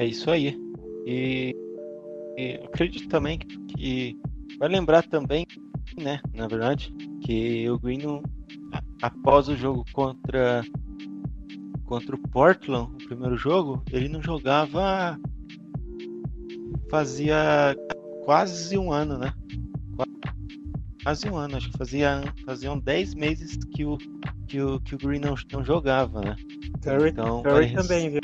[0.04, 0.60] É isso aí.
[1.08, 1.56] E,
[2.38, 4.18] e acredito também que, que,
[4.60, 5.48] vai lembrar também,
[5.98, 8.22] né, na verdade, que o Green
[9.02, 10.62] após o jogo contra
[11.86, 15.18] contra o Portland, o primeiro jogo, ele não jogava
[16.90, 17.74] fazia
[18.26, 19.34] quase um ano, né?
[21.02, 23.98] Quase um ano, acho que fazia, faziam 10 meses que o,
[24.48, 26.36] que o, que o Green não, não jogava, né?
[26.82, 28.22] Curry, então, Curry também, viu?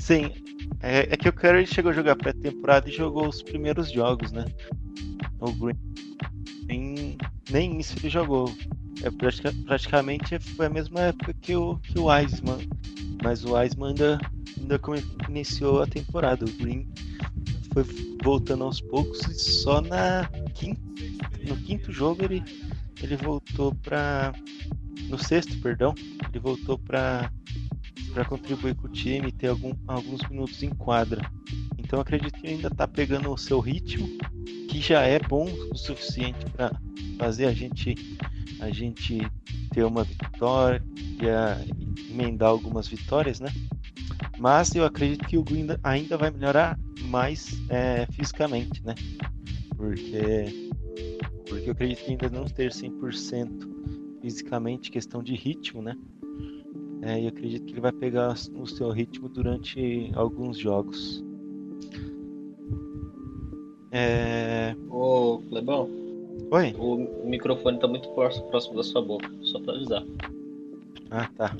[0.00, 0.32] Sim,
[0.80, 4.46] é, é, que o Curry chegou a jogar pré-temporada e jogou os primeiros jogos, né?
[5.38, 5.76] O Green
[6.66, 7.18] nem,
[7.50, 8.50] nem isso ele jogou.
[9.02, 9.10] É,
[9.66, 12.66] praticamente foi a mesma época que o, que o Wiseman.
[13.22, 14.18] Mas o Wiseman ainda,
[14.58, 14.80] ainda
[15.28, 16.46] iniciou a temporada.
[16.46, 16.88] O Green
[17.74, 17.84] foi
[18.24, 20.80] voltando aos poucos e só na quinta,
[21.46, 22.42] no quinto jogo ele,
[23.02, 24.32] ele voltou para
[25.08, 25.94] no sexto, perdão,
[26.30, 27.30] ele voltou para
[28.12, 31.20] para contribuir com o time e ter algum, alguns minutos em quadra.
[31.78, 34.06] Então acredito que ainda está pegando o seu ritmo,
[34.68, 36.70] que já é bom o suficiente para
[37.18, 37.94] fazer a gente
[38.60, 39.20] a gente
[39.72, 40.82] ter uma vitória,
[42.10, 43.50] emendar algumas vitórias, né?
[44.38, 48.94] Mas eu acredito que o Green ainda vai melhorar mais é, fisicamente, né?
[49.76, 50.70] Porque,
[51.46, 55.96] porque eu acredito que ainda não ter 100% fisicamente, questão de ritmo, né?
[57.02, 61.24] É, e acredito que ele vai pegar o seu ritmo durante alguns jogos.
[63.90, 64.74] É...
[64.90, 65.88] Ô, Lebão.
[66.50, 66.74] Oi?
[66.78, 70.04] O microfone tá muito próximo da sua boca, só pra avisar.
[71.10, 71.56] Ah, tá.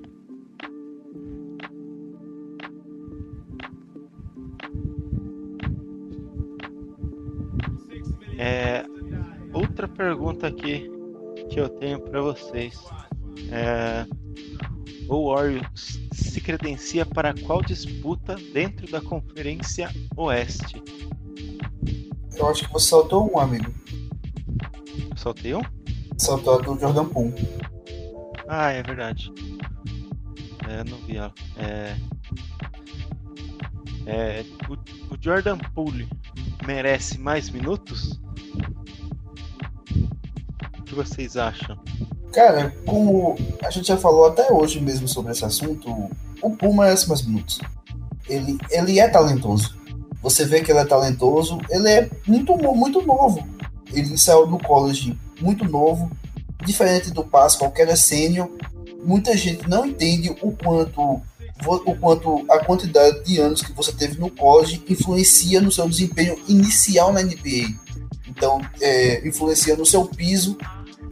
[8.39, 8.85] É,
[9.53, 10.91] outra pergunta aqui
[11.51, 12.83] que eu tenho para vocês.
[13.51, 14.07] É,
[15.09, 20.83] o Warriors se credencia para qual disputa dentro da Conferência Oeste?
[22.37, 23.75] Eu acho que você saltou um, amigo.
[25.17, 25.63] Saltei um?
[26.17, 27.35] Saltou a do Jordan Poole.
[28.49, 29.33] Ah, é verdade.
[30.69, 31.35] É, não vi ela.
[31.57, 31.97] É...
[34.07, 34.75] É, o,
[35.15, 36.09] o Jordan Poole
[36.67, 38.21] merece mais minutos?
[40.79, 41.79] O que vocês acham?
[42.33, 45.91] Cara, como a gente já falou até hoje mesmo sobre esse assunto,
[46.43, 47.59] o Poole merece mais minutos.
[48.29, 49.75] Ele, ele é talentoso.
[50.23, 53.47] Você vê que ele é talentoso, ele é muito, muito novo.
[53.93, 56.11] Ele saiu do college muito novo,
[56.65, 58.49] diferente do Pascal, que era sênior.
[59.03, 61.21] Muita gente não entende o quanto
[61.67, 66.39] o quanto a quantidade de anos que você teve no college influencia no seu desempenho
[66.49, 67.75] inicial na NBA.
[68.27, 70.57] Então, é, influencia no seu piso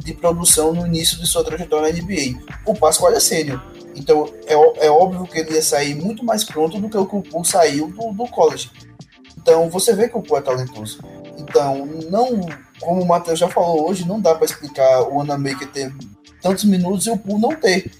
[0.04, 2.40] de produção no início de sua trajetória na NBA.
[2.64, 3.62] O Pascoal é sênior.
[3.94, 7.16] Então, é, é óbvio que ele ia sair muito mais pronto do que o que
[7.16, 8.70] o Poole saiu do, do college.
[9.36, 11.00] Então, você vê que o Poole é talentoso.
[11.36, 12.40] Então, não,
[12.80, 15.92] como o Matheus já falou hoje, não dá para explicar o Anamaker ter
[16.40, 17.90] tantos minutos e o Poole não ter.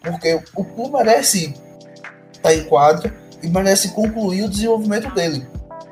[0.00, 1.54] Porque o Poole merece
[2.42, 5.46] tá em quadra e merece concluir o desenvolvimento dele.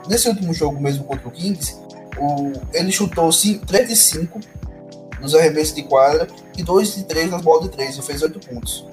[0.09, 1.77] Nesse último jogo mesmo contra o Kings,
[2.19, 4.41] o, ele chutou 3 de 5
[5.21, 8.41] nos arremessos de quadra e 2 de 3 nas bolas de 3 e fez 8
[8.49, 8.87] pontos.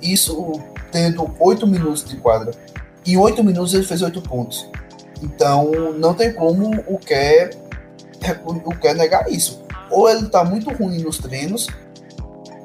[0.00, 0.52] Isso
[0.90, 2.52] tendo 8 minutos de quadra.
[3.06, 4.68] Em 8 minutos ele fez 8 pontos.
[5.22, 7.50] Então não tem como o Kerr,
[8.44, 9.62] o Kerr negar isso.
[9.90, 11.68] Ou ele está muito ruim nos treinos,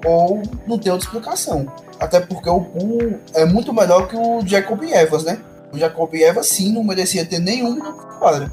[0.05, 1.71] ou não tem outra explicação.
[1.99, 5.39] Até porque o Poole é muito melhor que o Jacob Evans, né?
[5.71, 8.49] O Jacob Evans sim não merecia ter nenhum minuto quadra.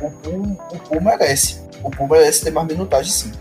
[0.00, 1.60] O Poole, o Poole merece.
[1.82, 3.32] O Poole merece ter mais minutagem sim.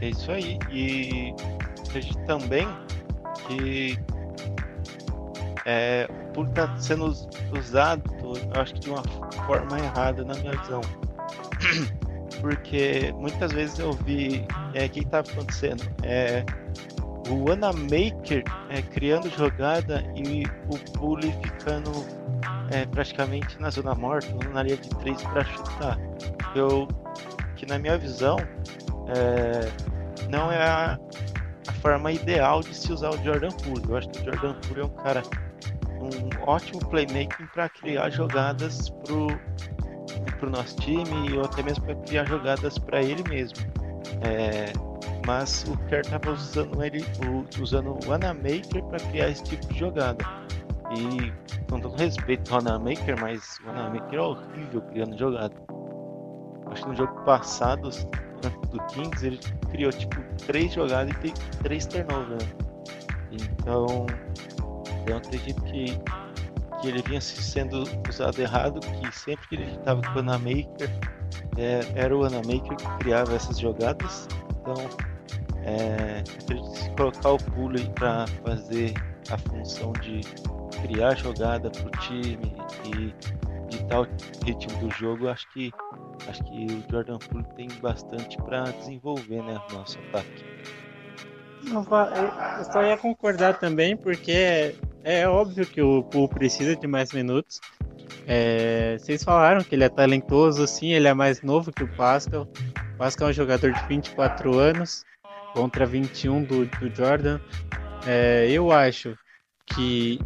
[0.00, 0.58] É isso aí.
[0.70, 1.34] E
[1.92, 2.66] vejo também
[3.46, 3.98] que
[5.66, 7.06] é, o Poole está sendo
[7.52, 8.02] usado,
[8.54, 9.02] acho que de uma
[9.46, 10.80] forma errada na minha visão.
[12.40, 15.82] Porque muitas vezes eu vi é, o que está acontecendo.
[16.02, 16.44] É,
[17.28, 21.92] o Anamaker é, criando jogada e o Bully ficando
[22.70, 25.98] é, praticamente na zona morta, na linha de três para chutar.
[26.54, 26.88] Eu,
[27.56, 28.36] que na minha visão,
[29.16, 30.98] é, não é a,
[31.66, 33.82] a, forma ideal de se usar o Jordan Poole.
[33.88, 35.22] Eu acho que o Jordan Poole é um cara,
[36.00, 39.28] um ótimo playmaking para criar jogadas pro
[40.38, 43.58] pro nosso time ou até mesmo para criar jogadas para ele mesmo.
[44.22, 44.72] É,
[45.26, 47.04] mas o Kerr estava usando ele,
[47.60, 50.24] usando o Anamaker para criar esse tipo de jogada.
[50.96, 51.32] E
[51.70, 55.54] com todo respeito ao Anamaker, mas o Anamaker é horrível criando jogada.
[56.70, 57.90] Acho que no jogo passado
[58.70, 59.38] do Kings ele
[59.70, 60.16] criou tipo
[60.46, 62.44] três jogadas e tem três turnovers.
[62.44, 62.50] Né?
[63.32, 64.06] Então
[65.06, 65.98] eu acredito que,
[66.80, 70.90] que ele vinha sendo usado errado, que sempre que ele estava com o Anamaker
[71.56, 74.28] é, era o Anamaker que criava essas jogadas.
[74.60, 74.74] Então
[75.64, 78.94] é, se colocar o pulo para fazer
[79.30, 80.20] a função de
[80.82, 82.54] criar jogada para o time
[82.86, 83.14] e
[83.70, 84.08] ditar o
[84.44, 85.72] ritmo do jogo, acho que
[86.28, 90.44] acho que o Jordan Poole tem bastante para desenvolver, né, nosso ataque.
[91.66, 97.12] Eu só ia concordar também, porque é, é óbvio que o Poole precisa de mais
[97.12, 97.60] minutos.
[98.26, 102.48] É, vocês falaram que ele é talentoso, sim, ele é mais novo que o Pascal.
[102.94, 105.04] O Pascal é um jogador de 24 anos
[105.54, 107.40] contra 21 do, do Jordan.
[108.06, 109.16] É, eu acho
[109.66, 110.18] que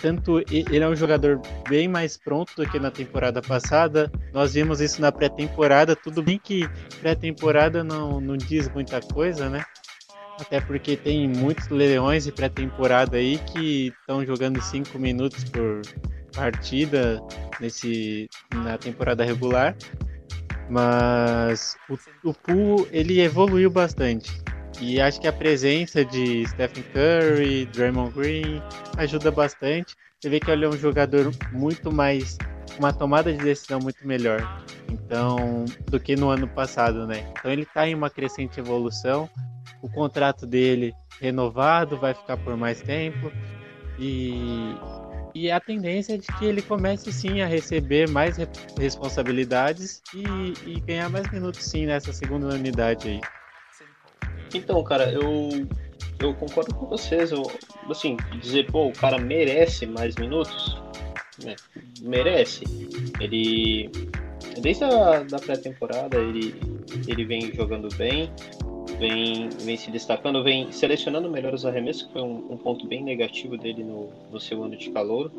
[0.00, 4.10] tanto ele é um jogador bem mais pronto do que na temporada passada.
[4.32, 5.96] Nós vimos isso na pré-temporada.
[5.96, 6.68] Tudo bem que
[7.00, 9.64] pré-temporada não, não diz muita coisa, né?
[10.40, 15.82] Até porque tem muitos leões de pré-temporada aí que estão jogando 5 minutos por
[16.34, 17.20] partida
[17.60, 19.76] nesse, na temporada regular.
[20.70, 24.30] Mas o, o pool ele evoluiu bastante.
[24.80, 28.62] E acho que a presença de Stephen Curry, Draymond Green
[28.96, 29.96] ajuda bastante.
[30.20, 32.38] Você vê que ele é um jogador muito mais
[32.78, 34.64] uma tomada de decisão muito melhor.
[34.88, 37.26] Então, do que no ano passado, né?
[37.38, 39.28] Então ele está em uma crescente evolução.
[39.82, 43.32] O contrato dele renovado vai ficar por mais tempo.
[43.98, 44.74] E
[45.34, 50.54] e a tendência é de que ele comece sim a receber mais re responsabilidades e,
[50.68, 53.20] e, ganhar mais minutos sim nessa segunda unidade aí.
[54.54, 55.66] Então, cara, eu,
[56.18, 57.30] eu concordo com vocês.
[57.30, 57.42] Eu,
[57.90, 60.80] assim, dizer, pô, o cara merece mais minutos,
[61.42, 61.54] né?
[62.00, 62.64] merece.
[63.20, 63.90] Ele,
[64.60, 66.54] desde a da pré-temporada, ele,
[67.06, 68.30] ele vem jogando bem
[68.98, 73.02] vem, vem se destacando, vem selecionando melhor os arremessos, que foi um, um ponto bem
[73.02, 75.30] negativo dele no, no seu ano de calor.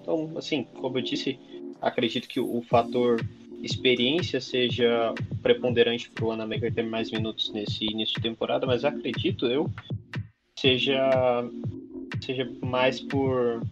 [0.00, 1.38] Então, assim, como eu disse,
[1.80, 3.20] acredito que o, o fator
[3.62, 9.46] experiência seja preponderante para o Anamaker ter mais minutos nesse início de temporada, mas acredito
[9.46, 9.70] eu
[10.58, 11.08] seja
[12.20, 13.62] seja mais por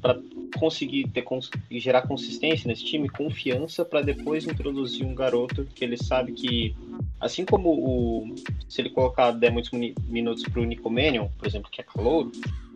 [0.00, 0.20] para
[0.58, 1.24] conseguir ter
[1.70, 6.76] gerar consistência nesse time, confiança para depois introduzir um garoto que ele sabe que
[7.20, 8.34] assim como o
[8.68, 9.70] se ele colocar der muitos
[10.08, 12.30] minutos para o Nicomanion, por exemplo, que é calor,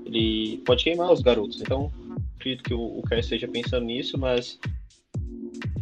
[0.04, 1.60] ele pode queimar os garotos.
[1.60, 1.92] Então,
[2.36, 4.58] acredito que o, o Kerr esteja pensando nisso, mas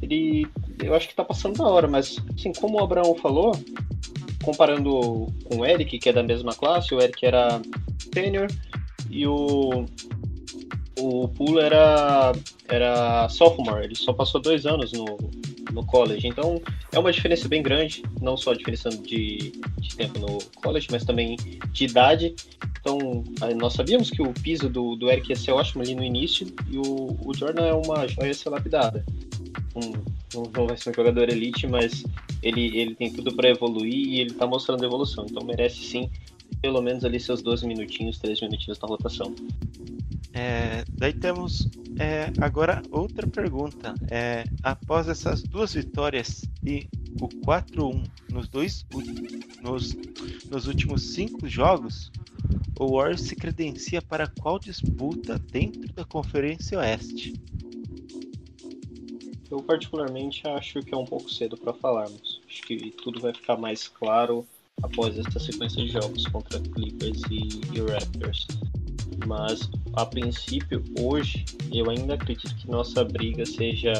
[0.04, 0.46] ele
[0.82, 3.52] eu acho que está passando da hora, mas assim, como o Abraão falou,
[4.42, 7.60] comparando com o Eric, que é da mesma classe, o Eric era
[8.12, 8.48] senior
[9.10, 9.86] e o
[10.98, 12.32] o Poole era,
[12.68, 15.18] era sophomore, ele só passou dois anos no,
[15.72, 16.60] no college, então
[16.92, 21.04] é uma diferença bem grande, não só a diferença de, de tempo no college, mas
[21.04, 21.36] também
[21.72, 22.34] de idade.
[22.80, 23.24] Então,
[23.56, 26.78] nós sabíamos que o piso do, do Eric ia ser ótimo ali no início e
[26.78, 29.04] o, o Jordan é uma joia ser lapidada.
[30.34, 32.04] Não vai ser um jogador elite, mas
[32.42, 35.26] ele, ele tem tudo para evoluir e ele está mostrando evolução.
[35.28, 36.10] Então merece sim
[36.60, 39.34] pelo menos ali seus 12 minutinhos, 3 minutinhos na rotação.
[40.32, 43.94] É, daí temos é, agora outra pergunta.
[44.10, 46.88] É, após essas duas vitórias e
[47.20, 48.84] o 4-1 nos dois
[49.62, 49.96] nos,
[50.50, 52.10] nos últimos cinco jogos,
[52.78, 57.34] o Warriors se credencia para qual disputa dentro da Conferência Oeste?
[59.54, 62.40] Eu particularmente acho que é um pouco cedo para falarmos.
[62.48, 64.44] Acho que tudo vai ficar mais claro
[64.82, 68.48] após essa sequência de jogos contra Clippers e, e Raptors.
[69.28, 73.92] Mas a princípio, hoje, eu ainda acredito que nossa briga seja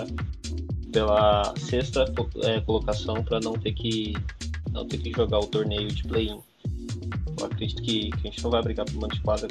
[0.91, 4.13] pela sexta é, colocação para não ter que
[4.73, 6.41] não ter que jogar o torneio de play-in.
[7.39, 9.47] Eu acredito que, que, a gente não vai brigar por mando de quadra.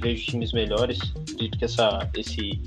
[0.00, 0.98] Vejo times melhores.
[1.20, 2.60] Acredito que essa, esse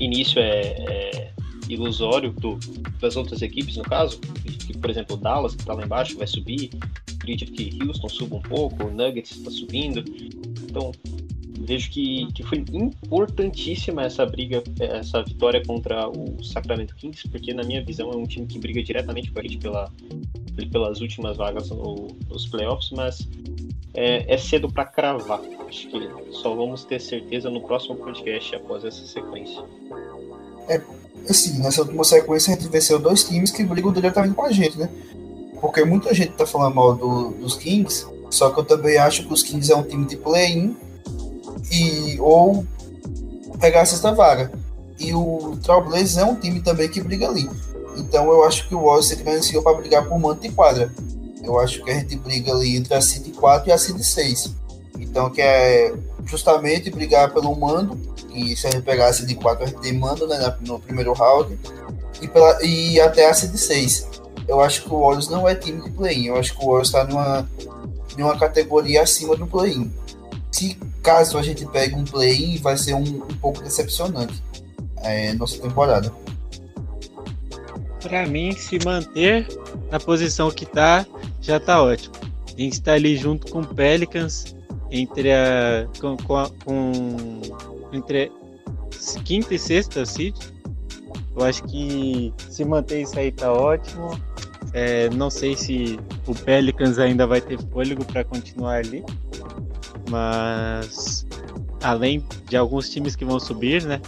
[0.00, 1.34] início é, é
[1.68, 2.58] ilusório do,
[3.00, 4.18] das outras equipes, no caso.
[4.66, 6.70] Que, por exemplo, o Dallas, que está lá embaixo, vai subir.
[7.16, 10.04] Acredito que Houston suba um pouco, o Nuggets está subindo.
[10.62, 10.92] Então,
[11.60, 17.62] vejo que, que foi importantíssima essa briga, essa vitória contra o Sacramento Kings, porque na
[17.62, 19.90] minha visão é um time que briga diretamente com a gente pela,
[20.70, 23.26] pelas últimas vagas no, nos playoffs, mas
[23.94, 25.40] é, é cedo para cravar.
[25.66, 29.64] Acho que só vamos ter certeza no próximo podcast após essa sequência.
[30.68, 30.80] É,
[31.28, 34.78] assim, nessa última sequência a gente venceu dois times que brigam diretamente com a gente,
[34.78, 34.88] né?
[35.60, 39.32] Porque muita gente tá falando mal do, dos Kings, só que eu também acho que
[39.32, 40.76] os Kings é um time de play-in
[41.70, 42.66] e ou
[43.58, 44.52] pegar a sexta vaga.
[44.98, 47.48] E o Trailblazers é um time também que briga ali.
[47.96, 50.92] Então eu acho que o Warriors se para brigar por manto de quadra.
[51.42, 54.54] Eu acho que a gente briga ali entre a Cid 4 e a Cid 6.
[54.98, 55.94] Então que é
[56.26, 57.98] justamente brigar pelo mando,
[58.34, 61.58] e se a gente pegar a Cid 4 a mando né, no primeiro round,
[62.20, 64.22] e, pela, e até a Cid 6.
[64.46, 66.88] Eu acho que o Warriors não é time de play-in, eu acho que o Warriors
[66.88, 67.48] está numa,
[68.18, 69.90] numa categoria acima do play-in
[70.54, 74.40] se caso a gente pegue um play vai ser um, um pouco decepcionante
[74.98, 76.12] é, nossa temporada.
[78.00, 79.46] Para mim, se manter
[79.90, 81.04] na posição que tá,
[81.40, 82.14] já tá ótimo.
[82.46, 84.54] A gente tá ali junto com Pelicans,
[84.90, 85.86] entre a.
[86.00, 87.40] com, com, a, com
[87.94, 88.30] entre
[89.24, 90.34] quinta e sexta seed.
[91.36, 94.10] Eu acho que se manter isso aí tá ótimo.
[94.72, 99.04] É, não sei se o Pelicans ainda vai ter fôlego para continuar ali
[100.10, 101.26] mas
[101.82, 104.00] além de alguns times que vão subir, né?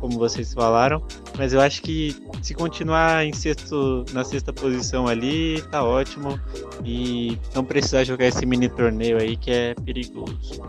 [0.00, 1.02] Como vocês falaram,
[1.38, 6.38] mas eu acho que se continuar em sexto, na sexta posição ali, tá ótimo
[6.84, 10.62] e não precisar jogar esse mini torneio aí que é perigoso.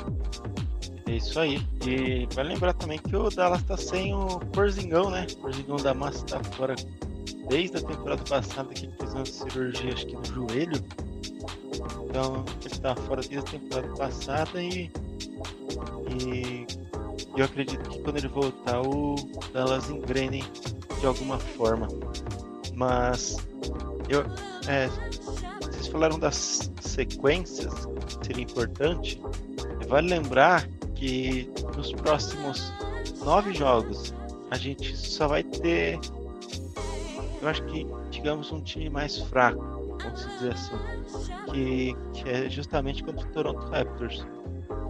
[1.08, 1.66] É isso aí.
[1.86, 5.26] E vai lembrar também que o Dallas tá sem o Porzingão, né?
[5.32, 6.76] O Porzingão da Massa tá fora
[7.50, 10.84] desde a temporada passada que ele fez uma cirurgia acho que no joelho.
[12.10, 14.92] Então ele está fora desde a temporada passada e,
[16.22, 16.66] e
[17.38, 19.16] eu acredito que quando ele voltar o
[19.54, 20.44] Dallas engrene
[21.00, 21.88] de alguma forma.
[22.74, 23.38] Mas
[24.10, 24.24] eu,
[24.68, 24.88] é,
[25.62, 27.74] vocês falaram das sequências,
[28.22, 29.22] seria importante.
[29.88, 32.74] Vale lembrar que nos próximos
[33.24, 34.14] nove jogos
[34.52, 36.00] a gente só vai ter,
[37.42, 40.76] eu acho que digamos um time mais fraco vamos dizer assim,
[41.52, 44.26] que, que é justamente contra o Toronto Raptors,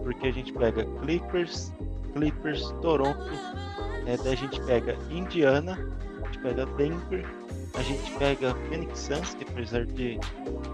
[0.02, 1.72] porque a gente pega Clippers,
[2.14, 3.30] Clippers, Toronto,
[4.06, 5.78] é, daí a gente pega Indiana,
[6.22, 7.26] a gente pega Denver,
[7.74, 10.18] a gente pega Phoenix Suns, que apesar de,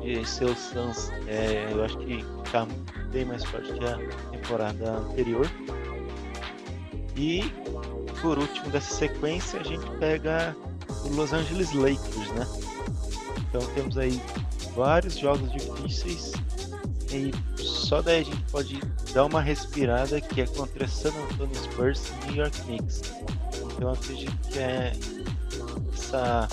[0.02, 2.66] de ser o Suns, é, eu acho que está
[3.12, 3.98] bem mais forte que a
[4.30, 5.48] temporada anterior.
[7.16, 7.44] E
[8.20, 10.56] por último dessa sequência a gente pega
[11.04, 12.46] o Los Angeles Lakers, né?
[13.48, 14.20] Então temos aí
[14.74, 16.32] vários jogos difíceis
[17.12, 17.30] e
[17.62, 18.80] só daí a gente pode
[19.12, 23.02] dar uma respirada que é contra San Antonio Spurs e New York Knicks.
[23.54, 24.92] Então eu acredito que é
[25.92, 26.48] essa,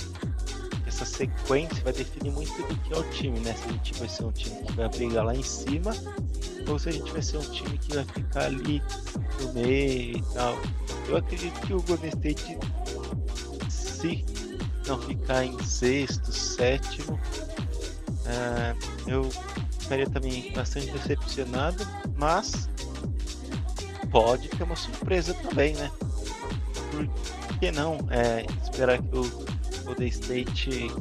[1.02, 3.54] essa sequência vai definir muito do que é o time, né?
[3.54, 5.92] Se a gente vai ser um time que vai brigar lá em cima
[6.68, 8.82] ou se a gente vai ser um time que vai ficar ali
[9.40, 10.58] no meio e tal.
[11.08, 12.58] Eu acredito que o Golden State,
[13.70, 14.26] se
[14.88, 19.30] não ficar em sexto, sétimo, uh, eu
[19.80, 22.70] ficaria também bastante decepcionado, mas
[24.12, 25.90] pode ter uma surpresa também, né?
[26.92, 27.08] Por
[27.58, 29.51] que não é, esperar que o
[29.92, 30.92] Golden State.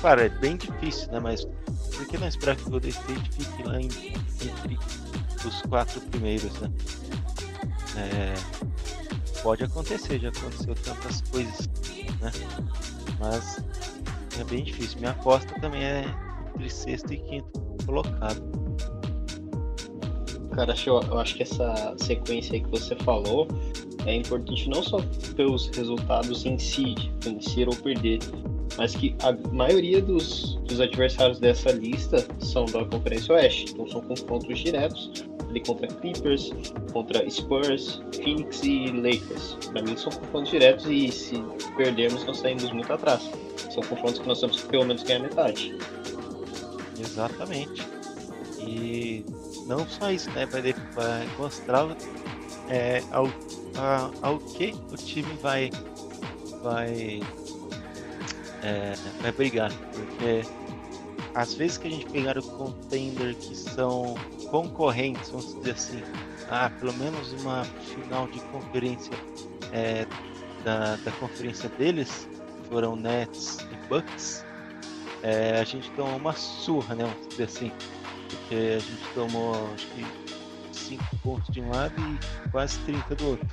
[0.00, 1.18] Claro, é bem difícil, né?
[1.18, 1.46] Mas
[1.96, 4.78] por que não esperar que o Golden State fique lá em, entre
[5.46, 6.70] os quatro primeiros, né?
[7.96, 8.34] É,
[9.42, 11.68] pode acontecer, já aconteceu tantas coisas,
[12.20, 12.30] né?
[13.18, 13.64] Mas
[14.38, 14.98] é bem difícil.
[14.98, 16.04] Minha aposta também é
[16.54, 18.42] entre sexto e quinto colocado.
[20.54, 23.48] Cara, eu acho que essa sequência aí que você falou
[24.06, 24.98] é importante não só
[25.36, 28.20] pelos resultados em si, vencer ou perder,
[28.76, 34.00] mas que a maioria dos, dos adversários dessa lista são da Conferência Oeste, então são
[34.00, 35.24] confrontos diretos
[35.54, 36.52] ali contra Clippers,
[36.92, 39.56] contra Spurs, Phoenix e Lakers.
[39.72, 41.42] Para mim são confrontos diretos e se
[41.76, 43.30] perdermos nós saímos muito atrás.
[43.70, 45.76] São confrontos que nós temos que pelo menos ganhar metade.
[46.98, 47.82] Exatamente.
[48.58, 49.24] E
[49.66, 50.46] não só isso, né?
[50.46, 51.96] Vai, vai mostrar
[52.68, 53.02] é,
[53.76, 55.70] a, ao que o time vai
[56.62, 57.20] vai
[58.62, 60.42] é, vai brigar, porque
[61.34, 64.14] às vezes que a gente pegar o contender que são
[64.50, 66.02] concorrentes, vamos dizer assim,
[66.48, 69.12] ah, pelo menos uma final de conferência
[69.72, 70.06] é,
[70.64, 72.28] da, da conferência deles,
[72.70, 74.44] foram Nets e Bucks,
[75.24, 77.04] é, a gente tomou uma surra, né?
[77.04, 77.72] Vamos dizer assim.
[78.28, 80.23] Porque a gente tomou acho que
[80.74, 83.48] 5 pontos de um lado e quase 30 do outro.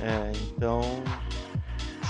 [0.00, 1.02] É, então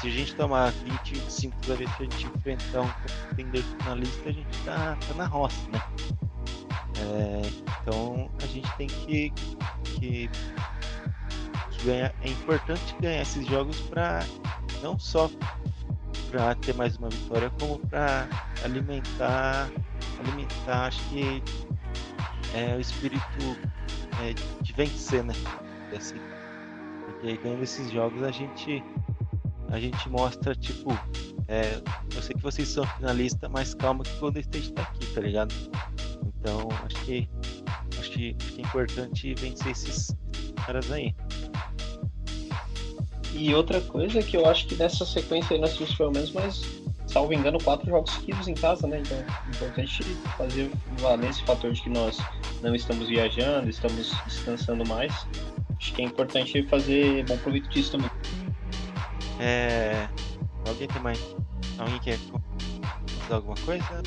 [0.01, 2.91] se a gente tomar 25 toda vez que a gente enfrentar um
[3.29, 5.83] contender finalista, a gente tá, tá na roça, né?
[6.99, 7.43] É,
[7.81, 9.31] então a gente tem que,
[9.85, 10.31] que,
[11.71, 12.15] que ganhar.
[12.21, 14.25] É importante ganhar esses jogos para
[14.83, 15.31] não só
[16.31, 18.29] para ter mais uma vitória, como para
[18.65, 19.71] alimentar,
[20.19, 21.43] alimentar, acho que
[22.55, 23.25] é o espírito
[24.23, 25.35] é, de vencer, né?
[25.97, 26.17] Assim,
[27.05, 28.83] porque ganhando esses jogos a gente
[29.69, 30.91] a gente mostra, tipo,
[31.49, 31.81] é,
[32.15, 35.21] eu sei que vocês são finalistas, mas calma que o Golden State tá aqui, tá
[35.21, 35.55] ligado?
[36.25, 37.29] Então, acho que
[37.99, 40.17] acho que, acho que é importante vencer esses
[40.65, 41.15] caras aí.
[43.33, 46.63] E outra coisa que eu acho que nessa sequência aí nós temos pelo menos mais,
[47.17, 49.01] salvo engano, quatro jogos seguidos em casa, né?
[49.01, 50.05] Então é importante
[50.37, 52.19] fazer valer esse fator de que nós
[52.63, 55.27] não estamos viajando, estamos descansando mais.
[55.79, 58.11] Acho que é importante fazer bom proveito disso também.
[59.41, 60.07] É.
[60.69, 61.19] Alguém tem mais.
[61.79, 62.19] Alguém quer
[63.21, 64.03] fazer alguma coisa?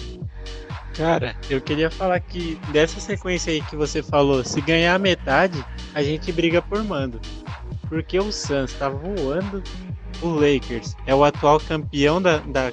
[0.94, 5.66] Cara, eu queria falar que dessa sequência aí que você falou, se ganhar a metade,
[5.96, 7.20] a gente briga por mando.
[7.88, 9.64] Porque o Suns tá voando,
[10.22, 12.72] o Lakers é o atual campeão da, da.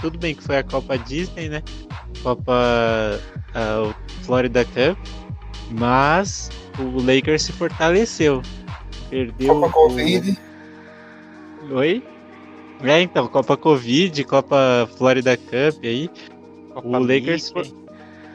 [0.00, 1.62] Tudo bem que foi a Copa Disney, né?
[2.22, 3.20] Copa
[3.50, 4.98] uh, Florida Cup.
[5.70, 8.42] Mas o Lakers se fortaleceu.
[9.10, 9.54] Perdeu.
[9.54, 9.70] Copa o...
[9.70, 10.38] Covid.
[11.70, 12.02] Oi?
[12.82, 16.08] É, então, Copa Covid, Copa Florida Cup aí.
[16.72, 17.74] Copa o Lakers, Mickey.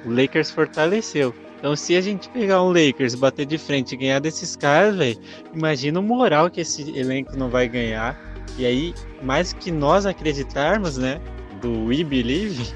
[0.06, 1.34] o Lakers fortaleceu.
[1.58, 5.18] Então, se a gente pegar um Lakers, bater de frente e ganhar desses caras, velho,
[5.54, 8.20] imagina o moral que esse elenco não vai ganhar.
[8.58, 11.22] E aí, mais que nós acreditarmos, né,
[11.64, 12.72] do We Believe,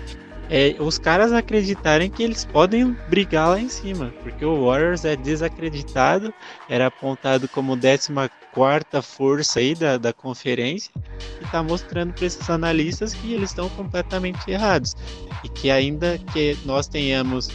[0.50, 4.14] é os caras acreditarem que eles podem brigar lá em cima.
[4.24, 6.34] Porque o Warriors é desacreditado,
[6.70, 10.92] era apontado como 14 quarta força aí da, da conferência
[11.40, 14.96] e está mostrando para esses analistas que eles estão completamente errados
[15.44, 17.52] e que ainda que nós tenhamos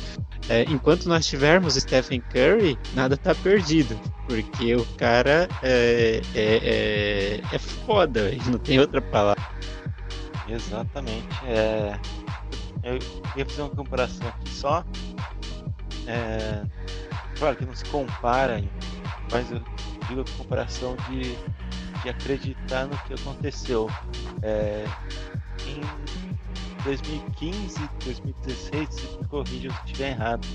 [0.49, 3.99] é, enquanto nós tivermos Stephen Curry, nada tá perdido.
[4.29, 9.43] Porque o cara é, é, é, é foda, não tem outra palavra.
[10.53, 11.29] Exatamente.
[11.47, 11.99] É,
[12.83, 12.99] eu
[13.37, 14.85] ia fazer uma comparação aqui só.
[16.07, 16.63] É,
[17.39, 18.63] claro que não se compara,
[19.31, 19.63] mas eu
[20.09, 21.35] digo a comparação de,
[22.03, 23.89] de acreditar no que aconteceu.
[24.43, 24.85] É,
[25.67, 25.81] em
[26.85, 30.47] 2015, 2016, se me corrija se estiver errado,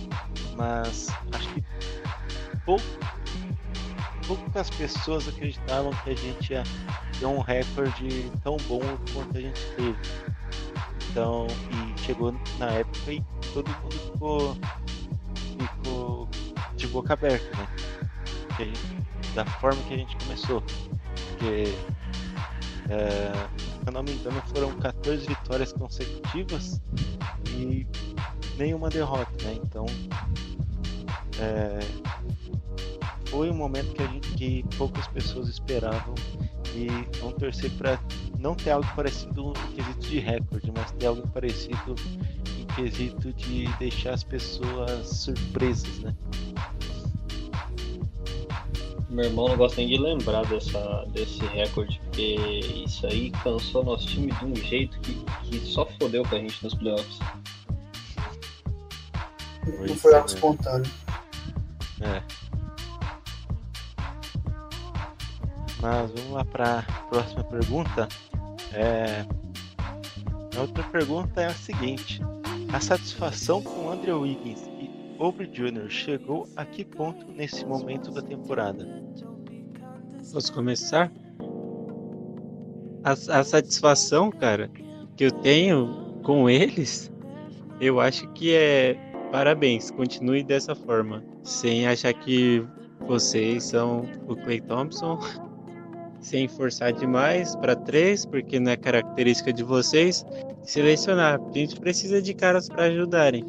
[0.56, 1.64] mas acho que
[2.64, 2.80] pou,
[4.28, 6.64] poucas pessoas acreditavam que a gente ia
[7.18, 8.82] ter um recorde tão bom
[9.14, 9.98] quanto a gente teve.
[11.10, 13.24] Então, e chegou na época e
[13.54, 14.58] todo mundo ficou
[15.58, 16.30] ficou
[16.76, 17.68] de boca aberta, né?
[18.58, 18.80] Gente,
[19.34, 20.62] da forma que a gente começou.
[20.62, 21.74] Porque,
[22.90, 26.82] é, se eu não me engano, foram 14 vitórias consecutivas
[27.49, 27.88] e
[28.58, 29.60] nenhuma derrota, né?
[29.64, 29.86] Então,
[31.40, 31.80] é,
[33.30, 36.16] foi um momento que, a gente, que poucas pessoas esperavam
[36.74, 36.88] e
[37.20, 37.99] vão torcer para
[38.40, 41.95] não ter algo parecido em quesito de recorde, mas ter algo parecido
[42.60, 46.16] em quesito de deixar as pessoas surpresas, né?
[49.10, 52.36] Meu irmão não gosta nem de lembrar dessa, desse recorde, porque
[52.86, 55.14] isso aí cansou nosso time de um jeito que,
[55.44, 57.20] que só fodeu pra gente nos playoffs.
[59.66, 60.91] Não foi algo espontâneo.
[62.02, 62.22] É.
[65.82, 68.08] Mas vamos lá para a próxima pergunta.
[68.74, 69.26] É...
[70.58, 72.22] A outra pergunta é a seguinte:
[72.74, 74.90] A satisfação com Andrew Wiggins e
[75.20, 75.90] Aubrey Jr.
[75.90, 78.88] chegou a que ponto nesse momento da temporada?
[80.32, 81.12] Posso começar?
[83.04, 84.70] A, a satisfação, cara,
[85.16, 87.12] que eu tenho com eles,
[87.80, 88.98] eu acho que é
[89.32, 92.66] parabéns, continue dessa forma, sem achar que
[93.08, 95.20] vocês são o Clay Thompson
[96.22, 100.26] sem forçar demais para três, porque não é característica de vocês.
[100.64, 101.39] Selecionar.
[101.39, 103.45] A gente precisa de caras para ajudarem.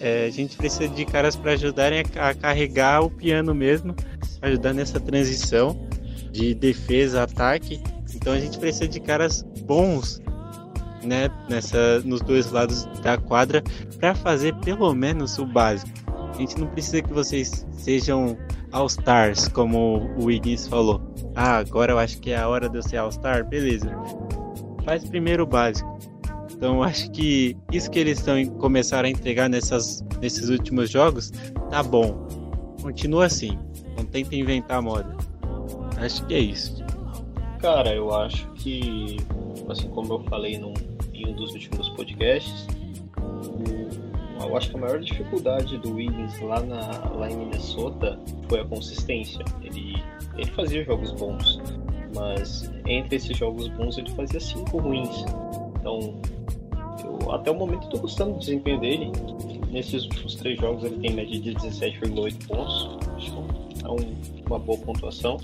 [0.00, 3.94] É, a gente precisa de caras para ajudarem a, a, carregar o piano mesmo,
[4.42, 5.88] ajudar nessa transição
[6.30, 7.80] de defesa, ataque.
[8.14, 10.20] Então a gente precisa de caras bons,
[11.02, 13.62] né, nessa, nos dois lados da quadra,
[13.98, 15.90] para fazer pelo menos o básico.
[16.34, 18.36] A gente não precisa que vocês sejam
[18.74, 21.00] All-Stars, como o Wiggins falou.
[21.36, 23.88] Ah, agora eu acho que é a hora de eu ser All-Star, beleza.
[24.84, 25.96] Faz primeiro o básico.
[26.52, 31.30] Então acho que isso que eles estão começaram a entregar nessas, nesses últimos jogos
[31.70, 32.26] tá bom.
[32.82, 33.56] Continua assim.
[33.96, 35.16] Não tenta inventar moda.
[35.96, 36.84] Acho que é isso.
[37.60, 39.18] Cara, eu acho que,
[39.68, 40.74] assim como eu falei num,
[41.12, 42.66] em um dos últimos podcasts,
[44.48, 48.18] eu acho que a maior dificuldade do Wiggins lá, na, lá em Minnesota
[48.48, 49.44] foi a consistência.
[49.62, 50.02] Ele,
[50.36, 51.60] ele fazia jogos bons,
[52.14, 55.24] mas entre esses jogos bons ele fazia cinco ruins.
[55.80, 56.20] Então,
[57.04, 59.12] eu, até o momento estou gostando do desempenho dele.
[59.70, 62.98] Nesses últimos três jogos ele tem média de 17,8 pontos.
[63.84, 64.14] É um,
[64.46, 65.36] uma boa pontuação.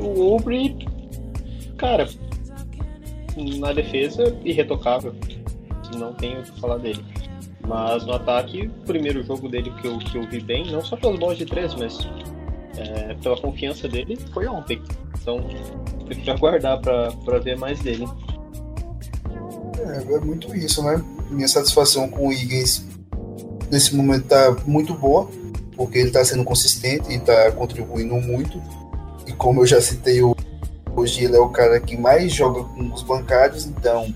[0.00, 0.76] O Aubrey,
[1.76, 2.08] cara,
[3.58, 5.14] na defesa, irretocável.
[5.96, 7.04] Não tenho o que falar dele.
[7.66, 10.96] Mas no ataque, o primeiro jogo dele que eu, que eu vi bem, não só
[10.96, 11.98] pelas bolas de três, mas
[12.76, 14.82] é, pela confiança dele, foi ontem.
[15.20, 15.40] Então,
[16.06, 18.06] tem que aguardar para ver mais dele.
[19.78, 21.02] É, é muito isso, né?
[21.30, 22.84] Minha satisfação com o Higgins
[23.70, 25.28] nesse momento tá muito boa,
[25.74, 28.60] porque ele tá sendo consistente e tá contribuindo muito.
[29.26, 30.20] E como eu já citei,
[30.94, 34.14] hoje ele é o cara que mais joga com os bancários, então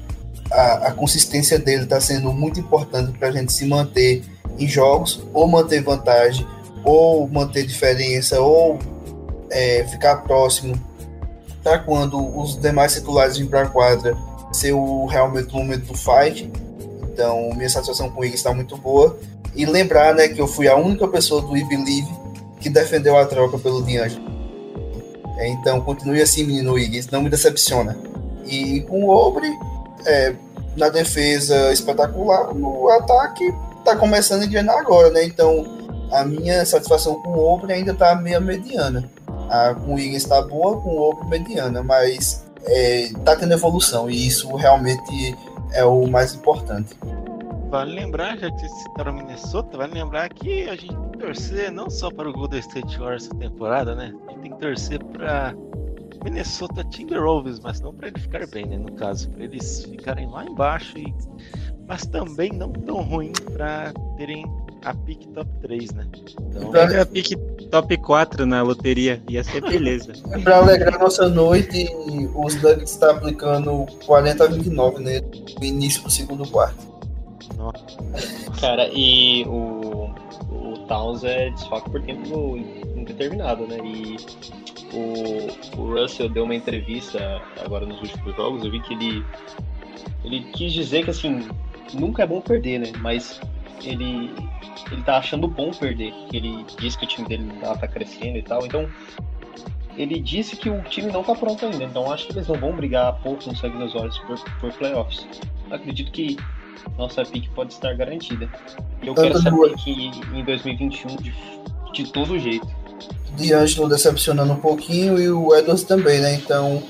[0.50, 4.24] a, a consistência dele está sendo muito importante para a gente se manter
[4.58, 6.46] em jogos, ou manter vantagem,
[6.84, 8.78] ou manter diferença, ou
[9.50, 10.74] é, ficar próximo
[11.62, 14.16] para quando os demais titulares vêm para a quadra
[14.52, 16.50] ser o, realmente o momento do fight.
[17.12, 19.18] Então, minha satisfação com ele está muito boa.
[19.54, 22.08] E lembrar né, que eu fui a única pessoa do We Believe
[22.60, 24.28] que defendeu a troca pelo D'Angelo.
[25.36, 27.96] É, então, continue assim, menino Wiggins, não me decepciona.
[28.46, 29.48] E com o Obre,
[30.06, 30.34] é,
[30.76, 33.52] na defesa espetacular, no ataque
[33.84, 35.24] tá começando a engrenar agora, né?
[35.24, 35.64] Então
[36.10, 39.08] a minha satisfação com o Obre ainda tá meio mediana.
[39.50, 44.10] A, com o Higgins tá boa, com o Obre mediana, mas é, tá tendo evolução
[44.10, 45.36] e isso realmente
[45.72, 46.96] é o mais importante.
[47.70, 51.70] Vale lembrar, já que vocês citaram Minnesota, vale lembrar que a gente tem que torcer
[51.70, 54.14] não só para o Golden State Warriors essa temporada, né?
[54.26, 55.54] A gente tem que torcer para
[56.24, 58.78] Minnesota Timberwolves, mas não para ele ficar bem, né?
[58.78, 61.14] No caso, para eles ficarem lá embaixo, e...
[61.86, 64.44] mas também não tão ruim para terem
[64.84, 66.06] a pick top 3, né?
[66.40, 66.70] Então...
[66.70, 67.02] Pra...
[67.02, 67.36] A pick
[67.70, 70.12] top 4 na loteria, ia ser beleza.
[70.42, 71.88] para alegrar nossa noite,
[72.34, 75.20] os Nuggets estão tá aplicando 40 a 29 né,
[75.58, 76.87] no início do segundo quarto.
[77.56, 78.50] Nossa.
[78.60, 80.10] Cara, e o,
[80.50, 82.56] o Towns é desfoque por tempo
[82.96, 83.78] indeterminado, né?
[83.84, 84.16] E
[84.92, 89.24] o, o Russell deu uma entrevista agora nos últimos jogos, eu vi que ele,
[90.24, 91.48] ele quis dizer que assim,
[91.94, 92.92] nunca é bom perder, né?
[93.00, 93.40] Mas
[93.82, 94.34] ele,
[94.90, 96.12] ele tá achando bom perder.
[96.32, 98.64] Ele disse que o time dele tá, tá crescendo e tal.
[98.66, 98.88] Então,
[99.96, 101.84] ele disse que o time não tá pronto ainda.
[101.84, 105.26] Então, acho que eles não vão brigar pouco no sangue nos olhos por, por playoffs.
[105.70, 106.36] acredito que
[106.96, 108.48] nossa pique pode estar garantida.
[109.02, 111.34] Eu Tanto quero essa do- pique em 2021 de,
[111.92, 112.66] de todo jeito.
[113.36, 116.34] D'Angelo decepcionando um pouquinho e o Edwards também, né?
[116.34, 116.82] Então,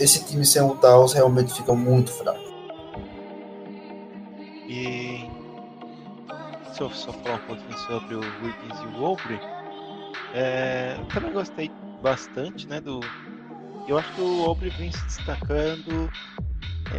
[0.00, 2.40] esse time sem o Taos realmente fica muito fraco.
[4.68, 5.28] E
[6.72, 9.38] se eu só falar um pouquinho sobre o Wiggins e o Aubrey,
[10.34, 11.70] é, eu também gostei
[12.02, 13.00] bastante, né, do...
[13.86, 16.10] Eu acho que o Aubrey vem se destacando,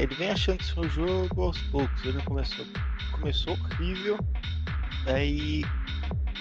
[0.01, 2.65] ele vem achando seu jogo aos poucos, ele começou,
[3.11, 4.17] começou horrível,
[5.07, 5.63] aí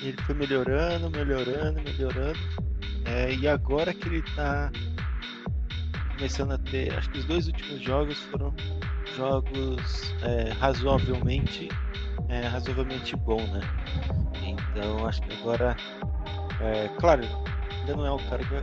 [0.03, 2.39] ele foi melhorando, melhorando, melhorando,
[3.05, 4.71] é, e agora que ele tá
[6.17, 8.55] começando a ter, acho que os dois últimos jogos foram
[9.17, 11.69] jogos é, razoavelmente
[12.29, 13.61] é, razoavelmente bom, né?
[14.43, 15.77] Então acho que agora,
[16.61, 17.23] é, claro,
[17.81, 18.63] ainda não é o cara que vai,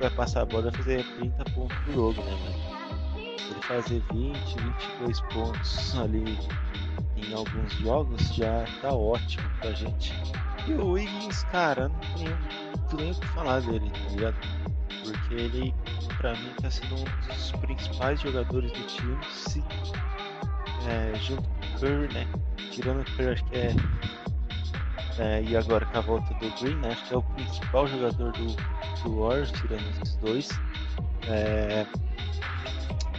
[0.00, 2.32] vai passar a bola e fazer 30 pontos por jogo, né?
[2.44, 2.71] Mas
[3.60, 4.56] fazer 20,
[4.98, 6.38] 22 pontos ali
[7.16, 10.12] em alguns jogos já tá ótimo pra gente.
[10.66, 12.38] E o Wiggins, cara, não tenho
[12.94, 14.36] nem o que falar dele, tá ligado?
[15.02, 15.74] Porque ele,
[16.18, 19.64] pra mim, tá sendo um dos principais jogadores do time, se,
[20.86, 22.26] é, junto com o Curry, né?
[22.70, 23.74] Tirando o Curry, acho que é,
[25.18, 26.88] é, E agora com a volta do Green, né?
[26.92, 28.46] Acho que é o principal jogador do,
[29.02, 30.48] do Warriors, tirando esses dois.
[31.28, 31.86] É,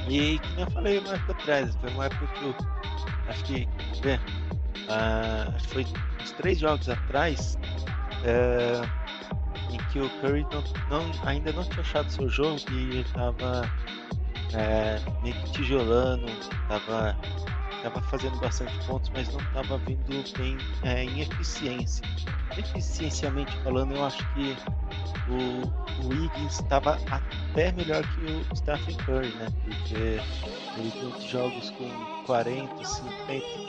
[0.10, 2.56] e como eu falei uma época atrás, foi uma época que eu
[3.28, 3.68] acho que.
[4.02, 4.20] Vê,
[4.90, 5.86] ah, foi
[6.22, 7.58] uns três jogos atrás.
[8.26, 8.82] é,
[9.74, 13.62] em que o Curry não, não- ainda não tinha achado seu jogo e ele tava
[14.54, 16.26] é, meio que tijolando,
[16.68, 17.18] tava,
[17.84, 22.04] tava fazendo bastante pontos, mas não tava vindo bem é, em eficiência.
[22.58, 24.56] Eficienciamente falando, eu acho que
[25.30, 29.48] o, Wiggins estava até melhor que o Stephen Curry, né?
[29.64, 33.18] Porque ele tem jogos com 40, 50,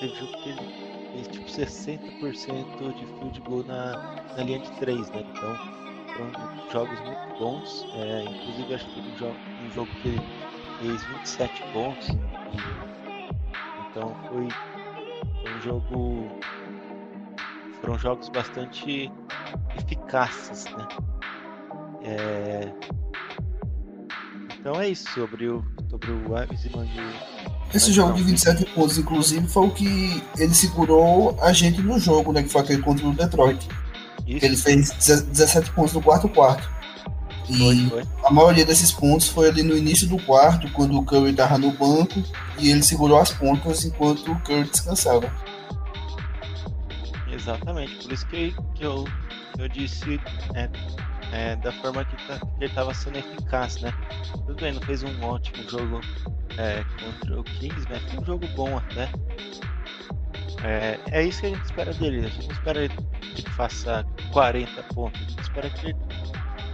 [0.00, 5.10] teve jogo que ele fez tipo 60% de field goal na, na linha de 3,
[5.10, 5.24] né?
[5.32, 5.56] Então
[6.14, 7.86] foram jogos muito bons.
[7.94, 10.22] É, inclusive acho que teve um jogo, um jogo que ele
[10.80, 12.08] fez 27 pontos.
[13.94, 14.48] Então foi,
[15.52, 16.40] um jogo.
[17.80, 19.08] Foram jogos bastante
[19.78, 20.88] eficazes, né?
[22.02, 22.72] É,
[24.58, 27.76] então é isso sobre o, sobre o Wiseman e.
[27.76, 32.32] Esse jogo de 27 pontos, inclusive, foi o que ele segurou a gente no jogo,
[32.32, 32.42] né?
[32.42, 33.68] Que foi aquele contra o Detroit.
[34.26, 36.68] Isso, Ele fez 17 pontos no quarto quarto.
[37.46, 38.02] Foi, E foi.
[38.24, 41.70] a maioria desses pontos foi ali no início do quarto, quando o Curry tava no
[41.72, 42.22] banco
[42.58, 45.30] e ele segurou as pontas enquanto o Curry descansava.
[47.30, 49.04] Exatamente, por isso que, que eu,
[49.58, 50.20] eu disse
[50.54, 50.68] é,
[51.32, 53.92] é, da forma que, tá, que ele estava sendo eficaz, né?
[54.46, 56.00] Tudo bem, não fez um ótimo jogo
[56.56, 59.10] é, contra o Kings, mas foi um jogo bom até.
[60.62, 64.06] É, é isso que a gente espera dele, a gente não espera que ele faça
[64.32, 65.96] 40 pontos, a gente espera que ele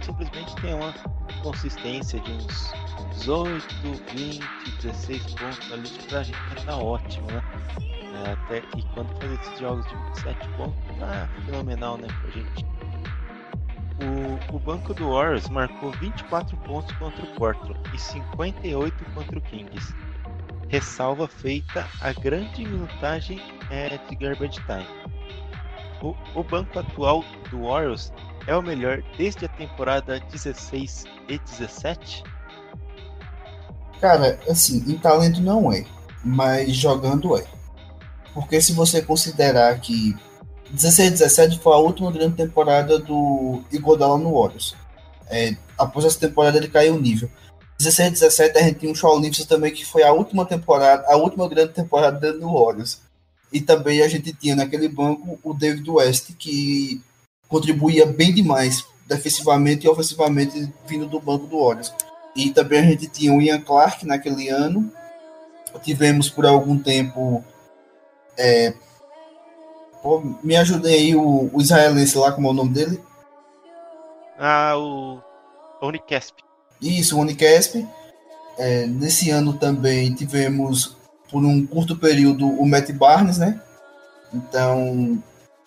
[0.03, 0.93] simplesmente tenha uma
[1.43, 2.73] consistência de uns
[3.19, 3.61] 18,
[4.13, 4.41] 20,
[4.81, 7.43] 16 pontos ali, pra gente tá ótimo, né?
[8.25, 12.65] É, até, e quando fazer esses jogos de 27 pontos, tá fenomenal, né, pra gente.
[14.01, 19.41] O, o banco do Warriors marcou 24 pontos contra o Portland e 58 contra o
[19.41, 19.95] Kings.
[20.69, 24.87] Ressalva feita a grande minutagem é, de garbage time.
[26.01, 28.11] O, o banco atual do Warriors
[28.47, 32.23] é o melhor desde a temporada 16 e 17?
[33.99, 35.85] Cara, assim, em talento não é,
[36.23, 37.45] mas jogando é.
[38.33, 40.15] Porque se você considerar que
[40.71, 44.75] 16 17 foi a última grande temporada do Iguodala no Warriors.
[45.29, 47.29] É, após essa temporada ele caiu o nível.
[47.77, 51.15] 16 17 a gente tinha um Shaw Livingston também que foi a última temporada, a
[51.17, 53.01] última grande temporada no Warriors.
[53.51, 57.01] E também a gente tinha naquele banco o David West que
[57.51, 61.93] contribuía bem demais defensivamente e ofensivamente vindo do banco do Warriors.
[62.33, 64.89] E também a gente tinha o Ian Clark naquele ano.
[65.83, 67.43] Tivemos por algum tempo.
[68.37, 68.73] é,
[70.01, 73.01] pô, me ajudem aí o, o israelense lá, como é o nome dele?
[74.39, 75.19] Ah, o
[75.81, 76.41] Unicasp.
[76.81, 77.85] Isso, o Unicasp.
[78.57, 80.95] É, nesse ano também tivemos,
[81.29, 83.61] por um curto período, o Matt Barnes, né?
[84.33, 85.21] Então,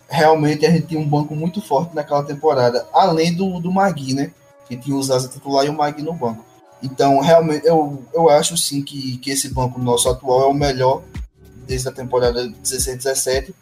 [0.07, 4.31] realmente a gente tinha um banco muito forte naquela temporada, além do, do Magui, né?
[4.67, 6.43] Que tinha o Zaza titular e o Magui no banco.
[6.81, 11.01] Então, realmente, eu, eu acho sim que, que esse banco nosso atual é o melhor
[11.65, 13.53] desde a temporada 16-17,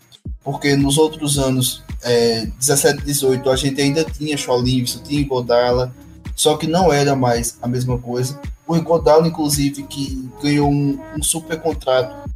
[0.43, 5.93] porque nos outros anos, é, 17-18, a gente ainda tinha Livingston, tinha Godala,
[6.35, 8.39] só que não era mais a mesma coisa.
[8.67, 12.29] O Iguodala, inclusive, que ganhou um, um super contrato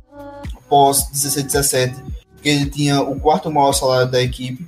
[0.69, 1.95] pós 16-17,
[2.49, 4.65] ele tinha o quarto maior salário da equipe,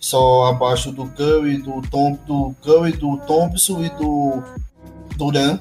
[0.00, 4.42] só abaixo do Curry, do Tom, do Curry, do Thompson e do
[5.16, 5.60] Duran.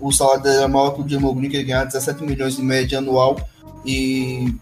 [0.00, 2.62] O salário dele era maior que o Jamal Green, que ele ganhava 17 milhões de
[2.62, 3.38] média anual.
[3.84, 4.54] E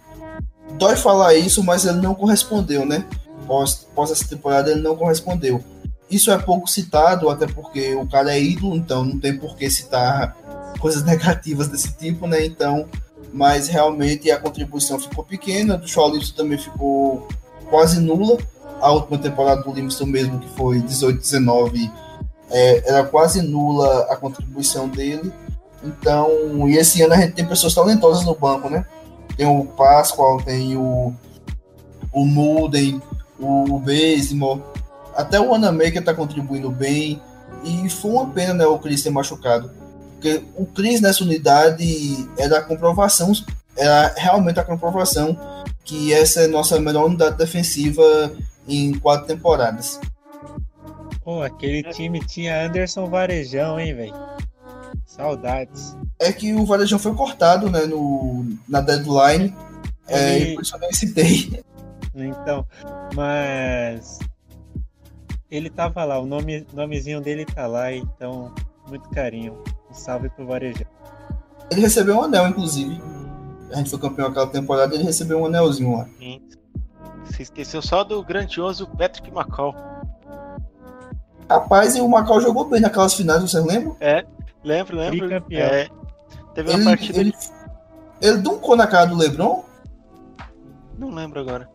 [0.78, 3.04] dói falar isso, mas ele não correspondeu, né?
[3.46, 5.62] Pós, pós essa temporada ele não correspondeu.
[6.10, 9.70] Isso é pouco citado, até porque o cara é ídolo, então não tem por que
[9.70, 10.36] citar
[10.80, 12.44] coisas negativas desse tipo, né?
[12.44, 12.88] Então,
[13.32, 17.28] mas realmente a contribuição ficou pequena, do Shaw também ficou
[17.68, 18.38] quase nula.
[18.80, 21.90] A última temporada do Livingston mesmo, que foi 18-19,
[22.50, 25.32] é, era quase nula a contribuição dele.
[25.82, 28.84] Então, e esse ano a gente tem pessoas talentosas no banco, né?
[29.36, 31.14] Tem o Pascoal, tem o,
[32.12, 33.00] o Mulden,
[33.38, 34.62] o Basimo,
[35.14, 37.20] até o Wanamaker tá contribuindo bem.
[37.64, 39.70] E foi uma pena, né, o Chris ter machucado.
[40.20, 43.32] Porque o Chris nessa unidade era a comprovação,
[43.74, 45.34] era realmente a comprovação
[45.82, 48.30] que essa é a nossa melhor unidade defensiva
[48.68, 49.98] em quatro temporadas.
[51.24, 54.14] Pô, aquele time tinha Anderson Varejão, hein, velho?
[55.06, 55.96] Saudades.
[56.18, 59.56] É que o Varejão foi cortado, né, no, na deadline.
[60.06, 61.64] É, e por isso eu nem citei.
[62.14, 62.66] Então,
[63.14, 64.18] mas
[65.50, 68.52] ele tava lá, o nome, nomezinho dele tá lá, então,
[68.86, 69.56] muito carinho.
[69.90, 70.86] Um salve pro Varejão.
[71.70, 73.00] Ele recebeu um anel, inclusive.
[73.72, 76.06] A gente foi campeão aquela temporada ele recebeu um anelzinho lá.
[76.18, 76.40] Sim.
[77.24, 79.74] Você esqueceu só do grandioso Patrick Macau.
[81.48, 83.96] Rapaz, e o Macau jogou bem naquelas finais, você lembra?
[84.00, 84.24] É,
[84.64, 85.28] lembro, lembro.
[85.52, 85.88] É,
[86.54, 87.20] teve uma ele, partida.
[87.20, 87.34] Ele,
[88.20, 89.64] ele duncou na cara do Lebron?
[90.98, 91.68] Não lembro agora.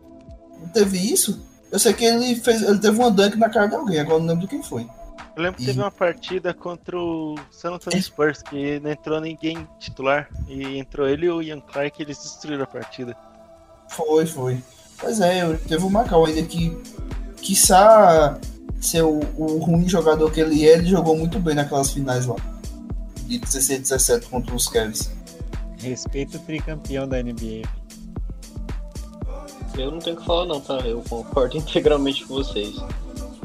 [0.60, 1.42] Não teve isso?
[1.72, 2.62] Eu sei que ele fez.
[2.62, 4.88] Ele teve uma dunk na cara de alguém, agora não lembro de quem foi.
[5.36, 9.68] Eu lembro que teve uma partida contra o San Antonio Spurs, que não entrou ninguém
[9.80, 10.30] titular.
[10.48, 13.18] E entrou ele e o Ian Clark e eles destruíram a partida.
[13.90, 14.64] Foi, foi.
[14.98, 16.78] Pois é, teve o Macau ainda que,
[17.42, 18.40] quiçá
[18.82, 22.36] ser o, o, ruim jogador que ele é, ele jogou muito bem naquelas finais lá.
[23.28, 25.12] De 16 17 contra os Cavs.
[25.80, 27.68] Respeito o tricampeão da NBA.
[29.78, 30.80] Eu não tenho o que falar não, tá?
[30.80, 32.76] Eu concordo integralmente com vocês.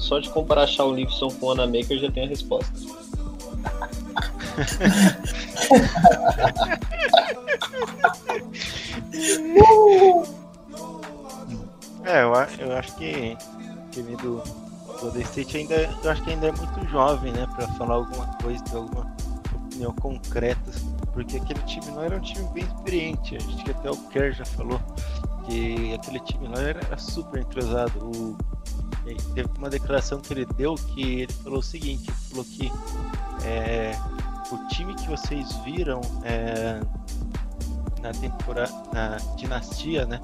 [0.01, 2.72] Só de comparar Shaw Livingston com Ana Maker já tem a resposta.
[12.05, 12.32] é, eu,
[12.66, 13.36] eu acho que
[13.68, 14.43] o time do
[15.01, 18.64] Golden State ainda, eu acho que ainda é muito jovem, né, para falar alguma coisa,
[18.64, 19.06] ter alguma
[19.55, 20.70] opinião concreta,
[21.12, 23.36] porque aquele time não era um time bem experiente.
[23.36, 24.81] A gente até o Kerr já falou
[25.47, 27.98] que aquele time lá era super entrosado.
[27.98, 28.36] O,
[29.35, 32.70] teve uma declaração que ele deu que ele falou o seguinte, falou que
[33.44, 33.93] é,
[34.52, 36.81] o time que vocês viram é,
[38.02, 40.20] na temporada, na dinastia, né?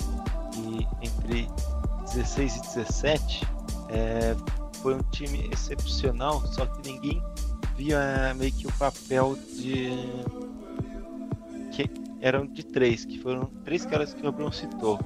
[0.56, 1.48] E entre
[2.14, 3.46] 16 e 17
[3.88, 4.36] é,
[4.82, 7.22] foi um time excepcional, só que ninguém
[7.76, 9.90] via meio que o papel de
[11.72, 11.90] que
[12.20, 14.98] eram de três, que foram três caras que o Bruno citou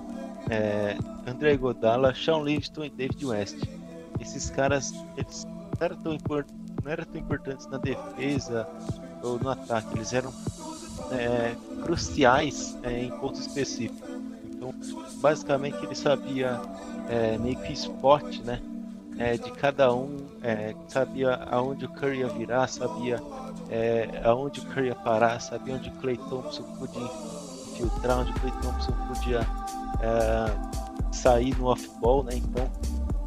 [0.48, 0.96] é,
[1.26, 3.58] André Godala, Sean Livingston e David West.
[4.20, 6.18] Esses caras eles não eram tão,
[6.84, 8.68] não eram tão importantes na defesa
[9.22, 10.32] ou no ataque, eles eram
[11.10, 14.08] é, cruciais é, em pontos específicos.
[14.44, 14.74] Então,
[15.20, 16.60] basicamente, ele sabia
[17.08, 18.60] é, meio que spot, né?
[19.18, 23.20] É, de cada um, é, sabia aonde o Curry ia virar, sabia
[23.68, 27.08] é, aonde o Curry ia parar, sabia onde o Clay Thompson podia
[27.76, 29.46] filtrar, onde o Clay Thompson podia
[30.02, 32.36] é, sair no off-ball, né?
[32.36, 32.70] Então,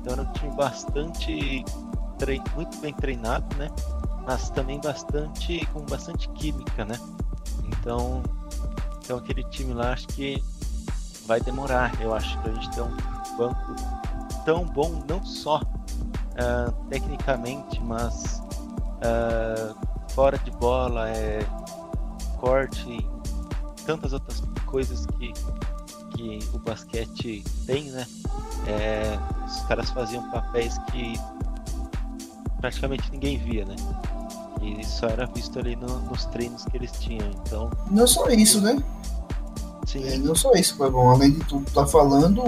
[0.02, 1.66] então era um time bastante
[2.56, 3.70] muito bem treinado, né?
[4.26, 6.98] Mas também bastante com bastante química, né?
[7.66, 8.24] Então,
[9.00, 10.42] então aquele time lá acho que
[11.26, 12.96] vai demorar, eu acho, pra gente ter um
[13.38, 13.76] banco
[14.46, 18.42] tão bom, não só uh, tecnicamente, mas
[19.00, 19.76] uh,
[20.10, 21.40] fora de bola, é,
[22.40, 23.06] corte,
[23.86, 25.34] tantas outras coisas que
[26.16, 28.06] que o basquete tem, né?
[28.68, 31.20] É, os caras faziam papéis que
[32.60, 33.76] praticamente ninguém via, né?
[34.62, 37.30] E isso era visto ali no, nos treinos que eles tinham.
[37.46, 37.70] Então.
[37.92, 38.82] Não só isso, né?
[39.86, 40.08] Sim.
[40.08, 41.10] É, não só isso, bom.
[41.10, 42.42] Além de tudo tá falando,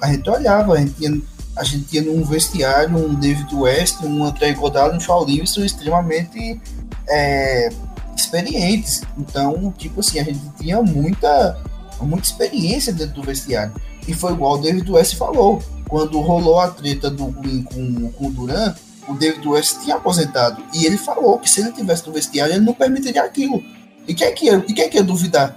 [0.00, 1.20] a gente olhava, a gente tinha,
[1.56, 6.60] a gente tinha num vestiário um David West, um André Godard, um Shaw Livingston extremamente
[7.08, 7.70] é,
[8.14, 9.02] experientes.
[9.16, 11.58] Então, tipo assim, a gente tinha muita
[12.04, 13.74] muita experiência dentro do vestiário.
[14.06, 15.62] E foi igual o David West falou.
[15.88, 18.74] Quando rolou a treta do Green com, com o Duran,
[19.08, 20.62] o David West tinha aposentado.
[20.74, 23.62] E ele falou que se ele tivesse no vestiário, ele não permitiria aquilo.
[24.06, 25.56] E quem é que ia, e quem é que ia duvidar?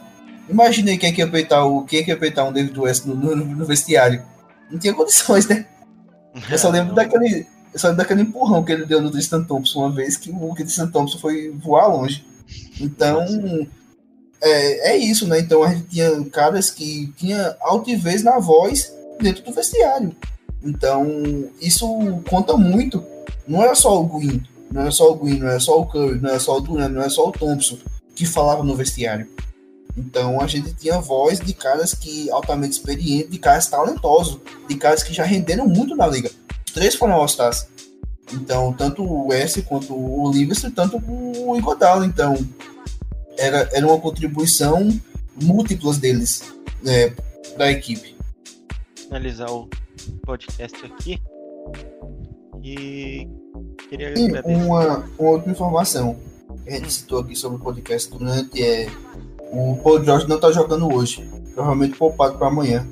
[0.50, 3.06] Imaginei quem é que ia peitar o quem é que ia peitar um David West
[3.06, 4.24] no, no, no vestiário.
[4.70, 5.66] Não tinha condições, né?
[6.50, 7.48] Eu só lembro daquele.
[7.74, 10.54] Eu só lembro daquele empurrão que ele deu no Tristan Thompson uma vez que o
[10.54, 12.26] Tristan Thompson foi voar longe.
[12.80, 13.26] Então.
[14.46, 15.40] É, é isso, né?
[15.40, 20.16] Então a gente tinha caras que tinha altivez na voz dentro do vestiário.
[20.64, 21.88] Então, isso
[22.30, 23.04] conta muito.
[23.48, 26.20] Não é só o Green, não é só o Green, não é só o Curry,
[26.20, 27.78] não é só o Durant, não é só o Thompson
[28.16, 29.28] que falava no vestiário.
[29.98, 35.02] Então a gente tinha voz de caras que altamente experientes, de caras talentosos, de caras
[35.02, 36.30] que já renderam muito na liga.
[36.66, 37.68] Os três foram All-Stars.
[38.34, 42.06] Então, tanto o West quanto o Livingston, tanto o Igodala.
[42.06, 42.36] Então,
[43.38, 44.90] era, era uma contribuição
[45.42, 47.10] múltiplas deles né,
[47.56, 48.16] para a equipe.
[48.96, 49.70] Finalizar o
[50.24, 51.22] podcast aqui.
[52.64, 53.28] E
[53.90, 54.56] queria agradecer.
[54.56, 56.18] uma, uma outra informação
[56.64, 58.88] que a gente citou aqui sobre o podcast durante é
[59.52, 62.86] o Paul George não tá jogando hoje, provavelmente poupado para amanhã.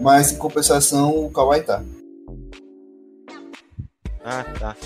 [0.00, 1.82] Mas em compensação o Kawhi tá.
[4.24, 4.76] Ah, tá.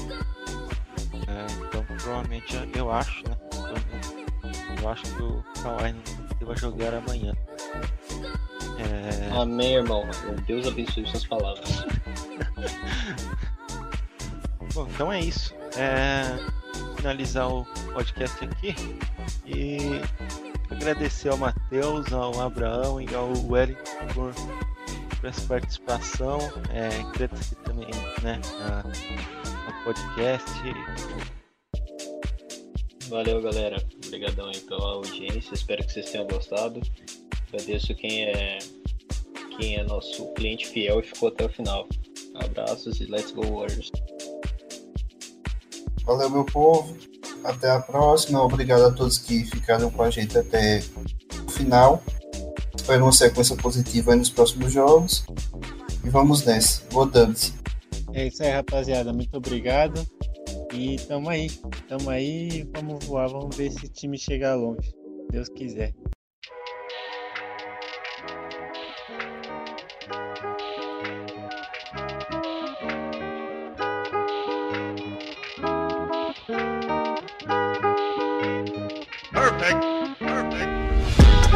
[1.29, 3.37] É, então, provavelmente, eu acho, né?
[4.83, 5.95] Eu, acho que o Kawhi
[6.41, 7.33] vai jogar amanhã.
[8.79, 10.05] É, Amém, irmão.
[10.47, 11.69] Deus abençoe suas palavras.
[14.75, 15.55] Bom, então é isso.
[15.77, 16.25] É,
[16.97, 18.75] finalizar o podcast aqui
[19.47, 20.01] e
[20.71, 24.33] agradecer ao Matheus, ao Abraão e ao Wellington por,
[25.21, 26.39] por essa participação.
[26.71, 27.89] É, agradecer também
[28.23, 28.83] né, a-
[29.67, 30.51] ao podcast.
[33.13, 33.77] Valeu, galera.
[34.07, 35.53] Obrigadão aí pela audiência.
[35.53, 36.81] Espero que vocês tenham gostado.
[37.47, 38.59] Agradeço quem é
[39.59, 41.87] quem é nosso cliente fiel e ficou até o final.
[42.37, 43.91] Abraços e let's go Warriors.
[46.05, 46.97] Valeu, meu povo.
[47.45, 48.43] Até a próxima.
[48.43, 50.83] Obrigado a todos que ficaram com a gente até
[51.47, 52.03] o final.
[52.75, 55.27] Espero uma sequência positiva aí nos próximos jogos.
[56.03, 56.83] E vamos nessa.
[56.89, 57.53] Votamos.
[58.15, 59.13] É isso aí, rapaziada.
[59.13, 60.03] Muito obrigado.
[60.75, 61.51] E tamo aí.
[61.89, 62.69] Tamo aí.
[62.75, 63.29] Vamos voar.
[63.29, 64.93] Vamos ver se o time chegar longe.
[65.31, 65.95] Deus quiser.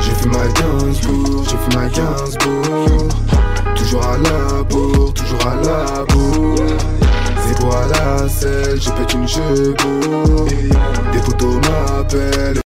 [0.01, 6.16] J'ai fait ma Gainsbourg, j'ai Toujours à la bourre, toujours à la bourre
[7.87, 10.47] la selle, je pète une chevaux
[11.13, 12.61] Des photos m'appellent